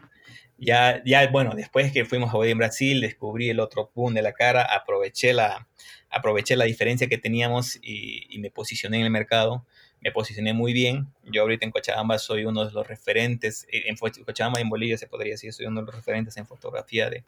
Ya, 0.58 1.00
ya, 1.06 1.28
bueno, 1.28 1.54
después 1.56 1.92
que 1.92 2.06
fuimos 2.06 2.32
a 2.32 2.34
Huawei 2.34 2.50
en 2.50 2.58
Brasil, 2.58 3.02
descubrí 3.02 3.52
el 3.52 3.60
otro 3.60 3.92
boom 3.94 4.16
de 4.16 4.24
la 4.24 4.34
cara, 4.34 4.64
aproveché 4.64 5.32
la, 5.32 5.68
aproveché 6.14 6.56
la 6.56 6.66
diferencia 6.66 7.08
que 7.08 7.18
teníamos 7.18 7.80
y, 7.82 8.38
me 8.40 8.52
posicioné 8.52 8.98
en 9.00 9.04
el 9.04 9.10
mercado. 9.10 9.66
Me 10.02 10.12
posicioné 10.12 10.54
muy 10.54 10.74
bien. 10.74 11.08
Yo 11.24 11.42
ahorita 11.42 11.66
en 11.66 11.72
Cochabamba 11.72 12.20
soy 12.20 12.46
uno 12.46 12.66
de 12.66 12.72
los 12.72 12.88
referentes, 12.88 13.66
eh, 13.72 13.84
en 13.86 13.96
Cochabamba 13.96 14.60
y 14.60 14.64
en 14.64 14.70
Bolivia 14.70 14.98
se 14.98 15.08
podría 15.08 15.34
decir, 15.34 15.54
soy 15.54 15.66
uno 15.66 15.82
de 15.82 15.86
los 15.86 15.96
referentes 15.96 16.36
en 16.38 16.46
fotografía 16.46 17.10
de, 17.10 17.24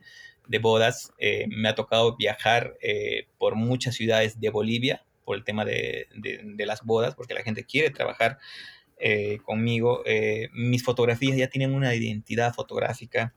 de 0.48 0.60
bodas. 0.60 1.14
Eh, 1.18 1.48
me 1.50 1.70
ha 1.70 1.76
tocado 1.76 2.16
viajar 2.18 2.78
por 3.38 3.56
muchas 3.56 3.96
ciudades 3.96 4.40
de 4.40 4.50
Bolivia, 4.50 5.04
por 5.26 5.36
el 5.36 5.44
tema 5.44 5.66
de, 5.66 6.08
las 6.58 6.84
bodas, 6.84 7.16
porque 7.16 7.34
la 7.34 7.44
gente 7.44 7.66
quiere 7.66 7.90
trabajar 7.90 8.38
eh, 8.98 9.40
conmigo. 9.44 10.04
Eh, 10.06 10.50
mis 10.54 10.84
fotografías 10.84 11.36
ya 11.36 11.50
tienen 11.50 11.74
una 11.74 11.94
identidad 11.96 12.54
fotográfica. 12.54 13.34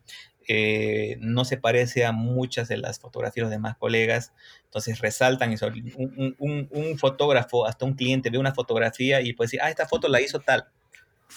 Eh, 0.50 1.18
no 1.20 1.44
se 1.44 1.58
parece 1.58 2.06
a 2.06 2.12
muchas 2.12 2.68
de 2.68 2.78
las 2.78 2.98
fotografías 2.98 3.34
de 3.34 3.42
los 3.42 3.50
demás 3.50 3.76
colegas, 3.76 4.32
entonces 4.64 4.98
resaltan 5.00 5.52
eso. 5.52 5.66
Un, 5.66 6.66
un, 6.70 6.98
fotógrafo, 6.98 7.66
hasta 7.66 7.84
un 7.84 7.92
cliente 7.92 8.30
ve 8.30 8.38
una 8.38 8.54
fotografía 8.54 9.20
y 9.20 9.34
puede 9.34 9.48
decir, 9.48 9.60
ah, 9.62 9.68
esta 9.68 9.86
foto 9.86 10.08
la 10.08 10.22
hizo 10.22 10.40
tal, 10.40 10.68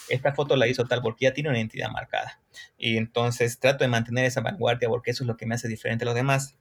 esta 0.08 0.34
foto 0.34 0.56
la 0.56 0.68
hizo 0.68 0.86
tal, 0.86 1.02
porque 1.02 1.26
ya 1.26 1.34
tiene 1.34 1.50
una 1.50 1.60
identidad 1.60 1.90
marcada. 1.90 2.40
Y 2.78 2.96
entonces 2.96 3.60
trato 3.60 3.84
de 3.84 3.90
mantener 3.90 4.24
esa 4.24 4.40
vanguardia 4.40 4.88
porque 4.88 5.12
eso 5.12 5.26
es 5.26 5.28
lo 5.28 5.36
que 5.36 5.46
me 5.46 5.56
hace 5.56 5.68
diferente 5.68 6.06
a 6.06 6.08
los 6.08 6.16
demás. 6.16 6.56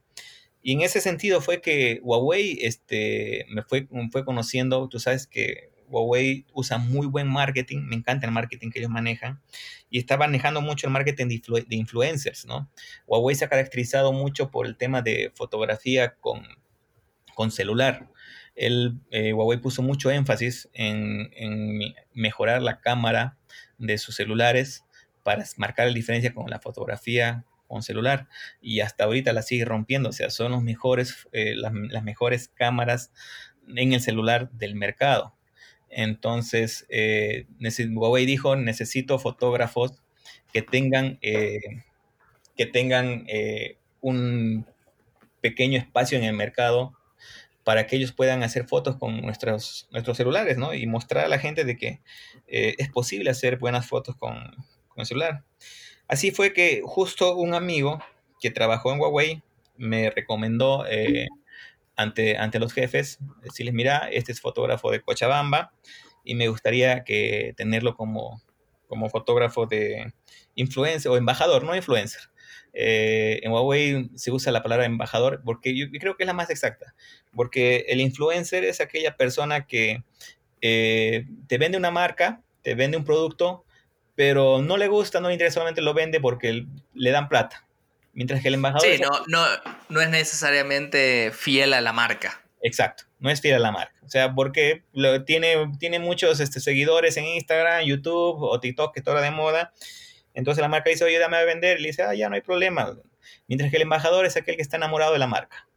Y 0.61 0.73
en 0.73 0.81
ese 0.81 0.99
sentido 0.99 1.39
fue 1.39 1.61
que 1.61 1.99
Huawei 2.03 2.59
este, 2.61 3.45
me 3.49 3.63
fue, 3.63 3.87
fue 4.11 4.25
conociendo, 4.25 4.89
tú 4.89 4.99
sabes 4.99 5.25
que 5.25 5.70
Huawei 5.91 6.45
usa 6.53 6.77
muy 6.77 7.07
buen 7.07 7.27
marketing, 7.27 7.81
me 7.83 7.95
encanta 7.95 8.25
el 8.25 8.31
marketing 8.31 8.69
que 8.71 8.79
ellos 8.79 8.91
manejan, 8.91 9.41
y 9.89 9.99
está 9.99 10.17
manejando 10.17 10.61
mucho 10.61 10.87
el 10.87 10.93
marketing 10.93 11.27
de, 11.27 11.75
influencers, 11.75 12.45
¿no? 12.45 12.71
Huawei 13.07 13.35
se 13.35 13.45
ha 13.45 13.49
caracterizado 13.49 14.13
mucho 14.13 14.49
por 14.49 14.65
el 14.65 14.77
tema 14.77 15.01
de 15.01 15.31
fotografía 15.35 16.15
con, 16.15 16.43
con 17.35 17.51
celular. 17.51 18.09
El, 18.55 18.99
eh, 19.11 19.33
Huawei 19.33 19.59
puso 19.59 19.81
mucho 19.81 20.09
énfasis 20.11 20.69
en, 20.73 21.29
en, 21.35 21.93
mejorar 22.13 22.61
la 22.61 22.79
cámara 22.79 23.37
de 23.77 23.97
sus 23.97 24.15
celulares 24.15 24.85
para 25.23 25.43
marcar 25.57 25.87
la 25.87 25.93
diferencia 25.93 26.33
con 26.33 26.49
la 26.49 26.59
fotografía 26.59 27.45
con 27.71 27.83
celular 27.83 28.27
y 28.61 28.81
hasta 28.81 29.05
ahorita 29.05 29.31
la 29.31 29.41
sigue 29.41 29.63
rompiendo, 29.65 30.09
o 30.09 30.11
sea, 30.11 30.29
son 30.29 30.51
los 30.51 30.61
mejores, 30.61 31.29
eh, 31.31 31.55
las, 31.55 31.71
mejores 32.03 32.49
cámaras 32.49 33.13
en 33.75 33.93
el 33.93 34.01
celular 34.01 34.51
del 34.51 34.75
mercado. 34.75 35.35
Entonces, 35.91 36.85
eh, 36.89 37.45
Huawei 37.93 38.25
dijo, 38.25 38.55
necesito 38.55 39.19
fotógrafos 39.19 39.93
que 40.53 40.61
tengan, 40.61 41.19
eh, 41.21 41.59
que 42.57 42.65
tengan 42.65 43.25
un 44.01 44.65
pequeño 45.41 45.77
espacio 45.77 46.17
en 46.17 46.23
el 46.23 46.33
mercado 46.33 46.97
para 47.63 47.85
que 47.85 47.95
ellos 47.95 48.11
puedan 48.11 48.41
hacer 48.43 48.67
fotos 48.67 48.97
con 48.97 49.21
nuestros, 49.21 49.87
nuestros 49.91 50.17
celulares, 50.17 50.57
¿no? 50.57 50.73
Y 50.73 50.87
mostrar 50.87 51.25
a 51.25 51.29
la 51.29 51.39
gente 51.39 51.63
de 51.63 51.77
que 51.77 51.99
es 52.47 52.89
posible 52.89 53.29
hacer 53.29 53.57
buenas 53.57 53.87
fotos 53.87 54.15
con, 54.15 54.33
con 54.87 54.99
el 55.01 55.05
celular. 55.05 55.43
Así 56.07 56.31
fue 56.31 56.53
que 56.53 56.81
justo 56.83 57.35
un 57.35 57.53
amigo 57.53 57.99
que 58.41 58.51
trabajó 58.51 58.91
en 58.91 58.99
Huawei 58.99 59.41
me 59.77 60.09
recomendó 60.09 60.85
eh, 60.85 61.27
ante, 61.95 62.37
ante 62.37 62.59
los 62.59 62.73
jefes, 62.73 63.19
decirles, 63.41 63.73
mira, 63.73 64.09
este 64.11 64.31
es 64.31 64.41
fotógrafo 64.41 64.91
de 64.91 65.01
Cochabamba 65.01 65.73
y 66.23 66.35
me 66.35 66.47
gustaría 66.47 67.03
que 67.03 67.53
tenerlo 67.57 67.95
como, 67.95 68.41
como 68.87 69.09
fotógrafo 69.09 69.65
de 69.65 70.13
influencer 70.55 71.11
o 71.11 71.17
embajador, 71.17 71.63
no 71.63 71.75
influencer. 71.75 72.21
Eh, 72.73 73.39
en 73.43 73.51
Huawei 73.51 74.09
se 74.15 74.31
usa 74.31 74.51
la 74.51 74.63
palabra 74.63 74.85
embajador 74.85 75.41
porque 75.43 75.75
yo, 75.75 75.87
creo 75.91 76.15
que 76.15 76.23
es 76.23 76.27
la 76.27 76.33
más 76.33 76.49
exacta, 76.49 76.95
porque 77.35 77.85
el 77.89 77.99
influencer 77.99 78.63
es 78.63 78.79
aquella 78.79 79.17
persona 79.17 79.67
que 79.67 80.03
eh, 80.61 81.25
te 81.47 81.57
vende 81.57 81.77
una 81.77 81.91
marca, 81.91 82.41
te 82.61 82.75
vende 82.75 82.97
un 82.97 83.03
producto, 83.03 83.65
pero 84.15 84.61
no 84.61 84.77
le 84.77 84.87
gusta, 84.87 85.19
no 85.19 85.27
le 85.27 85.33
interesa, 85.33 85.55
solamente 85.55 85.81
lo 85.81 85.93
vende 85.93 86.19
porque 86.19 86.65
le 86.93 87.11
dan 87.11 87.27
plata. 87.27 87.67
Mientras 88.13 88.41
que 88.41 88.49
el 88.49 88.55
embajador... 88.55 88.87
Sí, 88.87 89.01
no, 89.01 89.09
no, 89.27 89.45
no 89.89 90.01
es 90.01 90.09
necesariamente 90.09 91.31
fiel 91.33 91.73
a 91.73 91.81
la 91.81 91.93
marca. 91.93 92.41
Exacto, 92.61 93.05
no 93.19 93.29
es 93.29 93.41
fiel 93.41 93.55
a 93.55 93.59
la 93.59 93.71
marca. 93.71 93.95
O 94.03 94.09
sea, 94.09 94.33
porque 94.33 94.83
tiene, 95.25 95.71
tiene 95.79 95.99
muchos 95.99 96.39
este, 96.39 96.59
seguidores 96.59 97.17
en 97.17 97.25
Instagram, 97.25 97.85
YouTube 97.85 98.41
o 98.41 98.59
TikTok, 98.59 98.93
que 98.93 98.99
es 98.99 99.03
toda 99.03 99.21
de 99.21 99.31
moda, 99.31 99.73
Entonces 100.33 100.61
la 100.61 100.67
marca 100.67 100.89
dice, 100.89 101.03
oye, 101.03 101.17
dame 101.17 101.37
a 101.37 101.43
vender. 101.43 101.79
Y 101.79 101.83
le 101.83 101.87
dice, 101.89 102.03
ah, 102.03 102.13
ya 102.13 102.29
no 102.29 102.35
hay 102.35 102.41
problema. 102.41 102.97
Mientras 103.47 103.71
que 103.71 103.77
el 103.77 103.83
embajador 103.83 104.25
es 104.25 104.37
aquel 104.37 104.55
que 104.55 104.61
está 104.61 104.77
enamorado 104.77 105.13
de 105.13 105.19
la 105.19 105.27
marca, 105.27 105.67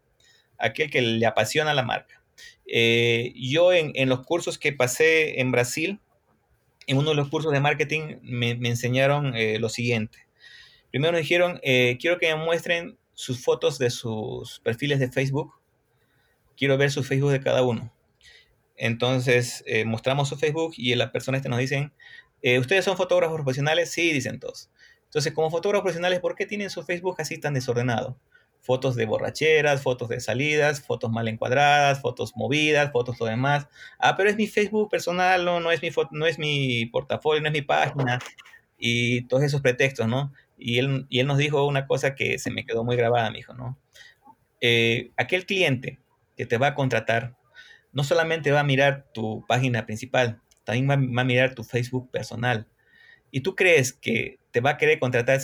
aquel 0.59 0.91
que 0.91 1.01
le 1.01 1.27
apasiona 1.27 1.75
la 1.75 1.83
marca. 1.83 2.23
Eh, 2.67 3.33
yo 3.37 3.73
en, 3.73 3.93
en, 3.95 4.09
los 4.09 4.25
cursos 4.25 4.59
que 4.59 4.73
pasé 4.73 5.41
en 5.41 5.53
Brasil, 5.53 6.01
en 6.87 6.99
uno 6.99 7.11
de 7.11 7.17
los 7.17 7.29
cursos 7.29 7.53
de 7.53 7.61
marketing 7.61 8.19
me, 8.23 8.51
enseñaron 8.51 9.35
eh, 9.37 9.59
lo 9.59 9.69
siguiente. 9.69 10.24
Primero 10.95 11.15
me 11.15 11.19
dijeron, 11.19 11.59
eh, 11.65 11.99
quiero 12.01 12.19
que 12.21 12.33
me 12.33 12.45
muestren 12.45 12.97
sus 13.15 13.43
fotos 13.43 13.81
de 13.81 13.91
sus 13.91 14.61
perfiles 14.61 15.01
de 15.01 15.11
Facebook. 15.11 15.53
Quiero 16.57 16.79
ver 16.79 16.93
su 16.93 17.03
Facebook 17.03 17.33
de 17.33 17.41
cada 17.41 17.65
uno. 17.65 17.93
Entonces 18.77 19.65
mostramos 19.87 20.29
su 20.29 20.37
Facebook 20.37 20.75
y 20.77 20.95
las 20.95 21.11
personas 21.11 21.43
que 21.43 21.49
nos 21.49 21.59
dicen, 21.59 21.93
¿ustedes 22.61 22.85
son 22.85 22.97
fotógrafos 22.97 23.35
profesionales? 23.35 23.91
Sí, 23.91 24.13
dicen 24.13 24.39
todos. 24.39 24.71
Entonces, 25.15 25.33
como 25.33 25.51
fotógrafos 25.51 25.83
profesionales, 25.83 26.21
¿por 26.21 26.37
qué 26.37 26.47
tienen 26.47 26.71
su 26.71 26.85
Facebook 26.85 27.17
así 27.19 27.39
tan 27.39 27.55
desordenado? 27.55 28.17
Fotos 28.61 28.95
de 28.95 29.05
borracheras, 29.05 29.83
fotos 29.83 30.09
de 30.09 30.21
salidas, 30.21 30.81
fotos 30.81 31.11
mal 31.11 31.27
encuadradas, 31.27 32.01
fotos 32.01 32.37
movidas, 32.37 32.93
fotos 32.93 33.19
todo 33.19 33.29
demás. 33.29 33.67
Ah, 33.99 34.17
pero 34.17 34.31
es 34.31 34.37
mi 34.37 34.47
Facebook 34.47 34.91
personal, 34.91 35.45
no, 35.45 35.59
no, 35.59 35.73
es, 35.73 35.83
mi 35.83 35.91
no 36.13 36.27
es 36.27 36.39
mi 36.39 36.87
portafolio, 36.87 37.43
no 37.43 37.49
es 37.49 37.53
mi 37.53 37.63
página. 37.63 38.21
Y 38.79 39.23
todos 39.27 39.43
esos 39.43 39.61
pretextos, 39.61 40.07
¿no? 40.07 40.33
Y 40.57 40.79
él, 40.79 41.07
y 41.09 41.21
él 41.21 41.27
nos 41.27 41.39
dijo 41.39 41.67
una 41.67 41.87
cosa 41.87 42.15
que 42.15 42.39
se 42.39 42.51
me 42.51 42.65
quedó 42.65 42.85
muy 42.85 42.97
grabada, 42.97 43.31
me 43.31 43.39
dijo, 43.39 43.55
¿no? 43.55 43.79
Eh, 44.61 45.11
aquel 45.17 45.47
cliente 45.47 46.01
que 46.37 46.47
te 46.47 46.59
va 46.59 46.69
a 46.69 46.75
contratar 46.75 47.37
no 47.93 48.03
solamente 48.03 48.51
va 48.51 48.61
a 48.61 48.65
mirar 48.65 49.07
tu 49.13 49.45
página 49.47 49.87
principal, 49.87 50.41
también 50.65 50.89
va 50.89 51.23
a 51.23 51.25
mirar 51.25 51.55
tu 51.55 51.63
Facebook 51.63 52.11
personal. 52.11 52.67
Y 53.31 53.41
tú 53.41 53.55
crees 53.55 53.93
que 53.93 54.39
te 54.51 54.61
va 54.61 54.71
a 54.71 54.77
querer 54.77 54.99
contratar 54.99 55.41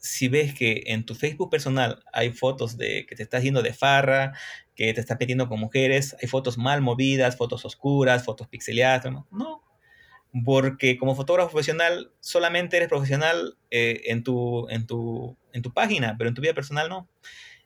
si 0.00 0.28
ves 0.28 0.54
que 0.54 0.84
en 0.86 1.04
tu 1.04 1.14
Facebook 1.14 1.50
personal 1.50 2.04
hay 2.12 2.32
fotos 2.32 2.76
de 2.76 3.04
que 3.06 3.16
te 3.16 3.22
estás 3.22 3.42
yendo 3.42 3.62
de 3.62 3.72
farra, 3.72 4.32
que 4.74 4.94
te 4.94 5.00
estás 5.00 5.16
metiendo 5.18 5.48
con 5.48 5.58
mujeres, 5.58 6.16
hay 6.22 6.28
fotos 6.28 6.56
mal 6.56 6.82
movidas, 6.82 7.36
fotos 7.36 7.64
oscuras, 7.64 8.24
fotos 8.24 8.46
pixeladas, 8.46 9.12
¿no? 9.30 9.62
Porque 10.44 10.98
como 10.98 11.14
fotógrafo 11.14 11.50
profesional 11.50 12.12
solamente 12.20 12.76
eres 12.76 12.88
profesional 12.88 13.56
eh, 13.70 14.02
en, 14.06 14.22
tu, 14.22 14.68
en, 14.68 14.86
tu, 14.86 15.36
en 15.52 15.62
tu 15.62 15.72
página, 15.72 16.16
pero 16.18 16.28
en 16.28 16.34
tu 16.34 16.42
vida 16.42 16.54
personal 16.54 16.88
no. 16.88 17.08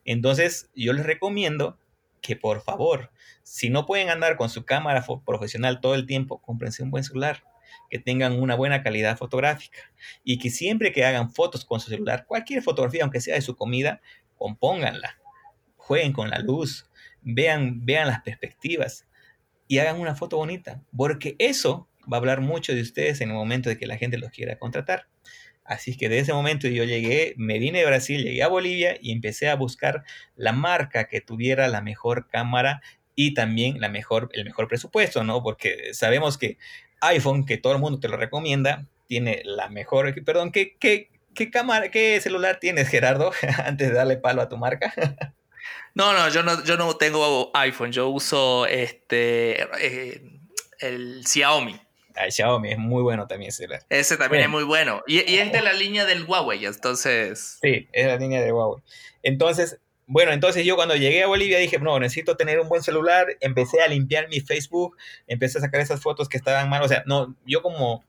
Entonces 0.04 0.70
yo 0.74 0.92
les 0.92 1.06
recomiendo 1.06 1.78
que 2.20 2.36
por 2.36 2.62
favor, 2.62 3.10
si 3.42 3.68
no 3.68 3.84
pueden 3.84 4.08
andar 4.08 4.36
con 4.36 4.48
su 4.48 4.64
cámara 4.64 5.04
profesional 5.26 5.80
todo 5.80 5.94
el 5.94 6.06
tiempo, 6.06 6.40
cómprense 6.40 6.82
un 6.82 6.90
buen 6.90 7.04
celular 7.04 7.42
que 7.90 7.98
tengan 7.98 8.40
una 8.40 8.54
buena 8.54 8.82
calidad 8.82 9.18
fotográfica 9.18 9.78
y 10.24 10.38
que 10.38 10.50
siempre 10.50 10.92
que 10.92 11.04
hagan 11.04 11.30
fotos 11.30 11.64
con 11.64 11.80
su 11.80 11.90
celular, 11.90 12.24
cualquier 12.26 12.62
fotografía, 12.62 13.02
aunque 13.02 13.20
sea 13.20 13.34
de 13.34 13.42
su 13.42 13.56
comida, 13.56 14.00
compónganla, 14.36 15.18
jueguen 15.76 16.12
con 16.12 16.30
la 16.30 16.38
luz, 16.38 16.88
vean, 17.20 17.84
vean 17.84 18.08
las 18.08 18.22
perspectivas 18.22 19.06
y 19.68 19.78
hagan 19.78 20.00
una 20.00 20.14
foto 20.14 20.36
bonita, 20.36 20.82
porque 20.96 21.36
eso 21.38 21.88
va 22.10 22.16
a 22.16 22.20
hablar 22.20 22.40
mucho 22.40 22.74
de 22.74 22.82
ustedes 22.82 23.20
en 23.20 23.30
el 23.30 23.34
momento 23.34 23.68
de 23.68 23.78
que 23.78 23.86
la 23.86 23.96
gente 23.96 24.18
los 24.18 24.30
quiera 24.30 24.58
contratar. 24.58 25.06
Así 25.64 25.96
que 25.96 26.08
de 26.08 26.18
ese 26.18 26.32
momento 26.32 26.66
yo 26.68 26.84
llegué, 26.84 27.34
me 27.36 27.58
vine 27.58 27.80
de 27.80 27.86
Brasil, 27.86 28.22
llegué 28.22 28.42
a 28.42 28.48
Bolivia 28.48 28.96
y 29.00 29.12
empecé 29.12 29.48
a 29.48 29.54
buscar 29.54 30.04
la 30.36 30.52
marca 30.52 31.06
que 31.06 31.20
tuviera 31.20 31.68
la 31.68 31.80
mejor 31.80 32.28
cámara 32.28 32.82
y 33.14 33.34
también 33.34 33.80
la 33.80 33.88
mejor, 33.88 34.28
el 34.32 34.44
mejor 34.44 34.68
presupuesto, 34.68 35.22
¿no? 35.22 35.42
Porque 35.42 35.94
sabemos 35.94 36.38
que 36.38 36.58
iPhone, 37.00 37.44
que 37.46 37.58
todo 37.58 37.74
el 37.74 37.78
mundo 37.78 38.00
te 38.00 38.08
lo 38.08 38.16
recomienda, 38.16 38.86
tiene 39.06 39.42
la 39.44 39.68
mejor, 39.68 40.24
perdón, 40.24 40.50
¿qué, 40.52 40.76
qué, 40.78 41.10
qué 41.34 41.50
cámara, 41.50 41.90
qué 41.90 42.20
celular 42.20 42.58
tienes, 42.58 42.88
Gerardo, 42.88 43.32
antes 43.64 43.88
de 43.88 43.94
darle 43.94 44.16
palo 44.16 44.42
a 44.42 44.48
tu 44.48 44.56
marca? 44.56 44.92
no, 45.94 46.12
no, 46.12 46.28
yo 46.28 46.42
no, 46.42 46.64
yo 46.64 46.76
no 46.76 46.96
tengo 46.96 47.50
iPhone, 47.54 47.92
yo 47.92 48.08
uso 48.08 48.66
este, 48.66 49.62
eh, 49.80 50.22
el 50.80 51.24
Xiaomi. 51.26 51.80
El 52.16 52.32
Xiaomi 52.32 52.72
es 52.72 52.78
muy 52.78 53.02
bueno 53.02 53.26
también 53.26 53.48
ese 53.48 53.64
celular. 53.64 53.82
Ese 53.88 54.16
también 54.16 54.44
es 54.44 54.48
muy 54.48 54.64
bueno. 54.64 55.02
Y, 55.06 55.30
y, 55.30 55.38
es 55.38 55.52
de 55.52 55.62
la 55.62 55.72
línea 55.72 56.04
del 56.04 56.24
Huawei, 56.24 56.64
entonces. 56.66 57.58
Sí, 57.62 57.88
es 57.92 58.06
la 58.06 58.16
línea 58.16 58.40
del 58.40 58.52
Huawei. 58.52 58.82
Entonces, 59.22 59.78
bueno, 60.06 60.32
entonces 60.32 60.64
yo 60.64 60.76
cuando 60.76 60.96
llegué 60.96 61.22
a 61.22 61.26
Bolivia 61.26 61.58
dije, 61.58 61.78
no, 61.78 61.98
necesito 61.98 62.36
tener 62.36 62.60
un 62.60 62.68
buen 62.68 62.82
celular, 62.82 63.28
empecé 63.40 63.80
a 63.80 63.88
limpiar 63.88 64.28
mi 64.28 64.40
Facebook, 64.40 64.96
empecé 65.26 65.58
a 65.58 65.62
sacar 65.62 65.80
esas 65.80 66.02
fotos 66.02 66.28
que 66.28 66.36
estaban 66.36 66.68
mal, 66.68 66.82
o 66.82 66.88
sea, 66.88 67.02
no, 67.06 67.34
yo 67.46 67.62
como 67.62 68.04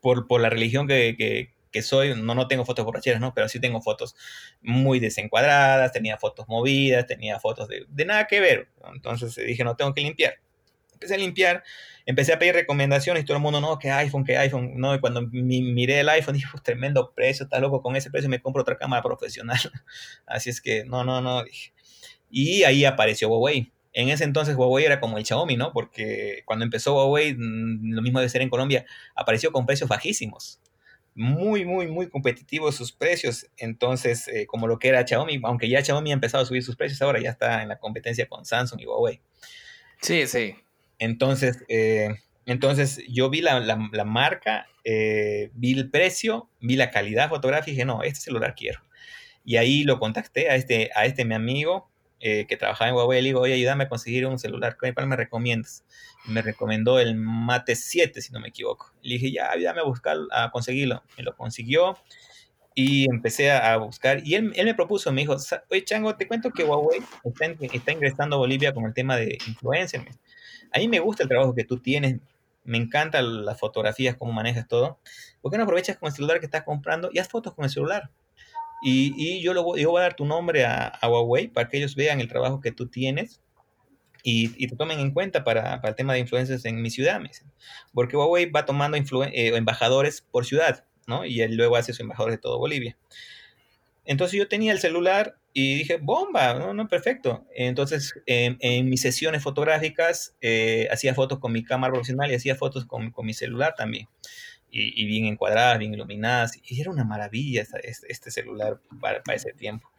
por, 0.00 0.26
por 0.26 0.40
la 0.40 0.50
religión 0.50 0.88
que, 0.88 1.14
que, 1.16 1.52
que, 1.70 1.82
soy, 1.82 2.20
no, 2.20 2.34
no 2.34 2.48
tengo 2.48 2.64
fotos 2.64 2.84
borracheras, 2.84 3.20
¿no? 3.20 3.34
Pero 3.34 3.48
sí 3.48 3.60
tengo 3.60 3.82
fotos 3.82 4.16
muy 4.62 4.98
desencuadradas, 4.98 5.92
tenía 5.92 6.16
fotos 6.16 6.48
movidas, 6.48 7.06
tenía 7.06 7.38
fotos 7.38 7.68
de, 7.68 7.84
de 7.88 8.04
nada 8.04 8.26
que 8.26 8.40
ver, 8.40 8.68
entonces 8.92 9.36
dije, 9.36 9.62
no, 9.64 9.76
tengo 9.76 9.94
que 9.94 10.00
limpiar. 10.00 10.40
Empecé 10.98 11.14
a 11.14 11.18
limpiar 11.18 11.62
empecé 12.08 12.32
a 12.32 12.38
pedir 12.38 12.54
recomendaciones 12.54 13.22
y 13.22 13.26
todo 13.26 13.36
el 13.36 13.42
mundo, 13.42 13.60
no, 13.60 13.78
que 13.78 13.90
iPhone, 13.90 14.24
que 14.24 14.38
iPhone, 14.38 14.72
no, 14.76 14.94
y 14.94 14.98
cuando 14.98 15.20
miré 15.30 16.00
el 16.00 16.08
iPhone 16.08 16.36
dije, 16.36 16.48
pues 16.50 16.62
tremendo 16.62 17.12
precio, 17.12 17.44
está 17.44 17.60
loco, 17.60 17.82
con 17.82 17.96
ese 17.96 18.10
precio 18.10 18.30
me 18.30 18.40
compro 18.40 18.62
otra 18.62 18.78
cámara 18.78 19.02
profesional. 19.02 19.58
Así 20.26 20.48
es 20.48 20.62
que, 20.62 20.86
no, 20.86 21.04
no, 21.04 21.20
no, 21.20 21.44
dije. 21.44 21.74
Y 22.30 22.62
ahí 22.62 22.86
apareció 22.86 23.28
Huawei. 23.28 23.74
En 23.92 24.08
ese 24.08 24.24
entonces 24.24 24.56
Huawei 24.56 24.86
era 24.86 25.00
como 25.00 25.18
el 25.18 25.26
Xiaomi, 25.26 25.58
¿no? 25.58 25.74
Porque 25.74 26.44
cuando 26.46 26.64
empezó 26.64 26.94
Huawei, 26.94 27.34
mm, 27.34 27.92
lo 27.92 28.00
mismo 28.00 28.20
de 28.20 28.28
ser 28.30 28.40
en 28.40 28.48
Colombia, 28.48 28.86
apareció 29.14 29.52
con 29.52 29.66
precios 29.66 29.90
bajísimos. 29.90 30.62
Muy, 31.14 31.66
muy, 31.66 31.88
muy 31.88 32.08
competitivos 32.08 32.74
sus 32.74 32.90
precios. 32.90 33.50
Entonces, 33.58 34.28
eh, 34.28 34.46
como 34.46 34.66
lo 34.66 34.78
que 34.78 34.88
era 34.88 35.06
Xiaomi, 35.06 35.40
aunque 35.44 35.68
ya 35.68 35.84
Xiaomi 35.84 36.10
ha 36.10 36.14
empezado 36.14 36.42
a 36.42 36.46
subir 36.46 36.62
sus 36.62 36.76
precios, 36.76 37.02
ahora 37.02 37.20
ya 37.20 37.30
está 37.30 37.62
en 37.62 37.68
la 37.68 37.78
competencia 37.78 38.26
con 38.30 38.46
Samsung 38.46 38.80
y 38.80 38.86
Huawei. 38.86 39.20
Sí, 40.00 40.26
sí. 40.26 40.54
Entonces, 40.98 41.64
eh, 41.68 42.16
entonces 42.46 43.02
yo 43.08 43.30
vi 43.30 43.40
la, 43.40 43.76
marca, 44.04 44.66
eh, 44.84 45.50
vi 45.54 45.72
el 45.72 45.90
precio, 45.90 46.48
vi 46.60 46.76
la 46.76 46.90
calidad 46.90 47.28
fotográfica 47.28 47.70
y 47.70 47.74
dije, 47.74 47.84
no, 47.84 48.02
este 48.02 48.20
celular 48.20 48.54
quiero. 48.56 48.80
Y 49.44 49.56
ahí 49.56 49.84
lo 49.84 49.98
contacté 49.98 50.50
a 50.50 50.56
este, 50.56 50.90
a 50.94 51.06
este 51.06 51.24
mi 51.24 51.34
amigo 51.34 51.90
eh, 52.20 52.46
que 52.48 52.56
trabajaba 52.56 52.88
en 52.88 52.96
Huawei. 52.96 53.22
Le 53.22 53.28
digo, 53.28 53.40
oye, 53.40 53.54
ayúdame 53.54 53.84
a 53.84 53.88
conseguir 53.88 54.26
un 54.26 54.38
celular. 54.38 54.76
¿Cuál 54.78 55.06
me 55.06 55.16
recomiendas? 55.16 55.84
Y 56.26 56.32
me 56.32 56.42
recomendó 56.42 56.98
el 56.98 57.14
Mate 57.14 57.76
7, 57.76 58.20
si 58.20 58.32
no 58.32 58.40
me 58.40 58.48
equivoco. 58.48 58.92
Le 59.02 59.14
dije, 59.14 59.30
ya, 59.32 59.50
ayúdame 59.50 59.80
a 59.80 59.84
buscar, 59.84 60.16
a 60.32 60.50
conseguirlo. 60.50 61.02
Me 61.16 61.24
lo 61.24 61.36
consiguió 61.36 61.96
y 62.74 63.10
empecé 63.10 63.50
a, 63.50 63.76
buscar. 63.76 64.20
Y 64.24 64.36
él, 64.36 64.52
él, 64.54 64.66
me 64.66 64.74
propuso, 64.74 65.12
me 65.12 65.22
dijo, 65.22 65.36
oye, 65.70 65.84
Chango, 65.84 66.16
te 66.16 66.28
cuento 66.28 66.50
que 66.50 66.64
Huawei 66.64 67.00
está, 67.24 67.46
está 67.72 67.92
ingresando 67.92 68.36
a 68.36 68.38
Bolivia 68.38 68.72
con 68.72 68.84
el 68.84 68.94
tema 68.94 69.16
de 69.16 69.36
influencer. 69.46 70.02
A 70.72 70.78
mí 70.78 70.88
me 70.88 71.00
gusta 71.00 71.22
el 71.22 71.28
trabajo 71.28 71.54
que 71.54 71.64
tú 71.64 71.78
tienes, 71.78 72.20
me 72.64 72.78
encantan 72.78 73.44
las 73.44 73.58
fotografías, 73.58 74.16
cómo 74.16 74.32
manejas 74.32 74.68
todo. 74.68 74.98
¿Por 75.40 75.50
qué 75.50 75.58
no 75.58 75.64
aprovechas 75.64 75.96
con 75.96 76.08
el 76.08 76.14
celular 76.14 76.38
que 76.38 76.46
estás 76.46 76.64
comprando 76.64 77.10
y 77.12 77.18
haz 77.18 77.28
fotos 77.28 77.54
con 77.54 77.64
el 77.64 77.70
celular? 77.70 78.10
Y, 78.82 79.40
yo, 79.42 79.54
lo, 79.54 79.64
voy 79.64 79.82
a 79.82 80.00
dar 80.00 80.14
tu 80.14 80.24
nombre 80.24 80.64
a, 80.64 80.98
Huawei 81.02 81.48
para 81.48 81.68
que 81.68 81.78
ellos 81.78 81.96
vean 81.96 82.20
el 82.20 82.28
trabajo 82.28 82.60
que 82.60 82.70
tú 82.70 82.86
tienes 82.86 83.40
y, 84.22 84.66
te 84.66 84.76
tomen 84.76 85.00
en 85.00 85.12
cuenta 85.12 85.44
para, 85.44 85.80
el 85.82 85.94
tema 85.94 86.12
de 86.12 86.20
influencers 86.20 86.64
en 86.64 86.80
mi 86.82 86.90
ciudad. 86.90 87.20
Porque 87.92 88.16
Huawei 88.16 88.50
va 88.50 88.64
tomando 88.64 88.96
eh, 88.96 89.56
embajadores 89.56 90.20
por 90.20 90.44
ciudad, 90.44 90.84
¿no? 91.06 91.24
Y 91.24 91.40
él 91.40 91.56
luego 91.56 91.76
hace 91.76 91.92
sus 91.92 92.00
embajadores 92.00 92.36
de 92.36 92.42
todo 92.42 92.58
Bolivia. 92.58 92.96
Entonces 94.08 94.38
yo 94.38 94.48
tenía 94.48 94.72
el 94.72 94.80
celular 94.80 95.36
y 95.52 95.74
dije, 95.74 95.98
bomba, 95.98 96.54
no, 96.54 96.72
no, 96.72 96.88
perfecto. 96.88 97.44
Entonces 97.54 98.14
en, 98.24 98.88
mis 98.88 99.02
sesiones 99.02 99.42
fotográficas 99.42 100.34
eh, 100.40 100.88
hacía 100.90 101.14
fotos 101.14 101.40
con 101.40 101.52
mi 101.52 101.62
cámara 101.62 101.92
profesional 101.92 102.30
y 102.32 102.34
hacía 102.34 102.56
fotos 102.56 102.86
con, 102.86 103.10
con 103.10 103.26
mi 103.26 103.34
celular 103.34 103.74
también. 103.76 104.08
Y, 104.70 105.04
bien 105.04 105.26
encuadradas, 105.26 105.78
bien 105.78 105.92
iluminadas. 105.92 106.58
Y 106.62 106.80
era 106.80 106.90
una 106.90 107.04
maravilla 107.04 107.62
este, 107.62 108.06
este, 108.08 108.30
celular 108.30 108.80
para, 108.98 109.22
para, 109.22 109.36
ese 109.36 109.52
tiempo. 109.52 109.90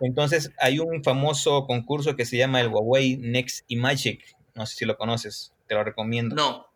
Entonces 0.00 0.52
hay 0.58 0.78
un 0.78 1.02
famoso 1.02 1.66
concurso 1.66 2.14
que 2.14 2.24
se 2.24 2.36
llama 2.36 2.60
el 2.60 2.68
Huawei 2.68 3.16
Next 3.16 3.64
Imagic. 3.66 4.36
No 4.54 4.66
sé 4.66 4.76
si 4.76 4.84
lo 4.84 4.96
conoces, 4.96 5.52
te 5.66 5.74
lo 5.74 5.82
recomiendo. 5.82 6.36
No, 6.36 6.68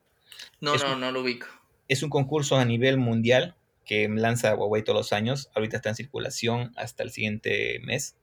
no, 0.61 0.75
no, 0.77 0.97
no 0.97 1.13
lo 1.13 1.21
ubico. 1.21 1.47
Es 1.87 2.03
un 2.03 2.11
concurso 2.11 2.57
a 2.57 2.65
nivel 2.65 2.97
mundial 2.97 3.55
que 3.87 4.09
lanza 4.09 4.55
Huawei 4.55 4.83
todos 4.83 4.99
los 4.99 5.13
años. 5.13 5.51
Ahorita 5.55 5.77
está 5.77 5.89
en 5.89 5.95
circulación 5.95 6.73
hasta 6.77 7.03
el 7.05 7.11
siguiente 7.11 7.81
mes. 7.85 8.17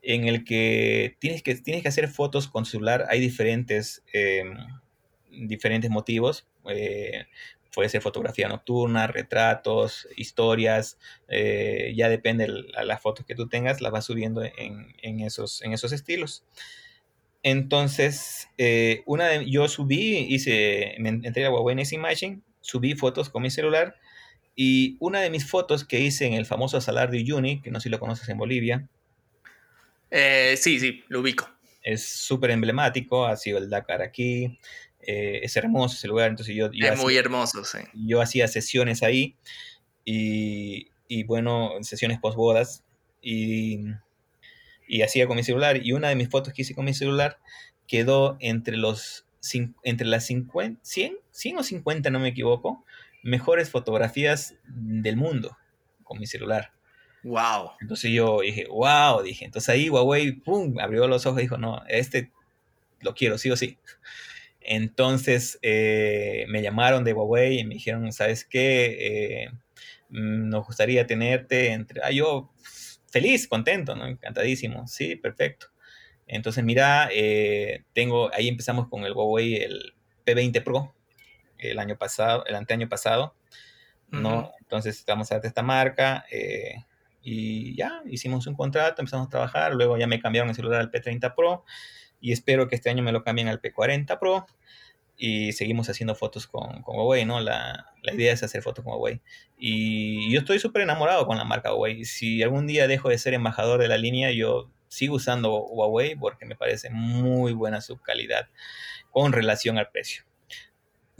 En 0.00 0.26
el 0.26 0.44
que 0.44 1.16
tienes 1.18 1.42
que, 1.42 1.56
tienes 1.56 1.82
que 1.82 1.88
hacer 1.88 2.08
fotos 2.08 2.48
con 2.48 2.64
celular. 2.64 3.04
Hay 3.10 3.20
diferentes, 3.20 4.02
em, 4.14 4.56
diferentes 5.30 5.90
motivos. 5.90 6.46
Eh, 6.70 7.26
puede 7.74 7.88
ser 7.88 8.00
fotografía 8.00 8.48
nocturna, 8.48 9.06
retratos, 9.08 10.08
historias, 10.16 10.98
eh, 11.28 11.92
ya 11.96 12.08
depende 12.08 12.46
de 12.46 12.84
las 12.84 13.00
fotos 13.00 13.26
que 13.26 13.34
tú 13.34 13.48
tengas, 13.48 13.80
las 13.80 13.92
vas 13.92 14.04
subiendo 14.06 14.42
en, 14.42 15.20
esos, 15.20 15.62
en 15.62 15.72
esos 15.72 15.92
estilos. 15.92 16.44
Entonces, 17.42 18.48
eh, 18.58 19.02
una 19.06 19.28
de, 19.28 19.48
yo 19.48 19.68
subí, 19.68 20.26
hice, 20.28 20.94
me 20.98 21.10
entré 21.10 21.46
a 21.46 21.50
Huawei 21.50 21.76
Next 21.76 21.92
Imaging, 21.92 22.42
subí 22.60 22.94
fotos 22.94 23.30
con 23.30 23.42
mi 23.42 23.50
celular 23.50 23.96
Y 24.54 24.96
una 25.00 25.20
de 25.20 25.30
mis 25.30 25.48
fotos 25.48 25.84
que 25.84 26.00
hice 26.00 26.26
en 26.26 26.34
el 26.34 26.46
famoso 26.46 26.80
Salar 26.80 27.10
de 27.10 27.18
Uyuni, 27.18 27.60
que 27.60 27.70
no 27.70 27.80
sé 27.80 27.84
si 27.84 27.88
lo 27.88 27.98
conoces 27.98 28.28
en 28.28 28.38
Bolivia. 28.38 28.88
Eh, 30.10 30.56
sí, 30.58 30.80
sí, 30.80 31.04
lo 31.08 31.20
ubico. 31.20 31.48
Es 31.82 32.06
súper 32.06 32.50
emblemático, 32.50 33.26
ha 33.26 33.36
sido 33.36 33.58
el 33.58 33.70
Dakar 33.70 34.02
aquí. 34.02 34.58
Eh, 35.02 35.40
es 35.42 35.56
hermoso 35.56 35.94
ese 35.94 36.08
lugar, 36.08 36.28
entonces 36.28 36.54
yo... 36.54 36.68
es 36.72 36.98
muy 36.98 37.16
hermoso, 37.16 37.64
sí. 37.64 37.78
Yo 37.94 38.20
hacía 38.20 38.48
sesiones 38.48 39.02
ahí 39.02 39.36
y, 40.04 40.88
y 41.08 41.24
bueno, 41.24 41.72
sesiones 41.80 42.18
post 42.18 42.36
bodas 42.36 42.84
y, 43.22 43.80
y 44.86 45.02
hacía 45.02 45.26
con 45.26 45.36
mi 45.36 45.44
celular. 45.44 45.84
Y 45.84 45.92
una 45.92 46.08
de 46.08 46.16
mis 46.16 46.28
fotos 46.28 46.52
que 46.52 46.62
hice 46.62 46.74
con 46.74 46.84
mi 46.84 46.92
celular 46.92 47.38
quedó 47.86 48.36
entre 48.40 48.76
los 48.76 49.26
entre 49.82 50.06
las 50.06 50.26
50, 50.26 50.80
100, 50.82 51.16
100 51.30 51.56
o 51.56 51.62
50, 51.62 52.10
no 52.10 52.20
me 52.20 52.28
equivoco, 52.28 52.84
mejores 53.22 53.70
fotografías 53.70 54.54
del 54.66 55.16
mundo 55.16 55.56
con 56.04 56.18
mi 56.18 56.26
celular. 56.26 56.72
Wow. 57.22 57.72
Entonces 57.80 58.10
yo 58.12 58.40
dije, 58.40 58.66
wow, 58.68 59.22
dije. 59.22 59.44
Entonces 59.44 59.68
ahí 59.68 59.88
Huawei, 59.88 60.32
pum, 60.32 60.78
abrió 60.80 61.06
los 61.06 61.26
ojos 61.26 61.40
y 61.40 61.42
dijo, 61.42 61.58
no, 61.58 61.82
este 61.88 62.30
lo 63.00 63.14
quiero, 63.14 63.38
sí 63.38 63.50
o 63.50 63.56
sí. 63.56 63.78
Entonces 64.60 65.58
eh, 65.62 66.46
me 66.48 66.62
llamaron 66.62 67.04
de 67.04 67.12
Huawei 67.12 67.60
y 67.60 67.64
me 67.64 67.74
dijeron, 67.74 68.12
¿sabes 68.12 68.44
qué? 68.44 69.44
Eh, 69.44 69.50
mm, 70.10 70.48
nos 70.48 70.66
gustaría 70.66 71.06
tenerte 71.06 71.72
entre... 71.72 72.00
Ah, 72.02 72.10
yo 72.10 72.50
feliz, 73.10 73.48
contento, 73.48 73.96
¿no? 73.96 74.06
Encantadísimo. 74.06 74.86
Sí, 74.86 75.16
perfecto. 75.16 75.66
Entonces, 76.26 76.62
mira, 76.62 77.08
eh, 77.12 77.84
tengo, 77.92 78.32
ahí 78.32 78.48
empezamos 78.48 78.88
con 78.88 79.04
el 79.04 79.12
Huawei, 79.12 79.56
el 79.56 79.94
P20 80.24 80.62
Pro, 80.62 80.94
el 81.62 81.78
año 81.78 81.96
pasado, 81.96 82.44
el 82.46 82.54
anteaño 82.54 82.88
pasado, 82.88 83.34
¿no? 84.10 84.52
Entonces, 84.60 84.98
estamos 84.98 85.30
a 85.32 85.36
esta 85.36 85.62
marca 85.62 86.24
eh, 86.30 86.84
y 87.22 87.76
ya, 87.76 88.02
hicimos 88.06 88.46
un 88.46 88.54
contrato, 88.54 89.02
empezamos 89.02 89.28
a 89.28 89.30
trabajar, 89.30 89.74
luego 89.74 89.96
ya 89.98 90.06
me 90.06 90.20
cambiaron 90.20 90.48
el 90.48 90.56
celular 90.56 90.80
al 90.80 90.90
P30 90.90 91.34
Pro 91.34 91.64
y 92.20 92.32
espero 92.32 92.68
que 92.68 92.74
este 92.76 92.90
año 92.90 93.02
me 93.02 93.12
lo 93.12 93.22
cambien 93.22 93.48
al 93.48 93.60
P40 93.60 94.18
Pro 94.18 94.46
y 95.16 95.52
seguimos 95.52 95.88
haciendo 95.90 96.14
fotos 96.14 96.46
con, 96.46 96.82
con 96.82 96.96
Huawei, 96.96 97.26
¿no? 97.26 97.40
La, 97.40 97.92
la, 98.02 98.14
idea 98.14 98.32
es 98.32 98.42
hacer 98.42 98.62
fotos 98.62 98.84
con 98.84 98.94
Huawei. 98.94 99.20
Y 99.58 100.32
yo 100.32 100.40
estoy 100.40 100.58
súper 100.58 100.82
enamorado 100.82 101.26
con 101.26 101.36
la 101.36 101.44
marca 101.44 101.74
Huawei. 101.74 102.06
Si 102.06 102.42
algún 102.42 102.66
día 102.66 102.88
dejo 102.88 103.10
de 103.10 103.18
ser 103.18 103.34
embajador 103.34 103.80
de 103.82 103.88
la 103.88 103.98
línea, 103.98 104.30
yo 104.30 104.70
sigo 104.88 105.16
usando 105.16 105.66
Huawei 105.66 106.16
porque 106.16 106.46
me 106.46 106.56
parece 106.56 106.88
muy 106.90 107.52
buena 107.52 107.82
su 107.82 107.98
calidad 107.98 108.48
con 109.10 109.32
relación 109.32 109.76
al 109.76 109.90
precio 109.90 110.24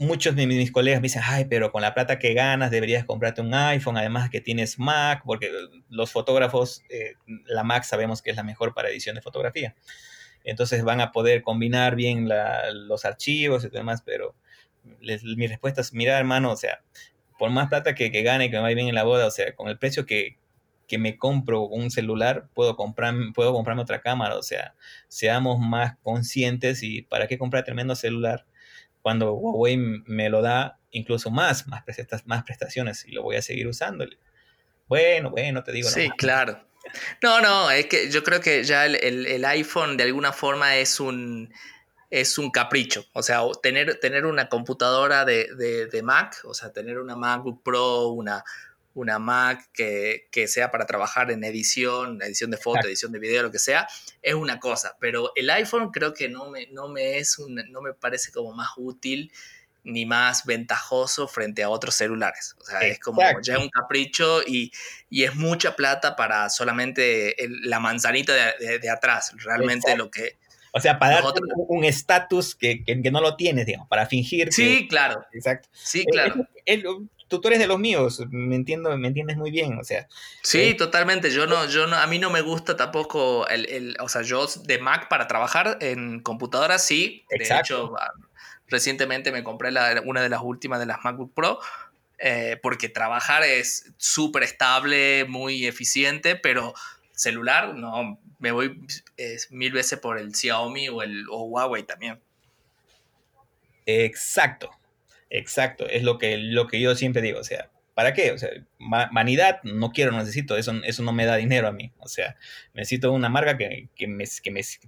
muchos 0.01 0.35
de 0.35 0.47
mis 0.47 0.71
colegas 0.71 0.99
me 0.99 1.05
dicen, 1.05 1.21
ay, 1.23 1.45
pero 1.45 1.71
con 1.71 1.83
la 1.83 1.93
plata 1.93 2.17
que 2.17 2.33
ganas 2.33 2.71
deberías 2.71 3.05
comprarte 3.05 3.41
un 3.41 3.53
iPhone, 3.53 3.97
además 3.97 4.31
que 4.31 4.41
tienes 4.41 4.79
Mac, 4.79 5.21
porque 5.23 5.51
los 5.89 6.11
fotógrafos, 6.11 6.83
eh, 6.89 7.13
la 7.45 7.63
Mac 7.63 7.83
sabemos 7.83 8.23
que 8.23 8.31
es 8.31 8.35
la 8.35 8.43
mejor 8.43 8.73
para 8.73 8.89
edición 8.89 9.15
de 9.15 9.21
fotografía. 9.21 9.75
Entonces 10.43 10.83
van 10.83 11.01
a 11.01 11.11
poder 11.11 11.43
combinar 11.43 11.95
bien 11.95 12.27
los 12.87 13.05
archivos 13.05 13.63
y 13.63 13.69
demás, 13.69 14.01
pero 14.03 14.35
mi 15.03 15.45
respuesta 15.45 15.81
es, 15.81 15.93
mira 15.93 16.17
hermano, 16.17 16.51
o 16.51 16.57
sea, 16.57 16.81
por 17.37 17.51
más 17.51 17.69
plata 17.69 17.93
que, 17.93 18.11
que 18.11 18.23
gane, 18.23 18.49
que 18.49 18.55
me 18.55 18.63
vaya 18.63 18.75
bien 18.75 18.87
en 18.87 18.95
la 18.95 19.03
boda, 19.03 19.27
o 19.27 19.31
sea, 19.31 19.55
con 19.55 19.67
el 19.67 19.77
precio 19.77 20.07
que, 20.07 20.39
que 20.87 20.97
me 20.97 21.15
compro 21.15 21.61
un 21.61 21.91
celular, 21.91 22.47
puedo, 22.55 22.75
comprar, 22.75 23.13
puedo 23.35 23.53
comprarme 23.53 23.83
otra 23.83 24.01
cámara, 24.01 24.35
o 24.35 24.43
sea, 24.43 24.73
seamos 25.09 25.59
más 25.59 25.95
conscientes 26.01 26.81
y 26.81 27.03
para 27.03 27.27
qué 27.27 27.37
comprar 27.37 27.63
tremendo 27.63 27.95
celular 27.95 28.47
cuando 29.01 29.33
Huawei 29.33 29.77
me 29.77 30.29
lo 30.29 30.41
da 30.41 30.79
incluso 30.91 31.31
más, 31.31 31.67
más, 31.67 31.83
más 32.25 32.43
prestaciones 32.43 33.05
y 33.05 33.11
lo 33.11 33.23
voy 33.23 33.35
a 33.35 33.41
seguir 33.41 33.67
usando. 33.67 34.05
Bueno, 34.87 35.29
bueno, 35.29 35.63
te 35.63 35.71
digo. 35.71 35.89
Sí, 35.89 36.09
claro. 36.17 36.63
No, 37.21 37.41
no, 37.41 37.71
es 37.71 37.85
que 37.85 38.09
yo 38.09 38.23
creo 38.23 38.41
que 38.41 38.63
ya 38.63 38.85
el, 38.85 39.45
iPhone 39.45 39.97
de 39.97 40.03
alguna 40.03 40.33
forma 40.33 40.75
es 40.77 40.99
un, 40.99 41.53
es 42.09 42.37
un 42.37 42.51
capricho. 42.51 43.05
O 43.13 43.23
sea, 43.23 43.41
tener, 43.61 43.99
tener 43.99 44.25
una 44.25 44.49
computadora 44.49 45.23
de, 45.23 45.87
de 45.89 46.03
Mac, 46.03 46.41
o 46.43 46.53
sea, 46.53 46.73
tener 46.73 46.97
una 46.99 47.15
MacBook 47.15 47.63
Pro, 47.63 48.09
una, 48.09 48.43
una 48.93 49.19
Mac 49.19 49.69
que, 49.73 50.47
sea 50.47 50.71
para 50.71 50.85
trabajar 50.85 51.31
en 51.31 51.43
edición, 51.43 52.21
edición 52.21 52.51
de 52.51 52.57
foto, 52.57 52.87
edición 52.87 53.11
de 53.11 53.19
video, 53.19 53.43
lo 53.43 53.51
que 53.51 53.59
sea, 53.59 53.87
es 54.21 54.33
una 54.33 54.59
cosa. 54.59 54.97
Pero 54.99 55.31
el 55.35 55.49
iPhone 55.49 55.91
creo 55.91 56.13
que 56.13 56.29
no 56.29 56.49
me, 56.49 56.67
no 56.67 56.87
me, 56.87 57.17
es 57.17 57.39
un, 57.39 57.55
no 57.69 57.81
me 57.81 57.93
parece 57.93 58.31
como 58.31 58.53
más 58.53 58.69
útil 58.77 59.31
ni 59.83 60.05
más 60.05 60.45
ventajoso 60.45 61.27
frente 61.27 61.63
a 61.63 61.69
otros 61.69 61.95
celulares. 61.95 62.55
O 62.59 62.65
sea, 62.65 62.81
es 62.81 62.99
como 62.99 63.21
ya 63.41 63.55
es 63.55 63.59
un 63.59 63.69
capricho 63.69 64.43
y, 64.43 64.71
es 65.09 65.35
mucha 65.35 65.75
plata 65.75 66.15
para 66.15 66.49
solamente 66.49 67.35
la 67.63 67.79
manzanita 67.79 68.33
de, 68.33 68.89
atrás. 68.89 69.33
Realmente 69.37 69.95
lo 69.95 70.11
que... 70.11 70.37
O 70.73 70.79
sea, 70.79 70.99
para 70.99 71.15
dar 71.15 71.33
un 71.67 71.83
estatus 71.83 72.55
que, 72.55 72.83
no 73.11 73.21
lo 73.21 73.35
tienes, 73.35 73.65
digamos, 73.65 73.87
para 73.89 74.05
fingir. 74.05 74.53
Sí, 74.53 74.87
claro. 74.87 75.25
Exacto. 75.33 75.69
Sí, 75.73 76.05
claro 76.05 76.47
tú, 77.39 77.47
eres 77.47 77.59
de 77.59 77.67
los 77.67 77.79
míos, 77.79 78.23
me 78.29 78.55
entiendo, 78.55 78.95
me 78.97 79.07
entiendes 79.07 79.37
muy 79.37 79.51
bien, 79.51 79.79
o 79.79 79.83
sea. 79.83 80.07
Sí, 80.43 80.61
eh, 80.61 80.73
totalmente. 80.75 81.31
Yo 81.31 81.47
no, 81.47 81.65
yo 81.65 81.87
no, 81.87 81.95
a 81.95 82.05
mí 82.07 82.19
no 82.19 82.29
me 82.29 82.41
gusta 82.41 82.75
tampoco 82.75 83.47
el, 83.47 83.65
el, 83.69 83.97
o 83.99 84.09
sea, 84.09 84.21
yo 84.21 84.45
de 84.65 84.77
Mac 84.79 85.07
para 85.07 85.27
trabajar 85.27 85.77
en 85.81 86.19
computadora 86.19 86.77
sí. 86.77 87.25
Exacto. 87.29 87.53
De 87.53 87.59
hecho, 87.61 87.97
ah, 87.97 88.11
recientemente 88.67 89.31
me 89.31 89.43
compré 89.43 89.71
la, 89.71 90.01
una 90.05 90.21
de 90.21 90.29
las 90.29 90.41
últimas 90.43 90.79
de 90.79 90.85
las 90.85 91.03
MacBook 91.03 91.33
Pro. 91.33 91.59
Eh, 92.23 92.59
porque 92.61 92.87
trabajar 92.87 93.41
es 93.41 93.91
súper 93.97 94.43
estable, 94.43 95.25
muy 95.25 95.65
eficiente, 95.65 96.35
pero 96.35 96.75
celular, 97.13 97.73
no, 97.73 98.19
me 98.37 98.51
voy 98.51 98.79
mil 99.49 99.71
veces 99.71 99.97
por 99.97 100.19
el 100.19 100.35
Xiaomi 100.35 100.87
o 100.89 101.01
el 101.01 101.25
o 101.31 101.45
Huawei 101.45 101.81
también. 101.81 102.19
Exacto, 103.85 104.71
Exacto, 105.33 105.87
es 105.87 106.03
lo 106.03 106.17
que, 106.17 106.37
lo 106.37 106.67
que 106.67 106.81
yo 106.81 106.93
siempre 106.93 107.21
digo, 107.21 107.39
o 107.39 107.43
sea, 107.43 107.71
¿para 107.93 108.13
qué? 108.13 108.33
O 108.33 108.37
sea, 108.37 108.49
vanidad 108.79 109.63
no 109.63 109.91
quiero, 109.91 110.11
no 110.11 110.19
necesito, 110.19 110.57
eso, 110.57 110.73
eso 110.83 111.03
no 111.03 111.13
me 111.13 111.25
da 111.25 111.37
dinero 111.37 111.69
a 111.69 111.71
mí, 111.71 111.93
o 111.99 112.09
sea, 112.09 112.35
necesito 112.73 113.13
una 113.13 113.29
marca 113.29 113.57
que, 113.57 113.87
me, 114.07 114.25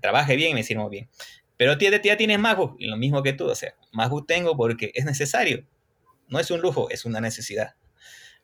trabaje 0.02 0.36
bien 0.36 0.52
y 0.52 0.54
me 0.56 0.64
sirva 0.64 0.90
bien. 0.90 1.08
Pero 1.56 1.78
tía, 1.78 2.02
tía 2.02 2.18
tienes 2.18 2.40
MacBook, 2.40 2.76
y 2.78 2.88
lo 2.88 2.98
mismo 2.98 3.24
que 3.24 3.32
tú, 3.32 3.48
o 3.48 3.56
sea, 3.56 3.74
MacBook 3.94 4.28
tengo 4.28 4.58
porque 4.58 4.92
es 4.96 5.06
necesario, 5.06 5.66
no 6.28 6.40
es 6.40 6.52
un 6.52 6.60
lujo, 6.60 6.90
es 6.90 7.06
una 7.06 7.22
necesidad. 7.22 7.76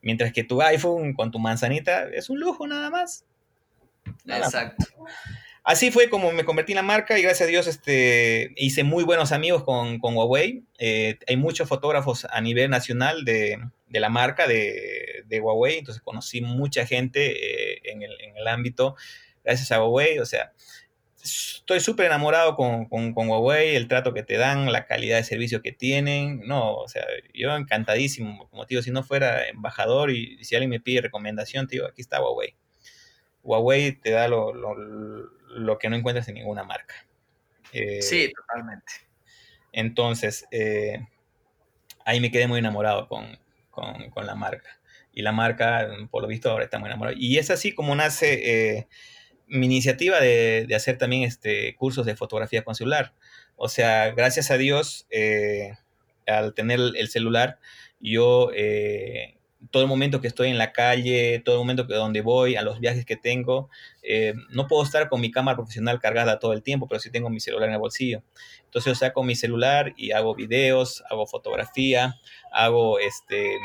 Mientras 0.02 0.32
que 0.32 0.46
tu 0.46 0.62
iPhone 0.62 1.14
con 1.14 1.32
tu 1.32 1.40
manzanita 1.40 2.08
es 2.14 2.30
un 2.30 2.40
lujo 2.40 2.66
nada 2.66 2.90
más. 2.90 3.26
Exacto. 4.26 4.86
Así 5.70 5.92
fue 5.92 6.10
como 6.10 6.32
me 6.32 6.46
convertí 6.46 6.72
en 6.72 6.78
la 6.78 6.82
marca 6.82 7.20
y 7.20 7.22
gracias 7.22 7.46
a 7.46 7.52
Dios 7.52 7.68
este, 7.68 8.54
hice 8.56 8.84
muy 8.84 9.04
buenos 9.04 9.32
amigos 9.32 9.64
con, 9.64 10.00
Huawei. 10.02 10.64
Eh, 10.80 11.20
hay 11.28 11.38
muchos 11.38 11.70
fotógrafos 11.70 12.26
a 12.26 12.42
nivel 12.42 12.72
nacional 12.72 13.24
de, 13.24 13.60
la 13.90 14.10
marca 14.10 14.48
de, 14.48 15.40
Huawei, 15.40 15.78
entonces 15.78 16.02
conocí 16.02 16.42
mucha 16.42 16.88
gente 16.88 17.76
eh, 17.76 17.82
en, 17.84 18.02
el, 18.02 18.48
ámbito 18.48 18.96
gracias 19.44 19.72
a 19.72 19.80
Huawei. 19.80 20.18
O 20.18 20.26
sea, 20.26 20.54
estoy 21.24 21.82
súper 21.82 22.08
enamorado 22.08 22.56
con, 22.56 22.88
Huawei, 23.16 23.76
el 23.76 23.88
trato 23.88 24.12
que 24.12 24.24
te 24.24 24.38
dan, 24.38 24.72
la 24.72 24.88
calidad 24.88 25.18
de 25.18 25.24
servicio 25.24 25.62
que 25.62 25.72
tienen. 25.72 26.48
No, 26.48 26.78
o 26.78 26.88
sea, 26.88 27.06
yo 27.32 27.56
encantadísimo. 27.56 28.50
Como 28.50 28.66
digo, 28.66 28.82
si 28.82 28.90
no 28.90 29.04
fuera 29.04 29.48
embajador 29.48 30.10
y 30.10 30.44
si 30.44 30.56
alguien 30.56 30.72
me 30.72 30.80
pide 30.80 31.02
recomendación, 31.02 31.68
digo, 31.68 31.86
aquí 31.86 32.02
está 32.02 32.20
Huawei. 32.20 32.56
Huawei 33.44 33.92
te 33.92 34.10
da 34.10 34.28
lo, 34.28 34.52
lo 34.52 35.39
que 35.80 35.90
no 35.90 35.96
encuentras 35.96 36.28
en 36.28 36.36
ninguna 36.36 36.64
marca. 36.64 36.96
Eh, 37.74 38.02
sí, 38.02 38.32
totalmente. 38.36 38.94
Entonces, 39.72 40.46
eh, 40.52 41.06
ahí 42.06 42.20
me 42.20 42.32
quedé 42.32 42.48
muy 42.48 42.60
enamorado 42.60 43.08
con, 43.08 43.38
la 44.16 44.36
marca. 44.36 44.80
Y 45.14 45.22
la 45.22 45.32
marca, 45.32 45.88
por 46.12 46.22
lo 46.22 46.28
visto, 46.28 46.52
ahora 46.52 46.66
está 46.66 46.80
muy 46.80 46.88
enamorada. 46.88 47.16
Y 47.18 47.38
es 47.38 47.50
así 47.50 47.74
como 47.74 47.96
nace 47.96 48.78
eh, 48.78 48.88
mi 49.48 49.66
iniciativa 49.66 50.20
de, 50.20 50.68
hacer 50.76 50.98
también 50.98 51.24
este, 51.24 51.76
cursos 51.76 52.06
de 52.06 52.16
fotografía 52.16 52.64
con 52.64 52.76
celular. 52.76 53.14
O 53.56 53.70
sea, 53.70 54.12
gracias 54.12 54.52
a 54.52 54.58
Dios, 54.58 55.08
al 56.28 56.54
tener 56.54 56.80
el 56.80 57.10
celular, 57.10 57.60
yo 58.00 58.52
todo 59.72 59.84
el 59.84 59.90
momento 59.90 60.22
que 60.22 60.28
estoy 60.28 60.50
en 60.50 60.58
la 60.58 60.72
calle, 60.72 61.42
todo 61.44 61.56
el 61.56 61.60
momento 61.60 61.86
que 61.86 61.94
donde 61.94 62.22
voy, 62.22 62.56
a 62.56 62.62
los 62.62 62.80
viajes 62.80 63.06
que 63.06 63.18
tengo, 63.18 63.70
eh, 64.04 64.34
no 64.50 64.68
puedo 64.68 64.84
estar 64.84 65.10
con 65.10 65.22
mi 65.22 65.32
cámara 65.32 65.58
profesional 65.58 66.00
cargada 66.00 66.40
todo 66.40 66.54
el 66.54 66.64
tiempo, 66.64 66.88
pero 66.88 67.00
sí 67.00 67.12
tengo 67.12 67.30
mi 67.30 67.40
celular 67.40 67.68
en 67.68 67.74
el 67.74 67.80
bolsillo. 67.80 68.24
Entonces 68.64 68.92
yo 68.92 68.96
saco 68.96 69.24
mi 69.24 69.36
celular 69.36 69.94
y 69.98 70.12
hago 70.12 70.34
videos, 70.36 71.04
hago 71.10 71.28
fotografía, 71.28 72.16
hago 72.52 73.00
este, 73.00 73.58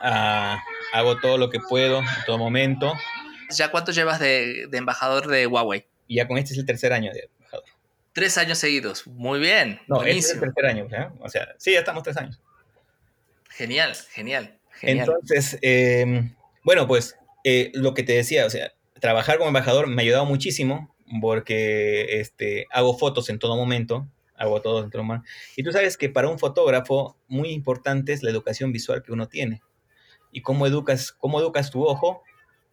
ah, 0.00 0.58
hago 0.92 1.18
todo 1.18 1.36
lo 1.36 1.50
que 1.50 1.60
puedo 1.60 1.98
en 1.98 2.06
todo 2.26 2.38
momento. 2.38 2.92
¿Ya 3.50 3.70
cuánto 3.70 3.92
llevas 3.92 4.20
de, 4.20 4.68
embajador 4.72 5.26
de 5.28 5.46
Huawei? 5.46 5.86
ya 6.08 6.26
con 6.26 6.38
este 6.38 6.54
es 6.54 6.58
el 6.58 6.64
tercer 6.64 6.92
año 6.94 7.12
de 7.12 7.28
embajador. 7.36 7.64
Tres 8.14 8.38
años 8.38 8.58
seguidos, 8.58 9.06
muy 9.06 9.38
bien. 9.38 9.80
No, 9.86 10.02
este 10.02 10.18
es 10.18 10.32
el 10.32 10.40
tercer 10.40 10.66
año, 10.66 10.88
o 11.20 11.28
sea, 11.28 11.54
sí, 11.58 11.72
ya 11.72 11.80
estamos 11.80 12.02
tres 12.02 12.16
años. 12.16 12.40
Genial, 13.50 13.94
genial. 14.12 14.57
Entonces, 14.82 15.58
em, 15.62 16.34
bueno, 16.64 16.86
pues 16.86 17.16
eh, 17.44 17.70
lo 17.74 17.94
que 17.94 18.02
te 18.02 18.12
decía, 18.14 18.46
o 18.46 18.50
sea, 18.50 18.72
trabajar 19.00 19.38
como 19.38 19.48
embajador 19.48 19.86
me 19.86 20.02
ha 20.02 20.04
ayudado 20.04 20.26
muchísimo 20.26 20.94
porque 21.20 22.20
este, 22.20 22.66
hago 22.70 22.96
fotos 22.96 23.30
en 23.30 23.38
todo 23.38 23.56
momento, 23.56 24.08
hago 24.36 24.60
todo 24.60 24.84
en 24.84 24.90
todo 24.90 25.02
momento. 25.02 25.28
Y 25.56 25.62
tú 25.62 25.72
sabes 25.72 25.96
que 25.96 26.08
para 26.08 26.28
un 26.28 26.38
fotógrafo 26.38 27.16
muy 27.26 27.50
importante 27.50 28.12
es 28.12 28.22
la 28.22 28.30
educación 28.30 28.72
visual 28.72 29.02
que 29.02 29.12
uno 29.12 29.28
tiene. 29.28 29.62
Y 30.30 30.42
cómo 30.42 30.66
educas, 30.66 31.12
cómo 31.12 31.40
educas 31.40 31.70
tu 31.70 31.84
ojo 31.84 32.22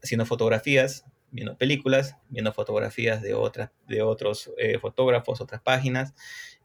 haciendo 0.04 0.26
fotografías, 0.26 1.06
viendo 1.32 1.58
películas, 1.58 2.16
viendo 2.30 2.54
fotografías 2.54 3.22
de, 3.22 3.34
otras, 3.34 3.72
de 3.88 4.02
otros 4.02 4.52
eh, 4.58 4.78
fotógrafos, 4.80 5.42
otras 5.42 5.62
páginas, 5.62 6.14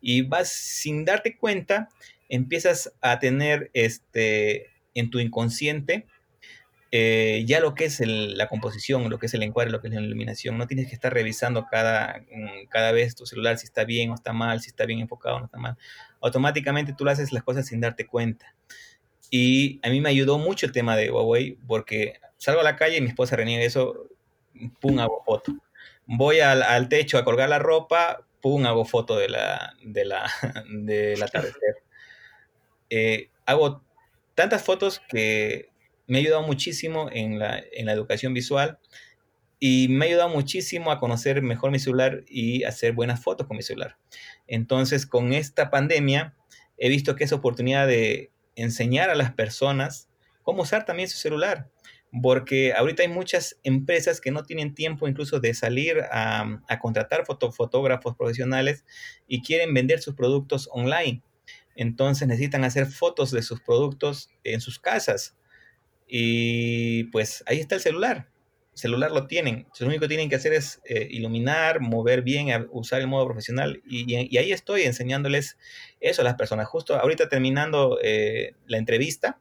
y 0.01 0.23
vas 0.23 0.49
sin 0.49 1.05
darte 1.05 1.37
cuenta, 1.37 1.89
empiezas 2.29 2.93
a 3.01 3.19
tener 3.19 3.71
este, 3.73 4.70
en 4.95 5.11
tu 5.11 5.19
inconsciente 5.19 6.07
eh, 6.93 7.45
ya 7.47 7.61
lo 7.61 7.75
que 7.75 7.85
es 7.85 8.01
la 8.01 8.49
composición, 8.49 9.09
lo 9.11 9.19
que 9.19 9.27
es 9.27 9.35
el 9.35 9.45
encuadre, 9.45 9.71
lo 9.71 9.81
que 9.81 9.89
es 9.89 9.95
la 9.95 10.01
iluminación. 10.01 10.59
No 10.59 10.67
tienes 10.67 10.89
que 10.89 10.95
estar 10.95 11.13
revisando 11.15 11.67
cada, 11.71 12.25
mm, 12.31 12.67
cada 12.69 12.91
vez 12.91 13.15
tu 13.15 13.27
celular 13.27 13.59
si 13.59 13.67
está 13.67 13.85
bien 13.85 14.11
o 14.11 14.15
está 14.15 14.33
mal, 14.33 14.61
si 14.61 14.71
está 14.71 14.87
bien 14.87 14.99
enfocado 14.99 15.37
o 15.37 15.39
no 15.39 15.45
está 15.47 15.59
mal. 15.59 15.77
Automáticamente 16.21 16.93
tú 16.93 17.05
lo 17.05 17.13
haces 17.13 17.33
las 17.33 17.45
cosas 17.45 17.67
sin 17.67 17.81
darte 17.81 18.07
cuenta. 18.07 18.55
Y 19.31 19.79
a 19.87 19.91
mí 19.91 20.01
me 20.01 20.09
ayudó 20.09 20.39
mucho 20.39 20.67
el 20.67 20.73
tema 20.73 20.97
de 20.97 21.11
Huawei 21.11 21.57
porque 21.69 22.15
salgo 22.39 22.61
a 22.61 22.65
la 22.65 22.77
calle 22.77 22.97
y 22.97 23.01
mi 23.01 23.09
esposa 23.09 23.37
reniega 23.37 23.65
eso, 23.65 24.09
pum, 24.81 24.99
hago 24.99 25.23
foto. 25.25 25.53
Voy 26.07 26.41
al, 26.41 26.89
techo 26.89 27.19
a 27.19 27.25
colgar 27.25 27.49
la 27.49 27.61
ropa, 27.61 28.27
pum, 28.41 28.67
hago 28.67 28.85
foto 28.85 29.17
de 29.17 29.29
la, 29.29 29.75
de 29.85 30.05
la, 30.05 30.29
del 30.69 31.23
atardecer. 31.23 31.77
Eh, 32.91 33.31
hago 33.47 33.85
tantas 34.35 34.63
fotos 34.63 35.01
que 35.09 35.71
me 36.07 36.19
ha 36.19 36.21
ayudado 36.21 36.43
muchísimo 36.43 37.09
en 37.13 37.39
la, 37.39 37.63
en 37.73 37.87
la 37.87 37.93
educación 37.93 38.35
visual 38.35 38.79
y 39.61 39.89
me 39.89 40.07
ha 40.07 40.09
ayudado 40.09 40.31
muchísimo 40.31 40.91
a 40.91 40.99
conocer 40.99 41.43
mejor 41.43 41.71
mi 41.71 41.79
celular 41.79 42.25
y 42.27 42.65
hacer 42.65 42.95
buenas 42.95 43.23
fotos 43.23 43.47
con 43.47 43.59
mi 43.59 43.63
celular. 43.63 43.97
Entonces, 44.47 45.07
con 45.07 45.35
esta 45.35 45.71
pandemia, 45.71 46.35
he 46.79 46.89
visto 46.89 47.15
que 47.15 47.25
es 47.25 47.33
oportunidad 47.33 47.87
de 47.87 48.33
enseñar 48.57 49.11
a 49.11 49.15
las 49.15 49.33
personas 49.33 50.09
cómo 50.43 50.63
usar 50.63 50.87
también 50.87 51.09
su 51.09 51.19
celular, 51.19 51.69
porque 52.23 52.73
ahorita 52.73 53.03
hay 53.03 53.09
muchas 53.09 53.61
empresas 53.63 54.21
que 54.21 54.31
no 54.31 54.43
tienen 54.43 54.75
tiempo 54.75 55.07
incluso 55.07 55.39
de 55.39 55.55
salir 55.55 56.01
a, 56.11 56.61
a 56.67 56.79
contratar 56.79 57.25
fotógrafos 57.27 58.17
profesionales 58.17 58.85
y 59.29 59.43
quieren 59.43 59.75
vender 59.75 60.01
sus 60.01 60.15
productos 60.15 60.69
online. 60.73 61.23
Entonces 61.77 62.29
necesitan 62.29 62.65
hacer 62.65 62.87
fotos 62.87 63.31
de 63.31 63.43
sus 63.43 63.61
productos 63.61 64.31
en 64.45 64.61
sus 64.61 64.79
casas 64.79 65.37
y 66.11 67.05
pues 67.05 67.45
ahí 67.47 67.61
está 67.61 67.77
el 67.77 67.81
celular. 67.81 68.29
El 68.73 68.79
celular 68.79 69.13
lo 69.13 69.27
tienen. 69.29 69.67
Lo 69.79 69.87
único 69.87 70.03
que 70.03 70.09
tienen 70.09 70.29
que 70.29 70.37
hacer 70.37 70.53
es 70.53 70.81
eh, 70.85 71.07
iluminar, 71.11 71.81
mover 71.81 72.23
bien, 72.23 72.67
usar 72.73 73.01
el 73.01 73.07
modo 73.07 73.27
profesional. 73.27 73.81
Y, 73.89 74.15
ahí 74.17 74.53
estoy 74.53 74.83
enseñándoles 74.83 75.57
eso 76.01 76.23
a 76.23 76.25
las 76.25 76.35
personas. 76.35 76.67
Justo 76.67 76.97
ahorita 76.97 77.29
terminando 77.29 77.99
eh, 78.03 78.55
la 78.67 78.79
entrevista, 78.79 79.41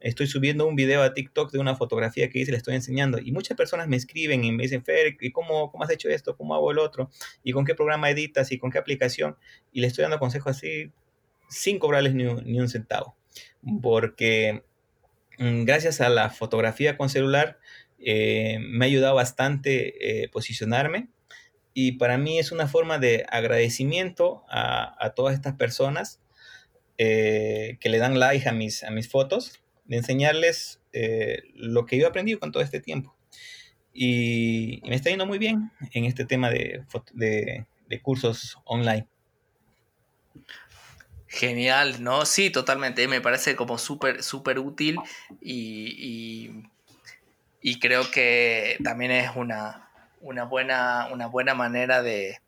estoy 0.00 0.26
subiendo 0.26 0.66
un 0.66 0.74
video 0.74 1.02
a 1.02 1.12
TikTok 1.12 1.52
de 1.52 1.58
una 1.58 1.74
fotografía 1.74 2.30
que 2.30 2.38
hice, 2.38 2.50
le 2.50 2.58
estoy 2.58 2.74
enseñando. 2.74 3.18
Y 3.18 3.32
muchas 3.32 3.56
personas 3.56 3.86
me 3.86 3.96
escriben 3.96 4.42
y 4.42 4.52
me 4.52 4.62
dicen, 4.62 4.84
Fer, 4.84 5.16
¿y 5.20 5.32
cómo, 5.32 5.70
cómo 5.70 5.84
has 5.84 5.90
hecho 5.90 6.08
esto? 6.08 6.34
¿Cómo 6.36 6.54
hago 6.54 6.70
el 6.70 6.78
otro? 6.78 7.10
¿Y 7.42 7.52
con 7.52 7.66
qué 7.66 7.74
programa 7.74 8.08
editas? 8.08 8.52
¿Y 8.52 8.58
con 8.58 8.70
qué 8.70 8.78
aplicación? 8.78 9.36
Y 9.70 9.80
le 9.80 9.88
estoy 9.88 10.02
dando 10.02 10.18
consejos 10.18 10.56
así 10.56 10.92
sin 11.48 11.78
cobrarles 11.78 12.14
ni 12.14 12.24
ni 12.24 12.60
un 12.60 12.68
centavo. 12.68 13.16
Porque 13.82 14.62
Mm, 15.38 15.64
gracias 15.64 16.00
a 16.00 16.08
la 16.08 16.30
fotografía 16.30 16.96
con 16.96 17.08
celular, 17.08 17.58
eh, 17.98 18.58
me 18.60 18.86
ha 18.86 18.88
ayudado 18.88 19.14
bastante 19.14 20.22
eh, 20.24 20.28
posicionarme 20.28 21.08
y 21.74 21.92
para 21.92 22.18
mí 22.18 22.38
es 22.38 22.52
una 22.52 22.68
forma 22.68 22.98
de 22.98 23.26
agradecimiento 23.28 24.44
a, 24.48 25.12
todas 25.14 25.34
estas 25.34 25.54
personas 25.54 26.20
eh, 26.98 27.76
que 27.80 27.88
le 27.90 27.98
dan 27.98 28.18
like 28.18 28.48
a 28.48 28.52
mis, 28.52 28.82
a 28.84 28.90
mis 28.90 29.08
fotos, 29.10 29.60
de 29.84 29.98
enseñarles 29.98 30.80
lo 31.54 31.84
que 31.84 31.98
yo 31.98 32.04
he 32.04 32.08
aprendido 32.08 32.40
con 32.40 32.52
todo 32.52 32.62
este 32.62 32.80
tiempo. 32.80 33.14
Y, 33.92 34.80
me 34.88 34.96
está 34.96 35.10
yendo 35.10 35.26
muy 35.26 35.38
bien 35.38 35.70
en 35.92 36.06
este 36.06 36.24
tema 36.24 36.50
de, 36.50 36.84
de 37.14 38.02
cursos 38.02 38.58
online. 38.64 39.06
Genial, 41.36 42.02
¿no? 42.02 42.24
Sí, 42.24 42.48
totalmente. 42.48 43.06
Me 43.08 43.20
parece 43.20 43.56
como 43.56 43.76
súper, 43.76 44.22
súper 44.22 44.58
útil 44.58 44.96
y, 45.42 46.62
y, 47.60 47.78
creo 47.78 48.10
que 48.10 48.78
también 48.82 49.10
es 49.10 49.32
una, 49.36 49.90
una, 50.22 50.44
buena, 50.44 51.08
una 51.12 51.26
buena 51.26 51.52
manera 51.52 52.00
de, 52.00 52.40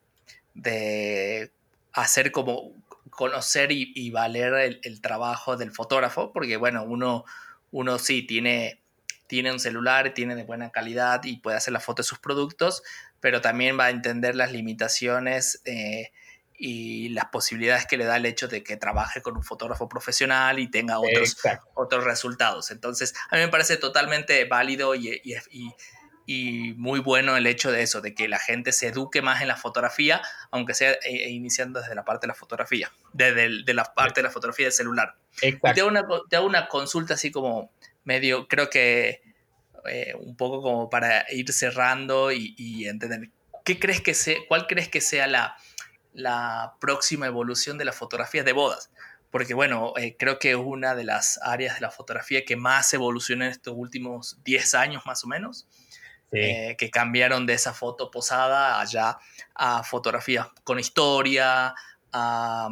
de 0.55 1.53
hacer 1.93 2.33
como 2.33 2.73
conocer 3.11 3.73
y, 3.73 4.11
valer 4.11 4.81
el, 4.83 5.01
trabajo 5.03 5.59
del 5.59 5.71
fotógrafo, 5.71 6.33
porque 6.33 6.57
bueno, 6.57 6.83
uno, 6.83 7.27
uno 7.71 7.99
sí 7.99 8.23
tiene, 8.23 8.81
tiene 9.27 9.53
un 9.53 9.61
celular, 9.61 10.15
tiene 10.15 10.35
de 10.35 10.45
buena 10.45 10.71
calidad 10.71 11.25
y 11.25 11.41
puede 11.41 11.59
hacer 11.59 11.75
la 11.75 11.81
foto 11.81 12.01
de 12.01 12.09
sus 12.09 12.21
productos, 12.21 12.83
pero 13.21 13.43
también 13.43 13.79
va 13.79 13.87
a 13.87 13.91
entender 13.91 14.35
las 14.35 14.51
limitaciones. 14.51 15.61
Eh, 15.67 16.11
y 16.61 17.11
las 17.11 17.27
posibilidades 17.27 17.87
que 17.87 17.97
le 17.97 18.05
da 18.05 18.17
el 18.17 18.27
hecho 18.27 18.49
de 18.49 18.65
que 18.65 18.77
trabaje 18.77 19.23
con 19.23 19.37
un 19.37 19.45
fotógrafo 19.45 19.89
profesional 19.89 20.59
y 20.59 20.69
tenga 20.69 20.99
otros, 20.99 21.37
otros 21.75 22.05
resultados. 22.05 22.73
Entonces, 22.73 23.15
a 23.31 23.37
mí 23.37 23.43
me 23.43 23.49
parece 23.49 23.77
totalmente 23.77 24.45
válido 24.45 24.97
y, 24.97 25.23
y, 25.23 25.73
y, 26.27 26.75
muy 26.75 26.99
bueno 26.99 27.37
el 27.37 27.47
hecho 27.47 27.71
de 27.71 27.83
eso, 27.83 28.01
de 28.01 28.13
que 28.13 28.27
la 28.27 28.41
gente 28.41 28.73
se 28.73 28.89
eduque 28.89 29.23
más 29.23 29.41
en 29.41 29.47
la 29.47 29.57
fotografía, 29.57 30.21
aunque 30.51 30.75
sea 30.75 30.93
eh, 31.05 31.31
iniciando 31.31 31.81
desde 31.81 31.95
la 31.95 32.05
parte 32.05 32.27
de 32.27 32.29
la 32.29 32.35
fotografía, 32.35 32.93
desde 33.13 33.63
de 33.63 33.75
la 33.75 33.85
parte 33.85 34.21
de 34.21 34.25
la 34.25 34.31
fotografía 34.31 34.67
del 34.67 34.73
celular. 34.73 35.15
Te 35.41 35.81
hago, 35.81 35.89
una, 35.89 36.05
te 36.29 36.37
hago 36.37 36.47
una 36.47 36.67
consulta 36.67 37.15
así 37.15 37.31
como 37.31 37.71
medio, 38.03 38.49
creo 38.49 38.69
que 38.69 39.23
eh, 39.89 40.13
un 40.19 40.37
poco 40.37 40.61
como 40.61 40.91
para 40.91 41.25
ir 41.33 41.53
cerrando 41.53 42.33
y, 42.33 42.89
entender. 42.89 43.31
¿Qué 43.65 43.79
crees 43.79 44.01
que 44.01 44.15
sea, 44.15 44.39
¿Cuál 44.49 44.67
crees 44.67 44.89
que 44.89 45.01
sea 45.01 45.29
la 45.29 45.57
la 46.13 46.75
próxima 46.81 47.27
evolución 47.27 47.79
de 47.79 47.85
la 47.85 47.93
fotografía 47.93 48.43
de 48.43 48.53
bodas. 48.53 48.91
Porque 49.31 49.55
bueno, 49.55 49.93
eh, 49.97 50.17
creo 50.19 50.39
que 50.39 50.51
es 50.51 50.57
una 50.57 50.95
de 50.95 51.05
las 51.05 51.39
áreas 51.43 51.75
de 51.77 51.83
la 51.83 51.91
fotografía 51.91 52.45
que 52.45 52.57
más 52.57 52.93
evolucionó 52.95 53.45
en 53.45 53.51
estos 53.51 53.75
últimos 53.77 54.39
10 54.45 54.75
años 54.75 55.03
más 55.07 55.25
o 55.25 55.29
menos. 55.29 55.67
Eh, 56.31 56.77
que 56.77 56.91
cambiaron 56.91 57.47
de 57.47 57.55
esa 57.55 57.73
foto 57.73 58.11
posada 58.11 58.83
allá 58.83 59.17
a 59.55 59.83
fotografías 59.83 60.47
con 60.63 60.79
historia, 60.79 61.75
a, 62.13 62.69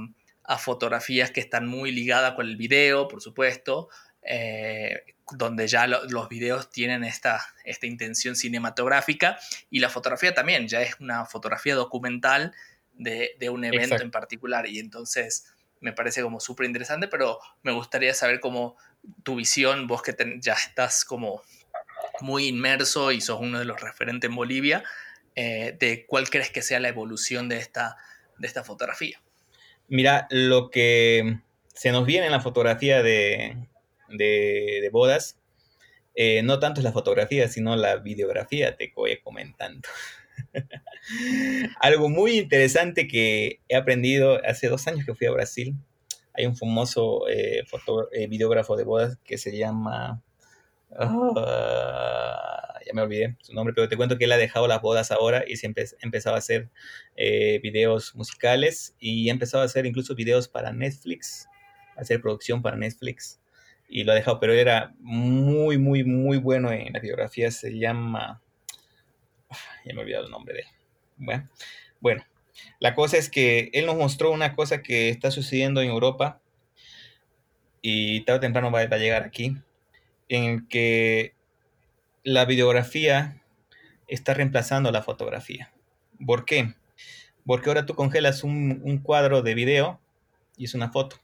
fotografías 0.59 1.31
que 1.31 1.41
están 1.41 1.67
muy 1.67 1.91
ligadas 1.91 2.35
con 2.35 2.47
el 2.47 2.57
video, 2.57 3.09
por 3.09 3.23
supuesto, 3.23 3.89
eh, 4.21 5.05
donde 5.33 5.67
ya 5.69 5.87
los 5.87 6.29
videos 6.29 6.71
tienen 6.71 7.03
esta, 7.03 7.47
esta 7.65 7.87
intención 7.87 8.37
cinematográfica 8.37 9.39
y 9.71 9.81
la 9.81 9.89
fotografía 9.89 10.35
también, 10.35 10.69
ya 10.69 10.83
es 10.83 11.01
una 11.01 11.25
fotografía 11.25 11.75
documental 11.75 12.55
de, 12.97 13.51
un 13.51 13.65
evento 13.65 14.03
en 14.03 14.11
particular. 14.11 14.69
Y 14.69 14.79
entonces 14.79 15.47
me 15.81 15.93
parece 15.93 16.23
como 16.23 16.41
súper 16.41 16.67
interesante, 16.67 17.09
pero 17.09 17.39
me 17.63 17.73
gustaría 17.73 18.15
saber 18.15 18.41
cómo 18.41 18.77
tu 19.23 19.37
visión, 19.37 19.87
vos 19.87 20.03
que 20.03 20.15
ya 20.41 20.55
estás 20.55 21.05
como 21.05 21.43
muy 22.21 22.49
inmerso 22.49 23.13
y 23.13 23.21
sos 23.21 23.41
uno 23.41 23.59
de 23.59 23.65
los 23.65 23.81
referentes 23.81 24.29
en 24.29 24.37
Bolivia, 24.37 24.83
eh, 25.35 25.77
de 25.79 26.07
cuál 26.07 26.31
crees 26.31 26.51
que 26.51 26.63
sea 26.63 26.81
la 26.81 26.89
evolución 26.89 27.49
de 27.49 27.59
esta, 27.59 27.97
de 28.39 28.47
esta 28.47 28.65
fotografía. 28.65 29.21
Mira, 29.89 30.27
lo 30.31 30.71
que 30.71 31.41
se 31.75 31.93
nos 31.93 32.07
viene 32.07 32.27
en 32.27 32.33
la 32.33 32.41
fotografía 32.41 33.03
de, 33.03 33.69
de, 34.09 34.89
bodas, 34.91 35.39
eh, 36.15 36.43
no 36.43 36.59
tanto 36.59 36.81
es 36.81 36.85
la 36.85 36.93
fotografía, 36.93 37.49
sino 37.49 37.77
la 37.77 37.97
videografía, 37.97 38.77
te 38.77 38.93
voy 38.95 39.21
comentando. 39.21 39.87
Algo 41.81 42.09
muy 42.09 42.39
interesante 42.39 43.07
que 43.09 43.61
he 43.69 43.77
aprendido 43.77 44.41
hace 44.45 44.69
dos 44.69 44.87
años 44.87 45.05
que 45.05 45.15
fui 45.15 45.27
a 45.27 45.33
Brasil. 45.33 45.75
Hay 46.35 46.47
un 46.47 46.57
famoso 46.57 47.29
eh, 47.29 47.65
eh, 48.13 48.27
videógrafo 48.27 48.77
de 48.77 48.85
bodas 48.85 49.19
que 49.25 49.39
se 49.39 49.57
llama... 49.57 50.23
Ah, 50.99 52.79
ya 52.87 52.93
me 52.95 53.03
olvidé 53.03 53.37
su 53.41 53.53
nombre, 53.53 53.75
pero 53.75 53.89
te 53.89 53.97
cuento 53.97 54.17
que 54.17 54.25
él 54.25 54.33
ha 54.33 54.37
dejado 54.37 54.69
las 54.69 54.81
bodas 54.81 55.11
ahora 55.11 55.45
y 55.47 55.57
siempre 55.57 55.85
ha 55.85 56.05
empezado 56.05 56.37
a 56.37 56.39
hacer 56.39 56.69
eh, 57.17 57.59
videos 57.63 58.15
musicales 58.15 58.95
y 59.01 59.29
ha 59.29 59.33
empezado 59.33 59.63
a 59.63 59.67
hacer 59.67 59.87
incluso 59.87 60.15
videos 60.15 60.47
para 60.47 60.73
Netflix, 60.73 61.49
hacer 61.97 62.21
producción 62.21 62.63
para 62.63 62.77
Netflix 62.77 63.41
y 63.89 64.05
lo 64.05 64.13
ha 64.13 64.15
dejado, 64.15 64.41
pero 64.41 64.53
era 64.53 64.95
muy, 64.99 65.79
muy, 65.79 66.05
muy 66.05 66.39
bueno 66.39 66.73
en 66.73 66.93
la 66.93 67.01
biografía. 67.01 67.51
Se 67.51 67.77
llama 67.77 68.43
ya 69.85 69.95
me 69.95 70.01
he 70.01 70.03
olvidado 70.03 70.27
el 70.27 70.31
nombre 70.31 70.55
de 70.55 70.61
él. 70.61 70.67
Bueno, 71.17 71.49
bueno, 72.01 72.25
la 72.79 72.95
cosa 72.95 73.17
es 73.17 73.31
que 73.31 73.71
él 73.73 73.87
nos 73.87 73.97
mostró 73.97 74.31
una 74.31 74.55
cosa 74.55 74.83
que 74.83 75.09
está 75.09 75.31
sucediendo 75.31 75.81
en 75.81 75.89
Europa 75.89 76.41
y 77.83 78.23
tarde 78.23 78.39
o 78.39 78.41
temprano 78.41 78.71
va, 78.71 78.81
a 78.81 78.97
llegar 78.97 79.23
aquí. 79.23 79.57
en 80.29 80.45
el 80.45 80.69
que 80.69 81.35
la 82.25 82.45
videografía 82.45 83.41
está 84.09 84.35
reemplazando 84.35 84.91
la 84.91 85.03
fotografía. 85.03 85.73
¿Por 86.25 86.45
qué? 86.45 86.75
Porque 87.45 87.71
ahora 87.71 87.87
tú 87.87 87.95
congelas 87.95 88.43
un, 88.43 88.99
cuadro 89.03 89.43
de 89.43 89.55
video 89.55 90.01
y 90.57 90.65
es 90.65 90.75
una 90.75 90.91
foto. 90.91 91.17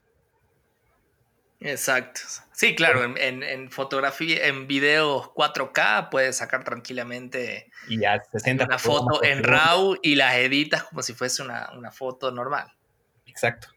Exacto. 1.64 2.20
Sí, 2.52 2.74
claro, 2.74 3.14
en, 3.16 3.70
fotografía, 3.70 4.46
en 4.46 4.66
videos 4.66 5.30
4K 5.34 6.10
puedes 6.10 6.36
sacar 6.36 6.64
tranquilamente 6.64 7.70
y 7.88 7.98
ya 7.98 8.22
60 8.30 8.64
una 8.64 8.78
foto 8.78 9.24
en 9.24 9.42
RAW 9.42 9.96
y 10.02 10.14
las 10.14 10.36
editas 10.36 10.84
como 10.84 11.02
si 11.02 11.12
fuese 11.12 11.42
una, 11.42 11.70
una 11.76 11.90
foto 11.90 12.30
normal. 12.30 12.72
Exacto. 13.26 13.68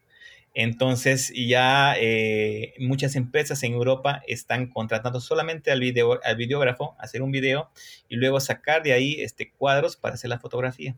Entonces 0.58 1.34
ya 1.36 1.96
eh, 2.00 2.74
muchas 2.80 3.18
empresas 3.18 3.62
en 3.64 3.74
Europa 3.74 4.24
están 4.26 4.68
contratando 4.68 5.20
solamente 5.20 5.70
al, 5.70 5.82
video, 5.82 6.20
al 6.24 6.38
videógrafo, 6.38 6.96
hacer 6.98 7.22
un 7.22 7.32
video 7.32 7.70
y 8.08 8.16
luego 8.16 8.40
sacar 8.40 8.82
de 8.82 8.94
ahí 8.94 9.20
este, 9.20 9.52
cuadros 9.52 9.98
para 9.98 10.16
hacer 10.16 10.30
la 10.30 10.40
fotografía. 10.40 10.96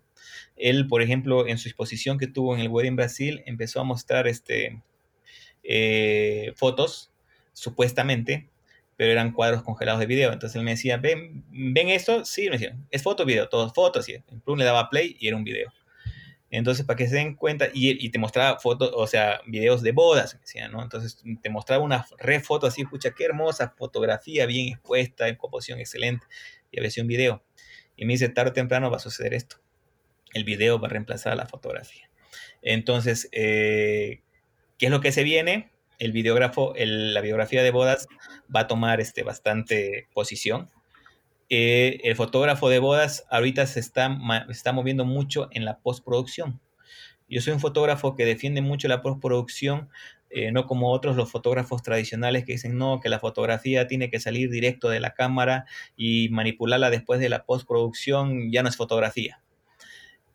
Él, 0.55 0.87
por 0.87 1.01
ejemplo, 1.01 1.47
en 1.47 1.57
su 1.57 1.69
exposición 1.69 2.19
que 2.19 2.27
tuvo 2.27 2.53
en 2.53 2.61
el 2.61 2.69
Wedding 2.69 2.95
Brasil, 2.95 3.41
empezó 3.47 3.81
a 3.81 3.83
mostrar 3.83 4.27
este, 4.27 4.83
eh, 5.69 6.53
fotos, 6.55 7.11
supuestamente, 7.53 8.49
pero 8.95 9.11
eran 9.11 9.33
cuadros 9.33 9.63
congelados 9.63 9.99
de 9.99 10.05
video. 10.05 10.31
Entonces 10.31 10.55
él 10.55 10.63
me 10.63 10.71
decía, 10.71 10.97
¿ven, 10.97 11.43
¿ven 11.49 11.89
esto? 11.89 12.23
Sí, 12.25 12.45
me 12.45 12.57
decía, 12.57 12.77
es 12.89 13.03
foto, 13.03 13.25
video, 13.25 13.49
todos 13.49 13.73
fotos. 13.73 14.07
Y 14.09 14.13
en 14.13 14.41
Plum 14.41 14.57
le 14.57 14.65
daba 14.65 14.89
play 14.89 15.17
y 15.19 15.27
era 15.27 15.35
un 15.35 15.43
video. 15.43 15.71
Entonces, 16.49 16.85
para 16.85 16.95
que 16.95 17.07
se 17.07 17.15
den 17.15 17.35
cuenta, 17.35 17.67
y, 17.73 18.09
te 18.09 18.19
mostraba 18.19 18.57
fotos, 18.59 18.91
o 18.95 19.05
sea, 19.05 19.41
videos 19.47 19.81
de 19.81 19.91
bodas, 19.91 20.39
decía, 20.39 20.69
¿no? 20.69 20.81
Entonces, 20.81 21.21
te 21.41 21.49
mostraba 21.49 21.83
una 21.83 22.05
re 22.19 22.39
foto 22.39 22.67
así, 22.67 22.83
escucha, 22.83 23.11
qué 23.11 23.25
hermosa 23.25 23.73
fotografía, 23.77 24.45
bien 24.45 24.69
expuesta, 24.69 25.27
en 25.27 25.35
composición 25.35 25.79
excelente, 25.79 26.25
y 26.71 26.79
había 26.79 26.89
sido 26.89 27.03
un 27.03 27.09
video. 27.09 27.43
Y 27.97 28.05
me 28.05 28.13
dice, 28.13 28.29
tarde 28.29 28.51
o 28.51 28.53
temprano 28.53 28.89
va 28.89 28.95
a 28.95 29.01
suceder 29.01 29.33
esto. 29.33 29.57
El 30.33 30.45
video 30.45 30.79
va 30.79 30.87
a 30.87 30.91
reemplazar 30.91 31.33
a 31.33 31.35
la 31.35 31.47
fotografía. 31.47 32.09
Entonces, 32.61 33.27
eh, 33.33 34.21
¿qué 34.77 34.87
es 34.87 34.91
lo 34.91 35.01
que 35.01 35.11
se 35.11 35.23
viene? 35.23 35.71
El 35.99 36.11
videógrafo, 36.11 36.73
la 36.77 37.21
biografía 37.21 37.63
de 37.63 37.71
bodas 37.71 38.07
va 38.53 38.61
a 38.61 38.67
tomar 38.67 39.01
este, 39.01 39.23
bastante 39.23 40.07
posición 40.13 40.69
eh, 41.49 42.01
el 42.03 42.15
fotógrafo 42.15 42.67
de 42.67 42.79
bodas 42.79 43.25
ahorita 43.29 43.65
se 43.67 43.79
está, 43.79 44.09
moviendo 44.09 45.05
mucho 45.05 45.47
en 45.51 45.63
la 45.65 45.79
postproducción. 45.79 46.59
Yo 47.29 47.41
soy 47.41 47.53
un 47.53 47.59
fotógrafo 47.59 48.15
que 48.15 48.25
defiende 48.25 48.61
mucho 48.61 48.87
la 48.87 49.01
postproducción, 49.01 49.89
eh, 50.29 50.51
no 50.51 50.65
como 50.65 50.91
otros 50.91 51.15
los 51.15 51.31
fotógrafos 51.31 51.83
tradicionales 51.83 52.45
que 52.45 52.53
dicen 52.53 52.77
no, 52.77 52.99
que 52.99 53.09
la 53.09 53.19
fotografía 53.19 53.87
tiene 53.87 54.09
que 54.09 54.19
salir 54.19 54.49
directo 54.49 54.89
de 54.89 54.99
la 54.99 55.13
cámara 55.13 55.65
y 55.95 56.29
manipularla 56.29 56.89
después 56.89 57.19
de 57.19 57.29
la 57.29 57.45
postproducción 57.45 58.51
ya 58.51 58.63
no 58.63 58.69
es 58.69 58.75
fotografía. 58.75 59.41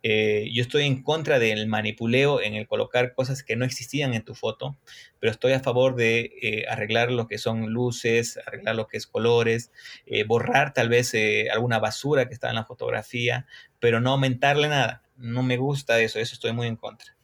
Eh, 0.03 0.51
yo 0.53 0.63
estoy 0.63 0.85
en 0.85 1.03
contra 1.03 1.39
del 1.39 1.67
manipuleo 1.67 2.41
en 2.41 2.55
el 2.55 2.67
colocar 2.67 3.15
cosas 3.15 3.43
que 3.43 3.57
no 3.57 3.65
existían 3.65 4.15
en 4.15 4.25
tu 4.25 4.35
foto, 4.35 4.77
pero 5.21 5.31
estoy 5.31 5.53
a 5.53 5.61
favor 5.61 5.95
de 5.95 6.33
eh, 6.43 6.65
arreglar 6.69 7.13
lo 7.13 7.29
que 7.29 7.39
son 7.39 7.73
luces, 7.73 8.39
arreglar 8.47 8.75
lo 8.75 8.89
que 8.89 8.97
es 8.97 9.07
colores, 9.07 9.71
eh, 10.07 10.25
borrar 10.25 10.75
tal 10.75 10.89
vez 10.89 11.15
alguna 11.53 11.79
basura 11.79 12.27
que 12.29 12.35
está 12.35 12.49
en 12.49 12.57
la 12.57 12.65
fotografía, 12.65 13.47
pero 13.79 14.01
no 14.01 14.11
aumentarle 14.11 14.69
nada. 14.69 15.03
No 15.17 15.43
me 15.43 15.57
gusta 15.57 16.01
eso, 16.01 16.19
eso 16.19 16.35
estoy 16.35 16.53
muy 16.53 16.67
en 16.67 16.77
contra 16.77 17.15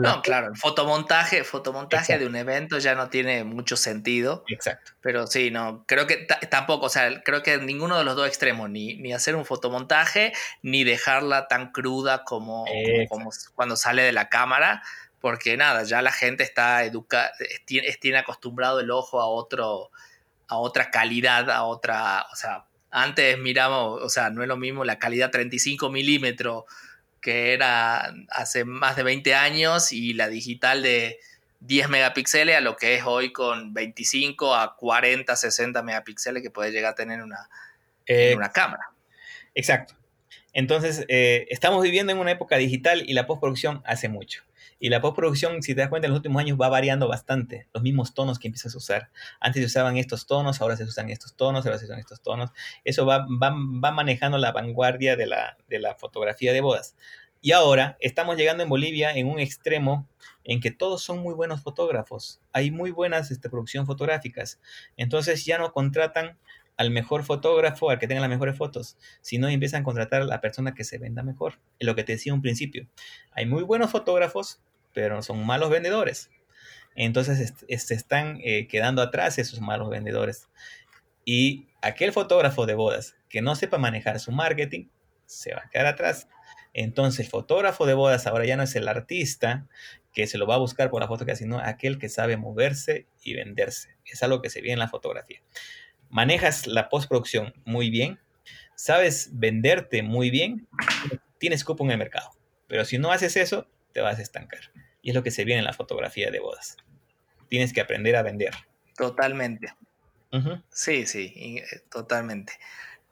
no, 0.00 0.22
claro, 0.22 0.48
el 0.48 0.56
fotomontaje, 0.56 1.44
fotomontaje 1.44 2.18
de 2.18 2.26
un 2.26 2.36
evento 2.36 2.78
ya 2.78 2.94
no 2.94 3.08
tiene 3.08 3.44
mucho 3.44 3.76
sentido. 3.76 4.44
Exacto. 4.48 4.92
Pero 5.00 5.26
sí, 5.26 5.50
no, 5.50 5.84
creo 5.86 6.06
que 6.06 6.26
tampoco, 6.50 6.86
o 6.86 6.88
sea, 6.88 7.22
creo 7.22 7.42
que 7.42 7.58
ninguno 7.58 7.98
de 7.98 8.04
los 8.04 8.16
dos 8.16 8.26
extremos, 8.26 8.68
ni, 8.70 8.96
ni 8.96 9.12
hacer 9.12 9.36
un 9.36 9.44
fotomontaje, 9.44 10.32
ni 10.62 10.84
dejarla 10.84 11.48
tan 11.48 11.72
cruda 11.72 12.24
como, 12.24 12.64
como, 13.08 13.30
cuando 13.54 13.76
sale 13.76 14.02
de 14.02 14.12
la 14.12 14.28
cámara, 14.28 14.82
porque 15.20 15.56
nada, 15.56 15.84
ya 15.84 16.02
la 16.02 16.12
gente 16.12 16.42
está 16.42 16.84
educada, 16.84 17.32
tiene 17.66 18.18
acostumbrado 18.18 18.80
el 18.80 18.90
ojo 18.90 19.20
a 19.20 19.26
otro, 19.26 19.90
a 20.48 20.56
otra 20.56 20.90
calidad, 20.90 21.50
a 21.50 21.64
otra, 21.64 22.26
o 22.32 22.36
sea, 22.36 22.66
antes 22.90 23.38
miramos, 23.38 24.02
o 24.02 24.08
sea, 24.08 24.30
no 24.30 24.42
es 24.42 24.48
lo 24.48 24.56
mismo 24.56 24.84
la 24.84 24.98
calidad 24.98 25.30
35 25.30 25.90
milímetros 25.90 26.64
que 27.20 27.52
era 27.52 28.14
hace 28.30 28.64
más 28.64 28.96
de 28.96 29.02
20 29.02 29.34
años, 29.34 29.92
y 29.92 30.14
la 30.14 30.28
digital 30.28 30.82
de 30.82 31.18
10 31.60 31.88
megapíxeles 31.88 32.56
a 32.56 32.60
lo 32.60 32.76
que 32.76 32.94
es 32.94 33.02
hoy 33.04 33.32
con 33.32 33.74
25 33.74 34.54
a 34.54 34.76
40, 34.76 35.36
60 35.36 35.82
megapíxeles 35.82 36.42
que 36.42 36.50
puede 36.50 36.72
llegar 36.72 36.92
a 36.92 36.94
tener 36.94 37.22
una, 37.22 37.48
una 38.34 38.50
cámara. 38.50 38.90
Exacto. 39.54 39.94
Entonces, 40.52 41.04
eh, 41.08 41.46
estamos 41.50 41.82
viviendo 41.82 42.12
en 42.12 42.18
una 42.18 42.32
época 42.32 42.56
digital 42.56 43.02
y 43.06 43.12
la 43.12 43.26
postproducción 43.26 43.82
hace 43.84 44.08
mucho. 44.08 44.42
Y 44.80 44.88
la 44.88 45.00
postproducción, 45.00 45.62
si 45.62 45.74
te 45.74 45.82
das 45.82 45.90
cuenta, 45.90 46.06
en 46.06 46.12
los 46.12 46.18
últimos 46.18 46.40
años 46.40 46.58
va 46.60 46.68
variando 46.68 47.06
bastante. 47.06 47.68
Los 47.72 47.82
mismos 47.82 48.14
tonos 48.14 48.38
que 48.38 48.48
empiezas 48.48 48.74
a 48.74 48.78
usar. 48.78 49.10
Antes 49.38 49.62
se 49.62 49.66
usaban 49.66 49.98
estos 49.98 50.26
tonos, 50.26 50.60
ahora 50.60 50.76
se 50.76 50.84
usan 50.84 51.10
estos 51.10 51.36
tonos, 51.36 51.66
ahora 51.66 51.78
se 51.78 51.84
usan 51.84 51.98
estos 51.98 52.22
tonos. 52.22 52.50
Eso 52.82 53.04
va, 53.06 53.18
va, 53.18 53.50
va 53.54 53.90
manejando 53.92 54.38
la 54.38 54.52
vanguardia 54.52 55.16
de 55.16 55.26
la, 55.26 55.58
de 55.68 55.78
la 55.78 55.94
fotografía 55.94 56.52
de 56.52 56.62
bodas. 56.62 56.96
Y 57.42 57.52
ahora 57.52 57.96
estamos 58.00 58.36
llegando 58.36 58.62
en 58.62 58.68
Bolivia 58.68 59.12
en 59.12 59.26
un 59.26 59.38
extremo 59.38 60.08
en 60.44 60.60
que 60.60 60.70
todos 60.70 61.02
son 61.02 61.18
muy 61.18 61.32
buenos 61.32 61.62
fotógrafos. 61.62 62.40
Hay 62.52 62.70
muy 62.70 62.90
buenas 62.90 63.30
este, 63.30 63.48
fotográficas. 63.48 64.60
Entonces 64.96 65.44
ya 65.44 65.58
no 65.58 65.72
contratan 65.72 66.38
al 66.76 66.90
mejor 66.90 67.24
fotógrafo, 67.24 67.90
al 67.90 67.98
que 67.98 68.08
tenga 68.08 68.22
las 68.22 68.30
mejores 68.30 68.56
fotos, 68.56 68.96
sino 69.20 69.48
empiezan 69.48 69.82
a 69.82 69.84
contratar 69.84 70.22
a 70.22 70.24
la 70.24 70.40
persona 70.40 70.74
que 70.74 70.84
se 70.84 70.96
venda 70.98 71.22
mejor. 71.22 71.60
Es 71.78 71.86
lo 71.86 71.94
que 71.94 72.04
te 72.04 72.12
decía 72.12 72.32
un 72.32 72.42
principio. 72.42 72.88
Hay 73.32 73.44
muy 73.44 73.62
buenos 73.62 73.90
fotógrafos, 73.90 74.60
pero 74.92 75.22
son 75.22 75.44
malos 75.44 75.70
vendedores. 75.70 76.30
Entonces 76.94 77.54
se 77.68 77.94
están 77.94 78.40
eh, 78.42 78.66
quedando 78.66 79.02
atrás 79.02 79.38
esos 79.38 79.60
malos 79.60 79.90
vendedores. 79.90 80.48
Y 81.24 81.68
aquel 81.82 82.12
fotógrafo 82.12 82.66
de 82.66 82.74
bodas 82.74 83.16
que 83.28 83.42
no 83.42 83.54
sepa 83.54 83.78
manejar 83.78 84.18
su 84.20 84.32
marketing, 84.32 84.88
se 85.26 85.54
va 85.54 85.62
a 85.64 85.70
quedar 85.70 85.86
atrás. 85.86 86.28
Entonces 86.72 87.26
el 87.26 87.30
fotógrafo 87.30 87.86
de 87.86 87.94
bodas 87.94 88.26
ahora 88.26 88.44
ya 88.44 88.56
no 88.56 88.64
es 88.64 88.74
el 88.74 88.88
artista 88.88 89.68
que 90.12 90.26
se 90.26 90.38
lo 90.38 90.46
va 90.46 90.56
a 90.56 90.58
buscar 90.58 90.90
por 90.90 91.00
la 91.00 91.08
foto, 91.08 91.24
sino 91.36 91.60
aquel 91.60 91.98
que 91.98 92.08
sabe 92.08 92.36
moverse 92.36 93.06
y 93.22 93.34
venderse. 93.34 93.96
Es 94.04 94.22
algo 94.22 94.42
que 94.42 94.50
se 94.50 94.60
ve 94.60 94.72
en 94.72 94.78
la 94.78 94.88
fotografía. 94.88 95.40
Manejas 96.08 96.66
la 96.66 96.88
postproducción 96.88 97.54
muy 97.64 97.90
bien, 97.90 98.18
sabes 98.74 99.30
venderte 99.32 100.02
muy 100.02 100.30
bien, 100.30 100.66
tienes 101.38 101.64
cupo 101.64 101.84
en 101.84 101.92
el 101.92 101.98
mercado. 101.98 102.30
Pero 102.66 102.84
si 102.84 102.98
no 102.98 103.12
haces 103.12 103.36
eso, 103.36 103.68
te 103.92 104.00
vas 104.00 104.18
a 104.18 104.22
estancar. 104.22 104.60
Y 105.02 105.10
es 105.10 105.14
lo 105.14 105.22
que 105.22 105.30
se 105.30 105.44
viene 105.44 105.60
en 105.60 105.64
la 105.64 105.72
fotografía 105.72 106.30
de 106.30 106.40
bodas. 106.40 106.76
Tienes 107.48 107.72
que 107.72 107.80
aprender 107.80 108.16
a 108.16 108.22
vender. 108.22 108.54
Totalmente. 108.96 109.74
Sí, 110.70 111.06
sí, 111.06 111.32
eh, 111.36 111.64
totalmente. 111.90 112.52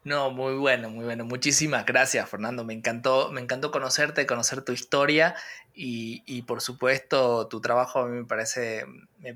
No, 0.03 0.31
muy 0.31 0.53
bueno, 0.55 0.89
muy 0.89 1.03
bueno. 1.03 1.25
Muchísimas 1.25 1.85
gracias, 1.85 2.29
Fernando. 2.29 2.63
Me 2.63 2.73
encantó, 2.73 3.31
me 3.31 3.41
encantó 3.41 3.69
conocerte, 3.71 4.25
conocer 4.25 4.61
tu 4.61 4.71
historia 4.71 5.35
y, 5.73 6.41
por 6.43 6.61
supuesto 6.61 7.47
tu 7.47 7.61
trabajo 7.61 7.99
a 7.99 8.07
mí 8.07 8.19
me 8.19 8.25
parece, 8.25 8.85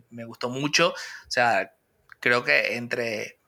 me, 0.10 0.26
gustó 0.26 0.50
mucho. 0.50 0.90
O 0.92 1.32
sea, 1.32 1.74
creo 2.20 2.44
que 2.44 2.76
entre, 2.76 3.40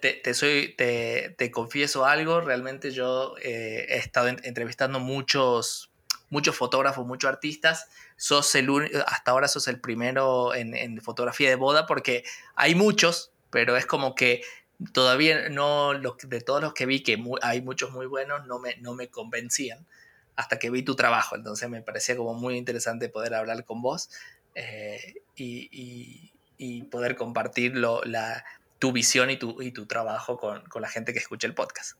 te, 0.00 0.34
soy, 0.34 0.74
te, 0.76 1.34
te, 1.38 1.50
confieso 1.50 2.04
algo, 2.04 2.40
realmente 2.40 2.90
yo 2.90 3.36
eh, 3.40 3.86
he 3.88 3.96
estado 3.96 4.28
entrevistando 4.28 4.98
muchos 5.00 5.92
muchos 6.30 6.56
fotógrafos, 6.56 7.06
muchos 7.06 7.28
artistas. 7.28 7.88
Sos 8.16 8.54
el 8.54 8.68
hasta 9.06 9.30
ahora 9.30 9.48
sos 9.48 9.68
el 9.68 9.80
primero 9.80 10.54
en, 10.54 11.00
fotografía 11.00 11.48
de 11.48 11.56
boda 11.56 11.86
porque 11.86 12.24
hay 12.54 12.74
muchos, 12.74 13.32
pero 13.50 13.76
es 13.76 13.86
como 13.86 14.14
que 14.14 14.42
todavía 14.92 15.48
no, 15.48 15.92
de 15.94 16.40
todos 16.40 16.62
los 16.62 16.74
que 16.74 16.86
vi, 16.86 17.02
que 17.02 17.22
hay 17.42 17.62
muchos 17.62 17.90
muy 17.90 18.06
buenos, 18.06 18.46
no 18.46 18.58
me, 18.58 18.76
no 18.76 18.94
me 18.94 19.08
convencían 19.08 19.86
hasta 20.36 20.58
que 20.58 20.70
vi 20.70 20.82
tu 20.82 20.94
trabajo. 20.94 21.36
Entonces 21.36 21.68
me 21.68 21.82
parecía 21.82 22.16
como 22.16 22.34
muy 22.34 22.56
interesante 22.56 23.08
poder 23.08 23.34
hablar 23.34 23.64
con 23.64 23.82
vos 23.82 24.10
eh, 24.54 25.14
y, 25.36 26.32
poder 26.90 27.16
compartir 27.16 27.76
la, 27.76 28.44
tu 28.78 28.92
visión 28.92 29.30
y 29.30 29.36
tu, 29.36 29.60
y 29.62 29.72
tu 29.72 29.86
trabajo 29.86 30.38
con, 30.38 30.64
con 30.68 30.82
la 30.82 30.88
gente 30.88 31.12
que 31.12 31.18
escucha 31.18 31.46
el 31.46 31.54
podcast. 31.54 31.98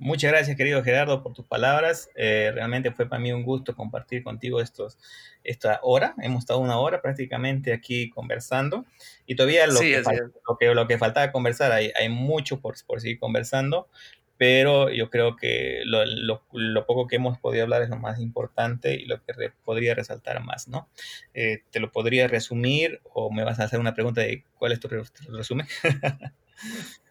Muchas 0.00 0.30
gracias, 0.30 0.56
querido 0.56 0.84
Gerardo, 0.84 1.24
por 1.24 1.32
tus 1.34 1.44
palabras. 1.44 2.08
Eh, 2.14 2.52
realmente 2.54 2.92
fue 2.92 3.08
para 3.08 3.20
mí 3.20 3.32
un 3.32 3.42
gusto 3.42 3.74
compartir 3.74 4.22
contigo 4.22 4.60
estos, 4.60 4.96
esta 5.42 5.80
hora. 5.82 6.14
Hemos 6.22 6.44
estado 6.44 6.60
una 6.60 6.78
hora 6.78 7.02
prácticamente 7.02 7.72
aquí 7.72 8.08
conversando 8.08 8.86
y 9.26 9.34
todavía 9.34 9.66
lo, 9.66 9.80
que, 9.80 10.00
lo, 10.46 10.56
que, 10.56 10.72
lo 10.72 10.86
que, 10.86 10.98
faltaba 10.98 11.32
conversar, 11.32 11.72
hay, 11.72 11.90
hay 11.98 12.08
mucho 12.08 12.60
por, 12.60 12.76
por, 12.86 13.00
seguir 13.00 13.18
conversando, 13.18 13.88
pero 14.36 14.88
yo 14.88 15.10
creo 15.10 15.34
que 15.34 15.82
lo, 15.84 16.04
lo, 16.06 16.86
poco 16.86 17.08
que 17.08 17.16
hemos 17.16 17.36
podido 17.38 17.64
hablar 17.64 17.82
es 17.82 17.88
lo 17.88 17.96
más 17.96 18.20
importante 18.20 18.94
y 18.94 19.04
lo 19.04 19.20
que 19.24 19.52
podría 19.64 19.96
resaltar 19.96 20.44
más, 20.44 20.68
¿no? 20.68 20.88
Eh, 21.34 21.62
¿Te 21.72 21.80
lo 21.80 21.90
podría 21.90 22.28
resumir 22.28 23.00
o 23.12 23.32
me 23.32 23.42
vas 23.42 23.58
a 23.58 23.64
hacer 23.64 23.80
una 23.80 23.94
pregunta 23.94 24.20
de 24.20 24.44
cuál 24.58 24.70
es 24.70 24.78
tu 24.78 24.86
resumen? 24.86 25.66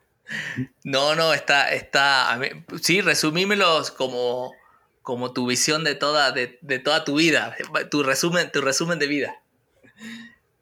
No, 0.83 1.15
no, 1.15 1.33
está, 1.33 1.73
está, 1.73 2.39
sí, 2.81 3.01
resumímelos 3.01 3.91
como, 3.91 4.53
como 5.01 5.33
tu 5.33 5.47
visión 5.47 5.83
de 5.83 5.95
toda, 5.95 6.31
de, 6.31 6.47
toda 6.79 7.03
tu 7.03 7.15
vida, 7.15 7.55
tu 7.89 8.03
resumen, 8.03 8.51
tu 8.51 8.61
resumen 8.61 8.99
de 8.99 9.07
vida. 9.07 9.41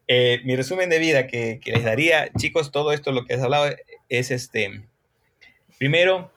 Eh, 0.08 0.40
mi 0.44 0.54
resumen 0.54 0.88
de 0.88 0.98
vida 1.00 1.26
que, 1.26 1.60
les 1.64 1.84
daría, 1.84 2.30
chicos, 2.38 2.70
todo 2.70 2.92
esto 2.92 3.10
lo 3.10 3.24
que 3.24 3.34
has 3.34 3.42
hablado 3.42 3.74
es 4.08 4.30
este, 4.30 4.84
primero, 5.78 6.30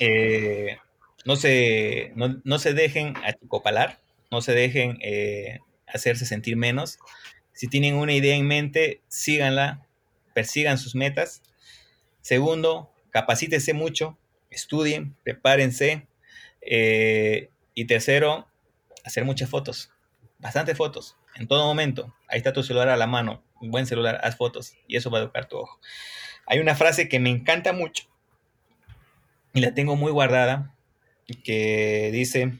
eh, 0.00 0.78
no, 1.24 1.36
se, 1.36 2.12
no, 2.16 2.58
se 2.58 2.74
dejen 2.74 3.14
achicopalar, 3.24 4.00
no 4.30 4.40
se 4.40 4.52
dejen 4.52 4.98
eh, 5.02 5.60
hacerse 5.86 6.26
sentir 6.26 6.56
menos. 6.56 6.98
Si 7.52 7.68
tienen 7.68 7.94
una 7.94 8.14
idea 8.14 8.34
en 8.34 8.46
mente, 8.46 9.00
síganla, 9.08 9.86
persigan 10.34 10.78
sus 10.78 10.94
metas. 10.94 11.42
Segundo, 12.22 12.90
capacítese 13.10 13.74
mucho, 13.74 14.18
estudien, 14.50 15.14
prepárense. 15.22 16.06
y 17.74 17.84
tercero, 17.86 18.48
hacer 19.04 19.24
muchas 19.24 19.50
fotos, 19.50 19.92
bastantes 20.38 20.76
fotos 20.76 21.16
en 21.34 21.48
todo 21.48 21.66
momento. 21.66 22.14
Ahí 22.28 22.38
está 22.38 22.52
tu 22.52 22.62
celular 22.62 22.88
a 22.88 22.96
la 22.96 23.06
mano, 23.06 23.42
un 23.60 23.70
buen 23.70 23.86
celular, 23.86 24.20
haz 24.22 24.36
fotos 24.36 24.74
y 24.86 24.96
eso 24.96 25.10
va 25.10 25.18
a 25.18 25.22
educar 25.22 25.48
tu 25.48 25.58
ojo. 25.58 25.80
Hay 26.46 26.60
una 26.60 26.74
frase 26.74 27.08
que 27.08 27.20
me 27.20 27.30
encanta 27.30 27.72
mucho 27.72 28.04
y 29.54 29.60
la 29.60 29.74
tengo 29.74 29.96
muy 29.96 30.12
guardada, 30.12 30.74
que 31.44 32.10
dice, 32.12 32.58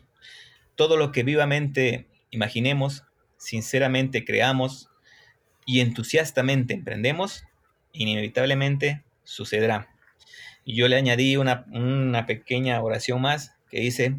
todo 0.74 0.96
lo 0.96 1.12
que 1.12 1.22
vivamente 1.22 2.08
imaginemos, 2.30 3.04
sinceramente 3.36 4.24
creamos 4.24 4.88
y 5.66 5.80
entusiastamente 5.80 6.74
emprendemos, 6.74 7.44
inevitablemente 7.92 9.04
sucederá. 9.24 9.88
Y 10.64 10.76
yo 10.76 10.88
le 10.88 10.96
añadí 10.96 11.36
una, 11.36 11.66
una 11.72 12.26
pequeña 12.26 12.80
oración 12.80 13.20
más 13.20 13.56
que 13.70 13.80
dice, 13.80 14.16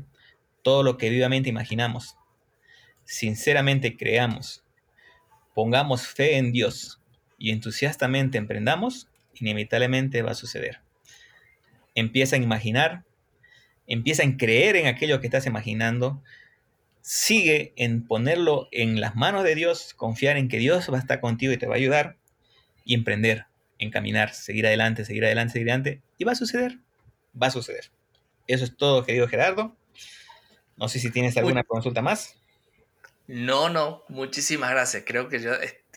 todo 0.64 0.84
lo 0.84 0.98
que 0.98 1.10
vivamente 1.10 1.50
imaginamos, 1.50 2.18
sinceramente 3.06 3.96
creamos, 3.96 4.64
pongamos 5.54 6.08
fe 6.08 6.38
en 6.38 6.52
Dios 6.52 7.02
y 7.38 7.52
entusiastamente 7.52 8.38
emprendamos, 8.38 9.10
inevitablemente 9.36 10.22
va 10.22 10.32
a 10.32 10.36
suceder. 10.36 10.82
Empieza 11.96 12.36
a 12.36 12.40
imaginar, 12.40 13.04
empieza 13.86 14.24
a 14.24 14.38
creer 14.38 14.76
en 14.76 14.88
aquello 14.88 15.20
que 15.20 15.28
estás 15.28 15.46
imaginando, 15.46 16.24
sigue 17.02 17.74
en 17.76 18.08
ponerlo 18.08 18.70
en 18.72 19.02
las 19.02 19.16
manos 19.16 19.44
de 19.44 19.56
Dios, 19.56 19.94
confiar 19.94 20.38
en 20.38 20.48
que 20.48 20.58
Dios 20.58 20.90
va 20.92 20.98
a 20.98 21.02
estar 21.02 21.20
contigo 21.20 21.52
y 21.54 21.58
te 21.58 21.68
va 21.68 21.76
a 21.76 21.78
ayudar 21.78 22.18
y 22.86 22.96
emprender, 22.96 23.46
encaminar, 23.84 24.34
seguir 24.34 24.66
adelante, 24.66 25.06
seguir 25.06 25.26
adelante, 25.26 25.54
seguir 25.54 25.70
adelante 25.70 26.02
y 26.18 26.24
va 26.24 26.32
a 26.32 26.36
suceder, 26.36 26.80
va 27.42 27.48
a 27.48 27.52
suceder. 27.52 27.92
Eso 28.48 28.66
es 28.66 28.76
todo, 28.76 29.06
querido 29.06 29.28
Gerardo. 29.28 29.76
No 30.78 30.88
sé 30.88 31.00
si 31.00 31.12
tienes 31.12 31.38
alguna 31.38 31.64
consulta 31.64 32.02
más. 32.02 32.36
No, 33.28 33.70
no, 33.70 34.04
muchísimas 34.10 34.72
gracias. 34.72 35.04
Creo 35.06 35.30
que 35.30 35.40
yo 35.42 35.52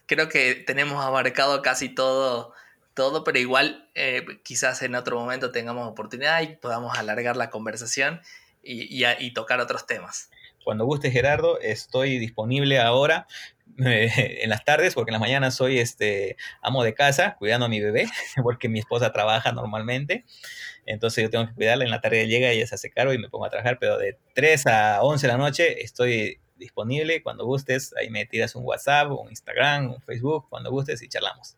creo 0.07 0.29
que 0.29 0.55
tenemos 0.55 1.05
abarcado 1.05 1.63
casi 1.63 1.89
todo, 1.89 2.53
todo, 2.95 3.25
pero 3.25 3.39
igual 3.39 3.89
eh, 3.95 4.25
quizás 4.43 4.83
en 4.83 4.95
otro 4.95 5.19
momento 5.19 5.51
tengamos 5.51 5.89
oportunidad 5.89 6.41
y 6.43 6.57
podamos 6.57 6.97
alargar 6.97 7.37
la 7.37 7.51
conversación 7.51 8.21
y, 8.63 9.05
y, 9.05 9.33
tocar 9.33 9.61
otros 9.61 9.87
temas. 9.87 10.31
Cuando 10.65 10.85
guste, 10.85 11.13
Gerardo, 11.13 11.61
estoy 11.61 12.19
disponible 12.19 12.81
ahora 12.81 13.29
eh, 13.85 14.11
en 14.43 14.51
las 14.51 14.65
tardes, 14.65 14.95
porque 14.95 15.11
en 15.11 15.15
las 15.15 15.21
mañanas 15.21 15.55
soy 15.55 15.79
este 15.79 16.37
amo 16.63 16.85
de 16.85 16.95
casa, 16.95 17.37
cuidando 17.39 17.67
a 17.67 17.69
mi 17.69 17.81
bebé, 17.81 18.07
porque 18.43 18.69
mi 18.69 18.79
esposa 18.79 19.13
trabaja 19.13 19.53
normalmente. 19.53 20.25
Entonces 20.87 21.23
yo 21.23 21.31
tengo 21.31 21.47
que 21.47 21.55
cuidarla. 21.55 21.85
En 21.85 21.91
la 21.91 22.01
tarde 22.01 22.27
llega, 22.27 22.51
ella 22.51 22.67
se 22.67 22.77
hace 22.77 22.91
cargo 22.91 23.13
y 23.13 23.19
me 23.19 23.29
pongo 23.29 23.45
a 23.45 23.51
trabajar, 23.51 23.79
pero 23.79 23.99
de 23.99 24.19
3 24.35 24.67
a 24.69 25.03
11 25.03 25.27
de 25.27 25.33
la 25.33 25.39
noche 25.39 25.83
estoy 25.83 26.41
disponible. 26.57 27.23
Cuando 27.23 27.45
gustes, 27.45 27.95
ahí 27.99 28.11
me 28.11 28.25
tiras 28.27 28.55
un 28.55 28.65
WhatsApp, 28.65 29.11
un 29.11 29.29
Instagram, 29.29 29.91
un 29.91 30.01
Facebook, 30.03 30.49
cuando 30.49 30.71
gustes 30.71 31.03
y 31.03 31.09
charlamos. 31.09 31.57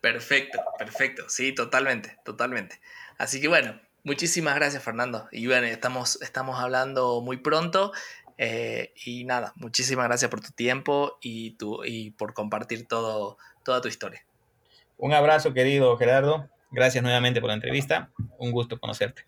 Perfecto, 0.00 0.62
perfecto. 0.78 1.28
Sí, 1.28 1.52
totalmente, 1.52 2.18
totalmente. 2.24 2.80
Así 3.18 3.40
que 3.40 3.48
bueno, 3.48 3.80
muchísimas 4.04 4.54
gracias 4.54 4.82
Fernando. 4.82 5.28
Y 5.32 5.46
bueno, 5.46 5.66
estamos, 5.66 6.20
estamos 6.22 6.60
hablando 6.60 7.20
muy 7.22 7.38
pronto. 7.38 7.92
Eh, 8.38 8.92
y 9.04 9.24
nada, 9.24 9.52
muchísimas 9.56 10.06
gracias 10.06 10.30
por 10.30 10.40
tu 10.40 10.52
tiempo 10.52 11.18
y, 11.22 11.52
tu, 11.52 11.84
y 11.84 12.10
por 12.10 12.34
compartir 12.34 12.86
todo, 12.86 13.38
toda 13.64 13.80
tu 13.80 13.88
historia. 13.88 14.24
Un 14.98 15.12
abrazo, 15.12 15.52
querido 15.52 15.96
Gerardo. 15.96 16.48
Gracias 16.70 17.02
nuevamente 17.02 17.40
por 17.40 17.48
la 17.48 17.54
entrevista. 17.54 18.10
Un 18.38 18.50
gusto 18.50 18.78
conocerte. 18.78 19.26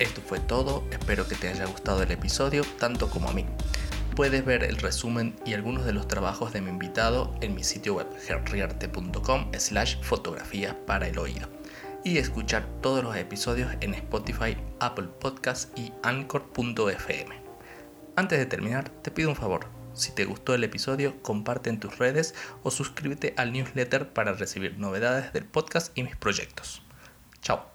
Esto 0.00 0.22
fue 0.22 0.40
todo, 0.40 0.82
espero 0.90 1.28
que 1.28 1.34
te 1.34 1.48
haya 1.48 1.66
gustado 1.66 2.02
el 2.02 2.10
episodio 2.10 2.64
tanto 2.78 3.10
como 3.10 3.28
a 3.28 3.34
mí. 3.34 3.44
Puedes 4.16 4.46
ver 4.46 4.64
el 4.64 4.78
resumen 4.78 5.36
y 5.44 5.52
algunos 5.52 5.84
de 5.84 5.92
los 5.92 6.08
trabajos 6.08 6.54
de 6.54 6.62
mi 6.62 6.70
invitado 6.70 7.34
en 7.42 7.54
mi 7.54 7.62
sitio 7.62 7.96
web 7.96 8.06
herriarte.com 8.26 9.52
slash 9.58 10.00
fotografía 10.02 10.74
para 10.86 11.06
el 11.06 11.18
oído 11.18 11.48
y 12.02 12.16
escuchar 12.16 12.66
todos 12.80 13.04
los 13.04 13.14
episodios 13.14 13.72
en 13.82 13.92
Spotify, 13.92 14.56
Apple 14.78 15.08
Podcasts 15.20 15.68
y 15.76 15.92
Anchor.fm. 16.02 17.34
Antes 18.16 18.38
de 18.38 18.46
terminar, 18.46 18.88
te 19.02 19.10
pido 19.10 19.28
un 19.28 19.36
favor. 19.36 19.66
Si 19.92 20.12
te 20.12 20.24
gustó 20.24 20.54
el 20.54 20.64
episodio, 20.64 21.20
comparte 21.20 21.68
en 21.68 21.78
tus 21.78 21.98
redes 21.98 22.34
o 22.62 22.70
suscríbete 22.70 23.34
al 23.36 23.52
newsletter 23.52 24.14
para 24.14 24.32
recibir 24.32 24.78
novedades 24.78 25.34
del 25.34 25.44
podcast 25.44 25.92
y 25.94 26.04
mis 26.04 26.16
proyectos. 26.16 26.82
Chao. 27.42 27.69